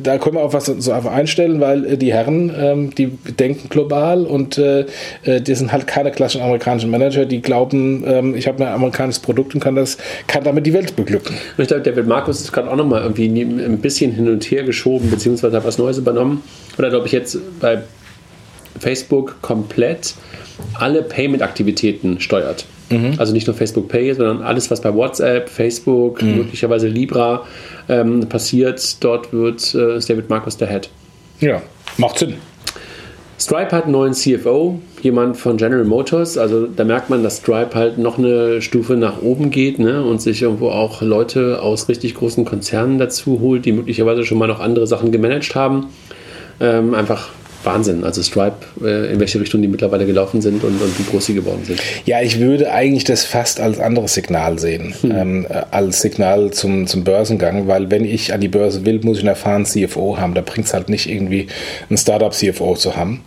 da 0.02 0.18
können 0.18 0.36
wir 0.36 0.44
auch 0.44 0.54
was 0.54 0.66
so 0.66 0.92
einfach 0.92 1.12
einstellen, 1.12 1.60
weil 1.62 1.86
äh, 1.86 1.98
die 1.98 2.14
Herren, 2.14 2.54
ähm, 2.58 2.96
die 2.96 3.08
denken 3.08 3.70
global 3.70 4.26
und 4.26 4.58
äh, 4.58 4.86
äh, 5.24 5.42
die 5.42 5.56
sind 5.56 5.72
halt 5.72 5.88
keine 5.88 6.12
klassischen 6.12 6.42
amerikanischen 6.42 6.92
Manager, 6.92 7.26
die 7.26 7.42
glauben, 7.42 8.04
ähm, 8.06 8.36
ich 8.36 8.48
habe 8.48 8.66
ein 8.66 8.74
amerikanisches 8.74 9.22
Produkt 9.22 9.54
und 9.54 9.62
kann 9.62 9.76
das, 9.76 9.98
kann 10.28 10.44
damit 10.44 10.66
die 10.66 10.74
Welt 10.74 10.96
beglücken. 10.96 11.36
Ich 11.58 11.68
glaube, 11.68 11.84
David 11.84 12.08
Marcus 12.08 12.42
ist 12.42 12.52
gerade 12.52 12.70
auch 12.70 12.76
nochmal 12.76 13.02
irgendwie 13.02 13.28
ein 13.28 13.80
bisschen 13.80 14.12
hin 14.12 14.30
und 14.30 14.44
her 14.46 14.64
geschoben, 14.64 15.10
beziehungsweise 15.10 15.61
hat 15.62 15.68
was 15.68 15.78
Neues 15.78 15.98
übernommen. 15.98 16.44
Oder 16.78 16.90
glaube 16.90 17.08
ich 17.08 17.12
jetzt 17.12 17.38
bei 17.60 17.84
Facebook 18.80 19.42
komplett 19.42 20.16
alle 20.74 21.02
Payment-Aktivitäten 21.04 22.20
steuert. 22.20 22.66
Mhm. 22.90 23.16
Also 23.18 23.34
nicht 23.34 23.48
nur 23.48 23.56
Facebook 23.56 23.88
Pay, 23.88 24.14
sondern 24.14 24.42
alles, 24.42 24.70
was 24.70 24.82
bei 24.82 24.94
WhatsApp, 24.94 25.50
Facebook, 25.50 26.22
mhm. 26.22 26.38
möglicherweise 26.38 26.88
Libra 26.88 27.46
ähm, 27.90 28.28
passiert, 28.28 29.04
dort 29.04 29.32
wird 29.34 29.74
äh, 29.74 30.00
David 30.00 30.30
Marcus 30.30 30.58
der 30.58 30.68
Head. 30.68 30.90
Ja, 31.40 31.62
macht 31.98 32.20
Sinn. 32.20 32.36
Stripe 33.42 33.72
hat 33.72 33.86
einen 33.86 33.94
neuen 33.94 34.14
CFO, 34.14 34.80
jemand 35.02 35.36
von 35.36 35.58
General 35.58 35.84
Motors. 35.84 36.38
Also 36.38 36.68
da 36.68 36.84
merkt 36.84 37.10
man, 37.10 37.24
dass 37.24 37.38
Stripe 37.38 37.74
halt 37.74 37.98
noch 37.98 38.20
eine 38.20 38.62
Stufe 38.62 38.94
nach 38.94 39.24
oben 39.24 39.50
geht 39.50 39.80
ne? 39.80 40.04
und 40.04 40.22
sich 40.22 40.44
irgendwo 40.44 40.70
auch 40.70 41.02
Leute 41.02 41.60
aus 41.60 41.90
richtig 41.90 42.14
großen 42.14 42.46
Konzernen 42.46 43.00
dazu 43.00 43.40
holt, 43.40 43.66
die 43.66 43.72
möglicherweise 43.72 44.26
schon 44.26 44.38
mal 44.38 44.46
noch 44.46 44.60
andere 44.60 44.86
Sachen 44.86 45.12
gemanagt 45.12 45.56
haben. 45.56 45.88
Ähm, 46.60 46.94
einfach 46.94 47.30
Wahnsinn. 47.64 48.04
Also 48.04 48.24
Stripe, 48.24 48.58
äh, 48.84 49.14
in 49.14 49.20
welche 49.20 49.40
Richtung 49.40 49.62
die 49.62 49.68
mittlerweile 49.68 50.06
gelaufen 50.06 50.42
sind 50.42 50.64
und, 50.64 50.82
und, 50.82 51.00
wie 51.00 51.04
groß 51.04 51.26
sie 51.26 51.34
geworden 51.34 51.64
sind. 51.64 51.80
Ja, 52.06 52.22
ich 52.22 52.40
würde 52.40 52.72
eigentlich 52.72 53.04
das 53.04 53.24
fast 53.24 53.60
als 53.60 53.80
anderes 53.80 54.14
Signal 54.14 54.60
sehen, 54.60 54.94
hm. 55.02 55.12
ähm, 55.12 55.48
als 55.72 56.02
Signal 56.02 56.52
zum, 56.52 56.88
zum 56.88 57.04
Börsengang, 57.04 57.68
weil 57.68 57.92
wenn 57.92 58.06
ich 58.06 58.34
an 58.34 58.42
die 58.42 58.48
Börse 58.48 58.86
will, 58.86 59.00
muss 59.04 59.18
ich 59.18 59.24
einen 59.24 59.30
erfahrenen 59.30 59.66
CFO 59.66 60.18
haben. 60.18 60.34
Da 60.34 60.42
bringt 60.42 60.68
es 60.68 60.74
halt 60.74 60.90
nicht 60.90 61.10
irgendwie, 61.10 61.48
einen 61.90 61.98
Startup-CFO 61.98 62.76
zu 62.76 62.96
haben. 62.96 63.22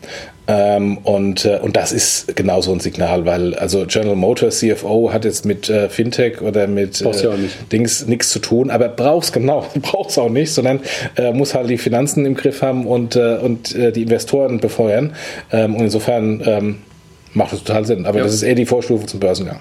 Ähm, 0.46 0.98
und, 0.98 1.46
äh, 1.46 1.58
und 1.62 1.74
das 1.76 1.92
ist 1.92 2.36
genau 2.36 2.60
so 2.60 2.72
ein 2.72 2.80
Signal, 2.80 3.24
weil 3.24 3.54
also 3.54 3.86
General 3.86 4.16
Motors 4.16 4.58
CFO 4.58 5.10
hat 5.12 5.24
jetzt 5.24 5.46
mit 5.46 5.70
äh, 5.70 5.88
Fintech 5.88 6.42
oder 6.42 6.66
mit 6.66 7.00
äh, 7.00 7.10
ja 7.22 7.34
Dings 7.72 8.06
nichts 8.06 8.28
zu 8.28 8.40
tun, 8.40 8.70
aber 8.70 8.88
brauchst 8.88 9.32
genau, 9.32 9.66
brauchst 9.80 10.18
auch 10.18 10.28
nicht, 10.28 10.52
sondern 10.52 10.80
äh, 11.16 11.32
muss 11.32 11.54
halt 11.54 11.70
die 11.70 11.78
Finanzen 11.78 12.26
im 12.26 12.34
Griff 12.34 12.60
haben 12.60 12.86
und, 12.86 13.16
äh, 13.16 13.36
und 13.36 13.74
äh, 13.74 13.90
die 13.90 14.02
Investoren 14.02 14.60
befeuern. 14.60 15.14
Ähm, 15.50 15.76
und 15.76 15.84
insofern 15.84 16.42
ähm, 16.44 16.78
macht 17.32 17.52
das 17.52 17.64
total 17.64 17.86
Sinn. 17.86 18.04
Aber 18.04 18.18
ja. 18.18 18.24
das 18.24 18.34
ist 18.34 18.42
eher 18.42 18.54
die 18.54 18.66
Vorstufe 18.66 19.06
zum 19.06 19.20
Börsengang. 19.20 19.60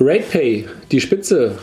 RatePay, 0.00 0.66
die 0.90 1.00
Spitze 1.00 1.56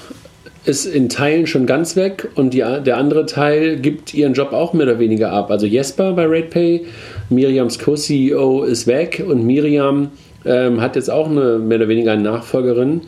ist 0.69 0.85
in 0.85 1.09
Teilen 1.09 1.47
schon 1.47 1.65
ganz 1.65 1.95
weg 1.95 2.29
und 2.35 2.53
die, 2.53 2.59
der 2.59 2.97
andere 2.97 3.25
Teil 3.25 3.77
gibt 3.77 4.13
ihren 4.13 4.33
Job 4.33 4.53
auch 4.53 4.73
mehr 4.73 4.85
oder 4.85 4.99
weniger 4.99 5.31
ab. 5.31 5.49
Also 5.49 5.65
Jesper 5.65 6.13
bei 6.13 6.25
RatePay, 6.25 6.85
Miriams 7.29 7.79
Co-CEO 7.79 8.63
ist 8.63 8.85
weg 8.85 9.23
und 9.27 9.43
Miriam 9.45 10.11
ähm, 10.45 10.79
hat 10.79 10.95
jetzt 10.95 11.09
auch 11.09 11.27
eine 11.27 11.57
mehr 11.57 11.79
oder 11.79 11.87
weniger 11.87 12.11
eine 12.11 12.21
Nachfolgerin. 12.21 13.01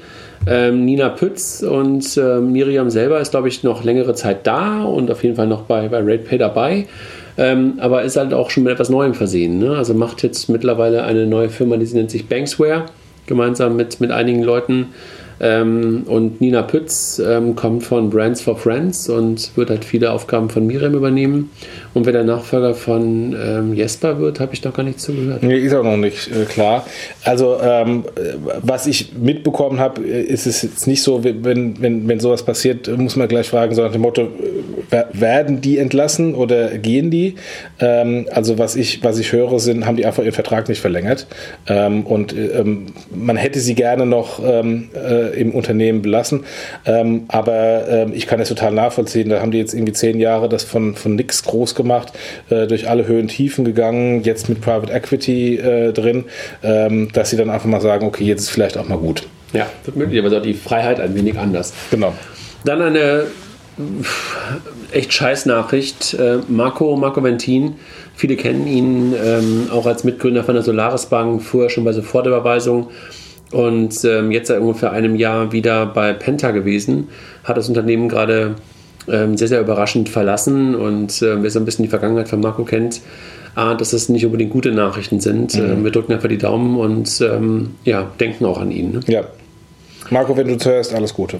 Ähm, 0.47 0.85
Nina 0.85 1.09
Pütz 1.09 1.61
und 1.61 2.17
äh, 2.17 2.39
Miriam 2.39 2.89
selber 2.89 3.21
ist, 3.21 3.29
glaube 3.29 3.47
ich, 3.47 3.61
noch 3.61 3.83
längere 3.83 4.15
Zeit 4.15 4.47
da 4.47 4.83
und 4.83 5.11
auf 5.11 5.23
jeden 5.23 5.35
Fall 5.35 5.47
noch 5.47 5.61
bei, 5.61 5.87
bei 5.87 5.99
RatePay 5.99 6.39
dabei. 6.39 6.87
Ähm, 7.37 7.75
aber 7.77 8.01
ist 8.01 8.17
halt 8.17 8.33
auch 8.33 8.49
schon 8.49 8.63
mit 8.63 8.73
etwas 8.73 8.89
Neuem 8.89 9.13
versehen. 9.13 9.59
Ne? 9.59 9.77
Also 9.77 9.93
macht 9.93 10.23
jetzt 10.23 10.49
mittlerweile 10.49 11.03
eine 11.03 11.27
neue 11.27 11.49
Firma, 11.49 11.77
die 11.77 11.85
nennt 11.93 12.09
sich 12.09 12.27
Banksware, 12.27 12.87
gemeinsam 13.27 13.75
mit, 13.75 14.01
mit 14.01 14.09
einigen 14.09 14.41
Leuten 14.41 14.87
ähm, 15.41 16.03
und 16.05 16.39
Nina 16.39 16.61
Pütz 16.61 17.19
ähm, 17.19 17.55
kommt 17.55 17.83
von 17.83 18.11
Brands 18.11 18.41
for 18.41 18.57
Friends 18.57 19.09
und 19.09 19.57
wird 19.57 19.71
halt 19.71 19.83
viele 19.83 20.11
Aufgaben 20.11 20.49
von 20.49 20.67
Miriam 20.67 20.93
übernehmen. 20.93 21.49
Und 21.93 22.05
wer 22.05 22.13
der 22.13 22.23
Nachfolger 22.23 22.73
von 22.73 23.33
ähm, 23.33 23.73
Jesper 23.73 24.19
wird, 24.19 24.39
habe 24.39 24.53
ich 24.53 24.63
noch 24.63 24.73
gar 24.73 24.83
nichts 24.83 25.03
zugehört. 25.03 25.43
Nee, 25.43 25.57
ist 25.57 25.73
auch 25.73 25.83
noch 25.83 25.97
nicht 25.97 26.29
äh, 26.29 26.45
klar. 26.45 26.85
Also, 27.23 27.57
ähm, 27.61 28.05
was 28.61 28.87
ich 28.87 29.13
mitbekommen 29.13 29.79
habe, 29.79 30.01
äh, 30.01 30.21
ist 30.21 30.47
es 30.47 30.61
jetzt 30.61 30.87
nicht 30.87 31.03
so, 31.03 31.23
wenn, 31.23 31.81
wenn, 31.81 32.07
wenn 32.07 32.19
sowas 32.19 32.43
passiert, 32.43 32.87
muss 32.97 33.17
man 33.17 33.27
gleich 33.27 33.49
fragen, 33.49 33.75
so 33.75 33.81
nach 33.81 33.91
dem 33.91 34.01
Motto, 34.01 34.29
werden 35.13 35.61
die 35.61 35.77
entlassen 35.77 36.35
oder 36.35 36.77
gehen 36.77 37.11
die? 37.11 37.35
Ähm, 37.79 38.27
also, 38.31 38.57
was 38.57 38.75
ich, 38.77 39.03
was 39.03 39.19
ich 39.19 39.33
höre, 39.33 39.59
sind, 39.59 39.85
haben 39.85 39.97
die 39.97 40.05
einfach 40.05 40.23
ihren 40.23 40.33
Vertrag 40.33 40.69
nicht 40.69 40.79
verlängert. 40.79 41.27
Ähm, 41.67 42.05
und 42.05 42.33
ähm, 42.33 42.87
man 43.13 43.35
hätte 43.35 43.59
sie 43.59 43.75
gerne 43.75 44.05
noch 44.05 44.41
ähm, 44.43 44.89
äh, 44.95 45.39
im 45.39 45.51
Unternehmen 45.51 46.01
belassen. 46.01 46.45
Aber 47.27 48.07
ich 48.13 48.27
kann 48.27 48.39
es 48.39 48.49
total 48.49 48.71
nachvollziehen. 48.71 49.29
Da 49.29 49.41
haben 49.41 49.51
die 49.51 49.57
jetzt 49.57 49.73
irgendwie 49.73 49.93
zehn 49.93 50.19
Jahre 50.19 50.49
das 50.49 50.63
von, 50.63 50.95
von 50.95 51.15
nix 51.15 51.43
groß 51.43 51.75
gemacht, 51.75 51.80
äh, 52.49 52.67
durch 52.67 52.89
alle 52.89 53.07
Höhen 53.07 53.27
Tiefen 53.27 53.65
gegangen, 53.65 54.23
jetzt 54.23 54.49
mit 54.49 54.61
Private 54.61 54.91
Equity 54.91 55.57
äh, 55.57 55.93
drin, 55.93 56.25
ähm, 56.63 57.09
dass 57.13 57.29
sie 57.29 57.37
dann 57.37 57.49
einfach 57.49 57.67
mal 57.67 57.81
sagen, 57.81 58.05
okay, 58.05 58.23
jetzt 58.23 58.41
ist 58.41 58.49
vielleicht 58.49 58.77
auch 58.77 58.87
mal 58.87 58.97
gut. 58.97 59.23
Ja, 59.53 59.67
wird 59.85 59.97
möglicherweise 59.97 60.37
auch 60.37 60.43
die 60.43 60.53
Freiheit 60.53 60.99
ein 60.99 61.13
wenig 61.15 61.37
anders. 61.37 61.73
Genau. 61.89 62.13
Dann 62.63 62.81
eine 62.81 63.25
echt 64.91 65.13
scheiß 65.13 65.45
Nachricht. 65.45 66.13
Äh, 66.13 66.39
Marco, 66.47 66.95
Marco 66.95 67.23
Ventin, 67.23 67.75
viele 68.15 68.35
kennen 68.35 68.67
ihn 68.67 69.13
ähm, 69.13 69.67
auch 69.71 69.85
als 69.85 70.03
Mitgründer 70.03 70.43
von 70.43 70.55
der 70.55 70.63
Solaris 70.63 71.07
Bank, 71.07 71.41
vorher 71.41 71.69
schon 71.69 71.83
bei 71.83 71.93
Sofortüberweisung 71.93 72.89
und 73.51 74.03
ähm, 74.05 74.31
jetzt 74.31 74.47
seit 74.47 74.59
ungefähr 74.59 74.91
einem 74.91 75.15
Jahr 75.15 75.51
wieder 75.51 75.85
bei 75.85 76.13
Penta 76.13 76.51
gewesen, 76.51 77.09
hat 77.43 77.57
das 77.57 77.67
Unternehmen 77.67 78.07
gerade 78.09 78.55
ähm, 79.11 79.37
sehr, 79.37 79.47
sehr 79.47 79.59
überraschend 79.59 80.09
verlassen 80.09 80.75
und 80.75 81.21
äh, 81.21 81.41
wer 81.41 81.49
so 81.49 81.59
ein 81.59 81.65
bisschen 81.65 81.83
die 81.83 81.89
Vergangenheit 81.89 82.29
von 82.29 82.39
Marco 82.39 82.63
kennt, 82.63 83.01
ahnt, 83.55 83.81
dass 83.81 83.91
das 83.91 84.09
nicht 84.09 84.25
unbedingt 84.25 84.51
gute 84.51 84.71
Nachrichten 84.71 85.19
sind. 85.19 85.55
Mhm. 85.55 85.71
Ähm, 85.71 85.83
wir 85.83 85.91
drücken 85.91 86.13
einfach 86.13 86.29
die 86.29 86.37
Daumen 86.37 86.77
und 86.77 87.21
ähm, 87.21 87.71
ja, 87.83 88.09
denken 88.19 88.45
auch 88.45 88.59
an 88.59 88.71
ihn. 88.71 88.91
Ne? 88.93 88.99
Ja. 89.07 89.23
Marco, 90.09 90.35
wenn 90.35 90.47
du 90.47 90.57
zuhörst, 90.57 90.93
alles 90.93 91.13
Gute. 91.13 91.39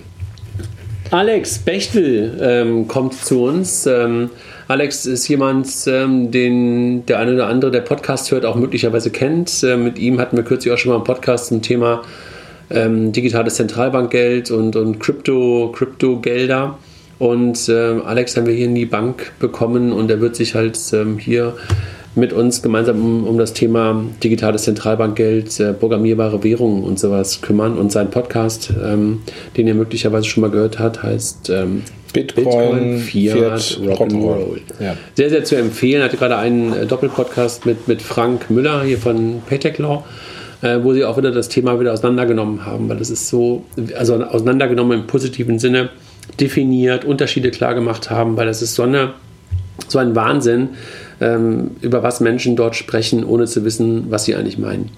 Alex 1.11 1.59
Bechtel 1.59 2.37
ähm, 2.41 2.87
kommt 2.87 3.13
zu 3.15 3.43
uns. 3.43 3.85
Ähm, 3.85 4.29
Alex 4.69 5.05
ist 5.05 5.27
jemand, 5.27 5.67
ähm, 5.87 6.31
den 6.31 7.05
der 7.05 7.19
eine 7.19 7.33
oder 7.33 7.47
andere, 7.47 7.69
der 7.69 7.81
Podcast 7.81 8.31
hört, 8.31 8.45
auch 8.45 8.55
möglicherweise 8.55 9.09
kennt. 9.09 9.61
Äh, 9.63 9.75
mit 9.75 9.99
ihm 9.99 10.21
hatten 10.21 10.37
wir 10.37 10.45
kürzlich 10.45 10.73
auch 10.73 10.77
schon 10.77 10.91
mal 10.91 10.95
einen 10.95 11.03
Podcast 11.03 11.47
zum 11.47 11.61
Thema 11.61 12.03
digitales 12.73 13.55
Zentralbankgeld 13.55 14.49
und, 14.49 14.77
und 14.77 14.97
Krypto, 14.97 15.73
Kryptogelder. 15.75 16.79
Und 17.21 17.69
äh, 17.69 17.99
Alex 18.03 18.35
haben 18.35 18.47
wir 18.47 18.55
hier 18.55 18.65
in 18.65 18.73
die 18.73 18.87
Bank 18.87 19.33
bekommen 19.37 19.93
und 19.93 20.09
er 20.09 20.21
wird 20.21 20.35
sich 20.35 20.55
halt 20.55 20.79
ähm, 20.91 21.19
hier 21.19 21.53
mit 22.15 22.33
uns 22.33 22.63
gemeinsam 22.63 22.99
um, 22.99 23.27
um 23.27 23.37
das 23.37 23.53
Thema 23.53 24.03
digitales 24.23 24.63
Zentralbankgeld, 24.63 25.59
äh, 25.59 25.73
programmierbare 25.73 26.43
Währungen 26.43 26.83
und 26.83 26.97
sowas 26.97 27.41
kümmern. 27.43 27.77
Und 27.77 27.91
sein 27.91 28.09
Podcast, 28.09 28.73
ähm, 28.83 29.21
den 29.55 29.67
ihr 29.67 29.75
möglicherweise 29.75 30.25
schon 30.25 30.41
mal 30.41 30.49
gehört 30.49 30.79
habt, 30.79 31.03
heißt 31.03 31.51
ähm, 31.51 31.83
Bitcoin, 32.11 32.43
Bitcoin, 32.43 32.97
Fiat, 32.97 33.61
Fiat 33.61 33.99
Rock'n'Roll. 33.99 34.61
Ja. 34.79 34.97
Sehr, 35.13 35.29
sehr 35.29 35.43
zu 35.43 35.55
empfehlen. 35.57 36.01
Hatte 36.01 36.17
gerade 36.17 36.37
einen 36.37 36.73
äh, 36.73 36.87
Doppelpodcast 36.87 37.67
mit, 37.67 37.87
mit 37.87 38.01
Frank 38.01 38.49
Müller 38.49 38.81
hier 38.81 38.97
von 38.97 39.43
Paytech 39.47 39.77
Law, 39.77 40.03
äh, 40.63 40.79
wo 40.81 40.93
sie 40.93 41.05
auch 41.05 41.19
wieder 41.19 41.29
das 41.29 41.49
Thema 41.49 41.79
wieder 41.79 41.93
auseinandergenommen 41.93 42.65
haben, 42.65 42.89
weil 42.89 42.97
das 42.97 43.11
ist 43.11 43.27
so, 43.27 43.63
also 43.95 44.15
auseinandergenommen 44.15 45.01
im 45.01 45.05
positiven 45.05 45.59
Sinne, 45.59 45.91
definiert, 46.39 47.05
Unterschiede 47.05 47.51
klar 47.51 47.73
gemacht 47.75 48.09
haben, 48.09 48.37
weil 48.37 48.47
das 48.47 48.61
ist 48.61 48.75
so, 48.75 48.83
eine, 48.83 49.13
so 49.87 49.99
ein 49.99 50.15
Wahnsinn, 50.15 50.69
ähm, 51.19 51.71
über 51.81 52.03
was 52.03 52.19
Menschen 52.19 52.55
dort 52.55 52.75
sprechen, 52.75 53.23
ohne 53.23 53.45
zu 53.45 53.63
wissen, 53.63 54.09
was 54.09 54.25
sie 54.25 54.35
eigentlich 54.35 54.57
meinen. 54.57 54.89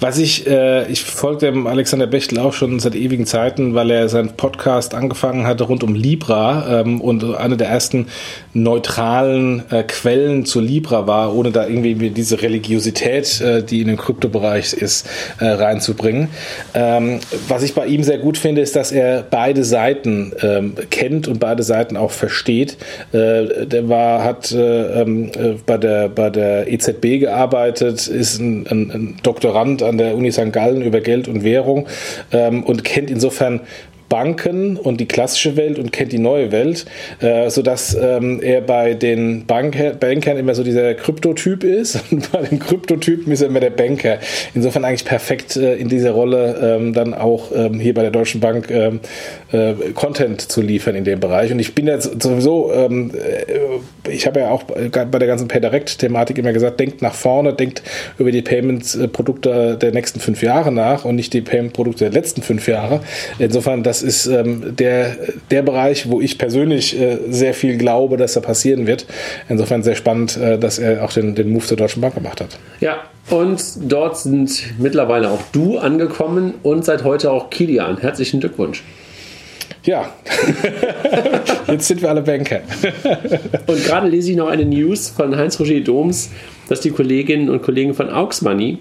Was 0.00 0.18
ich, 0.18 0.46
äh, 0.46 0.90
ich 0.90 1.02
folge 1.02 1.46
dem 1.46 1.66
Alexander 1.66 2.06
Bechtel 2.06 2.38
auch 2.38 2.52
schon 2.52 2.80
seit 2.80 2.94
ewigen 2.94 3.26
Zeiten, 3.26 3.74
weil 3.74 3.90
er 3.90 4.08
seinen 4.08 4.36
Podcast 4.36 4.94
angefangen 4.94 5.46
hatte 5.46 5.64
rund 5.64 5.82
um 5.82 5.94
Libra 5.94 6.80
ähm, 6.80 7.00
und 7.00 7.24
eine 7.34 7.56
der 7.56 7.68
ersten 7.68 8.08
neutralen 8.52 9.62
äh, 9.70 9.82
Quellen 9.82 10.44
zu 10.44 10.60
Libra 10.60 11.06
war, 11.06 11.34
ohne 11.34 11.50
da 11.50 11.66
irgendwie 11.66 12.10
diese 12.10 12.42
Religiosität, 12.42 13.40
äh, 13.40 13.62
die 13.62 13.80
in 13.80 13.88
dem 13.88 13.96
Kryptobereich 13.96 14.72
ist, 14.72 15.08
äh, 15.40 15.46
reinzubringen. 15.46 16.28
Ähm, 16.74 17.20
was 17.48 17.62
ich 17.62 17.74
bei 17.74 17.86
ihm 17.86 18.02
sehr 18.02 18.18
gut 18.18 18.38
finde, 18.38 18.60
ist, 18.60 18.76
dass 18.76 18.92
er 18.92 19.22
beide 19.22 19.64
Seiten 19.64 20.32
ähm, 20.42 20.74
kennt 20.90 21.28
und 21.28 21.40
beide 21.40 21.62
Seiten 21.62 21.96
auch 21.96 22.10
versteht. 22.10 22.76
Äh, 23.12 23.66
der 23.66 23.88
war, 23.88 24.24
hat 24.24 24.52
äh, 24.52 25.02
ähm, 25.02 25.30
bei, 25.66 25.78
der, 25.78 26.08
bei 26.08 26.30
der 26.30 26.72
EZB 26.72 27.20
gearbeitet, 27.20 28.06
ist 28.06 28.40
ein, 28.40 28.66
ein, 28.66 28.90
ein 28.90 29.16
Doktorand 29.56 29.82
an 29.82 29.98
der 29.98 30.14
Uni 30.14 30.30
St. 30.32 30.52
Gallen 30.52 30.82
über 30.82 31.00
Geld 31.00 31.28
und 31.28 31.42
Währung 31.42 31.86
ähm, 32.30 32.62
und 32.62 32.84
kennt 32.84 33.10
insofern 33.10 33.60
Banken 34.08 34.76
und 34.76 35.00
die 35.00 35.06
klassische 35.06 35.56
Welt 35.56 35.78
und 35.78 35.92
kennt 35.92 36.12
die 36.12 36.18
neue 36.18 36.52
Welt, 36.52 36.86
äh, 37.20 37.50
sodass 37.50 37.94
ähm, 37.94 38.40
er 38.42 38.60
bei 38.60 38.94
den 38.94 39.46
Banker, 39.46 39.90
Bankern 39.90 40.36
immer 40.36 40.54
so 40.54 40.62
dieser 40.62 40.94
Kryptotyp 40.94 41.64
ist 41.64 42.00
und 42.10 42.30
bei 42.32 42.42
den 42.42 42.58
Kryptotypen 42.58 43.32
ist 43.32 43.42
er 43.42 43.48
immer 43.48 43.60
der 43.60 43.70
Banker. 43.70 44.18
Insofern 44.54 44.84
eigentlich 44.84 45.04
perfekt 45.04 45.56
äh, 45.56 45.76
in 45.76 45.88
dieser 45.88 46.12
Rolle 46.12 46.58
ähm, 46.62 46.92
dann 46.92 47.14
auch 47.14 47.50
ähm, 47.54 47.80
hier 47.80 47.94
bei 47.94 48.02
der 48.02 48.10
Deutschen 48.10 48.40
Bank 48.40 48.70
ähm, 48.70 49.00
äh, 49.52 49.74
Content 49.94 50.40
zu 50.40 50.60
liefern 50.60 50.94
in 50.94 51.04
dem 51.04 51.20
Bereich. 51.20 51.52
Und 51.52 51.58
ich 51.58 51.74
bin 51.74 51.86
jetzt 51.86 52.22
sowieso, 52.22 52.72
ähm, 52.72 53.10
äh, 53.14 54.10
ich 54.10 54.26
habe 54.26 54.40
ja 54.40 54.50
auch 54.50 54.62
bei 54.62 54.88
der 54.88 55.26
ganzen 55.26 55.48
PayDirect-Thematik 55.48 56.38
immer 56.38 56.52
gesagt, 56.52 56.80
denkt 56.80 57.02
nach 57.02 57.14
vorne, 57.14 57.52
denkt 57.52 57.82
über 58.18 58.30
die 58.30 58.42
Payment-Produkte 58.42 59.76
der 59.80 59.92
nächsten 59.92 60.20
fünf 60.20 60.42
Jahre 60.42 60.72
nach 60.72 61.04
und 61.04 61.16
nicht 61.16 61.32
die 61.32 61.40
Payment-Produkte 61.40 62.04
der 62.04 62.12
letzten 62.12 62.42
fünf 62.42 62.68
Jahre. 62.68 63.00
Insofern, 63.38 63.82
das 63.82 63.95
ist 64.02 64.26
ähm, 64.26 64.76
der, 64.76 65.16
der 65.50 65.62
Bereich, 65.62 66.10
wo 66.10 66.20
ich 66.20 66.38
persönlich 66.38 66.98
äh, 67.00 67.18
sehr 67.28 67.54
viel 67.54 67.76
glaube, 67.76 68.16
dass 68.16 68.34
da 68.34 68.40
passieren 68.40 68.86
wird. 68.86 69.06
Insofern 69.48 69.82
sehr 69.82 69.94
spannend, 69.94 70.36
äh, 70.36 70.58
dass 70.58 70.78
er 70.78 71.04
auch 71.04 71.12
den, 71.12 71.34
den 71.34 71.50
Move 71.50 71.64
zur 71.64 71.76
Deutschen 71.76 72.00
Bank 72.00 72.14
gemacht 72.14 72.40
hat. 72.40 72.58
Ja, 72.80 73.04
und 73.30 73.60
dort 73.80 74.18
sind 74.18 74.62
mittlerweile 74.78 75.30
auch 75.30 75.42
du 75.52 75.78
angekommen 75.78 76.54
und 76.62 76.84
seit 76.84 77.04
heute 77.04 77.30
auch 77.30 77.50
Kilian. 77.50 77.98
Herzlichen 77.98 78.40
Glückwunsch. 78.40 78.82
Ja, 79.84 80.10
jetzt 81.68 81.86
sind 81.86 82.02
wir 82.02 82.10
alle 82.10 82.22
Banker. 82.22 82.60
und 83.66 83.84
gerade 83.84 84.08
lese 84.08 84.32
ich 84.32 84.36
noch 84.36 84.48
eine 84.48 84.64
News 84.64 85.08
von 85.08 85.36
Heinz-Roger 85.36 85.80
Doms, 85.80 86.30
dass 86.68 86.80
die 86.80 86.90
Kolleginnen 86.90 87.48
und 87.48 87.62
Kollegen 87.62 87.94
von 87.94 88.10
Aux 88.10 88.42
Money 88.42 88.78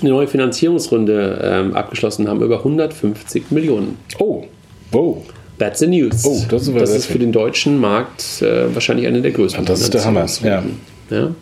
eine 0.00 0.10
neue 0.10 0.26
Finanzierungsrunde 0.26 1.40
ähm, 1.42 1.74
abgeschlossen 1.74 2.28
haben, 2.28 2.42
über 2.42 2.58
150 2.58 3.50
Millionen. 3.50 3.98
Oh, 4.18 4.44
wow. 4.92 5.22
That's 5.58 5.80
the 5.80 5.86
news. 5.86 6.24
Oh, 6.24 6.42
das 6.48 6.68
ist, 6.68 6.76
das 6.76 6.90
ist 6.90 7.06
für 7.06 7.18
den 7.18 7.32
deutschen 7.32 7.78
Markt 7.78 8.40
äh, 8.40 8.74
wahrscheinlich 8.74 9.06
eine 9.06 9.20
der 9.20 9.32
größten. 9.32 9.64
das 9.66 9.82
ist 9.82 9.92
der 9.92 10.04
Hammer. 10.04 10.26
Ja. 10.42 10.62
ja. 11.10 11.34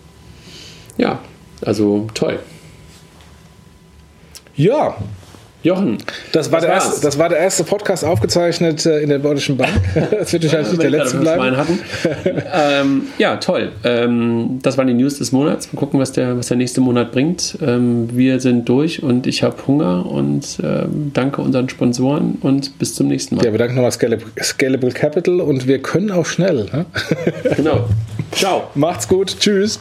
Ja, 0.97 1.21
also 1.65 2.09
toll. 2.15 2.41
Ja, 4.57 4.97
Jochen. 5.65 5.99
Das 6.33 6.53
war, 6.53 6.61
der 6.61 6.71
erste, 6.71 7.01
das 7.01 7.19
war 7.19 7.29
der 7.29 7.39
erste 7.39 7.65
Podcast 7.65 8.05
aufgezeichnet 8.05 8.87
äh, 8.87 9.01
in 9.01 9.09
der 9.09 9.19
Deutschen 9.19 9.57
Bank. 9.57 9.73
Das 10.19 10.33
wird 10.33 10.45
wahrscheinlich 10.45 10.73
nicht 10.73 10.83
der 10.83 10.91
letzte 10.91 11.19
bleiben. 11.19 11.57
Hatten. 11.57 11.81
ähm, 12.53 13.03
ja, 13.19 13.37
toll. 13.37 13.73
Ähm, 13.85 14.61
das 14.63 14.79
waren 14.79 14.87
die 14.87 14.95
News 14.95 15.19
des 15.19 15.33
Monats. 15.33 15.73
Mal 15.73 15.79
gucken, 15.79 15.99
was 15.99 16.13
der, 16.13 16.37
was 16.39 16.49
der 16.49 16.57
nächste 16.57 16.81
Monat 16.81 17.13
bringt. 17.13 17.59
Ähm, 17.61 18.09
wir 18.13 18.41
sind 18.41 18.69
durch 18.69 19.03
und 19.03 19.27
ich 19.27 19.43
habe 19.43 19.57
Hunger 19.67 20.07
und 20.07 20.59
ähm, 20.63 21.11
danke 21.13 21.43
unseren 21.43 21.69
Sponsoren 21.69 22.39
und 22.41 22.79
bis 22.79 22.95
zum 22.95 23.09
nächsten 23.09 23.37
Mal. 23.37 23.45
Ja, 23.45 23.53
wir 23.53 23.59
danken 23.59 23.75
nochmal 23.75 23.93
Scalable, 23.93 24.27
Scalable 24.41 24.91
Capital 24.91 25.41
und 25.41 25.67
wir 25.67 25.81
können 25.83 26.11
auch 26.11 26.27
schnell. 26.27 26.67
Ne? 26.73 26.87
genau. 27.57 27.89
Ciao. 28.33 28.69
Macht's 28.75 29.09
gut. 29.09 29.37
Tschüss. 29.39 29.81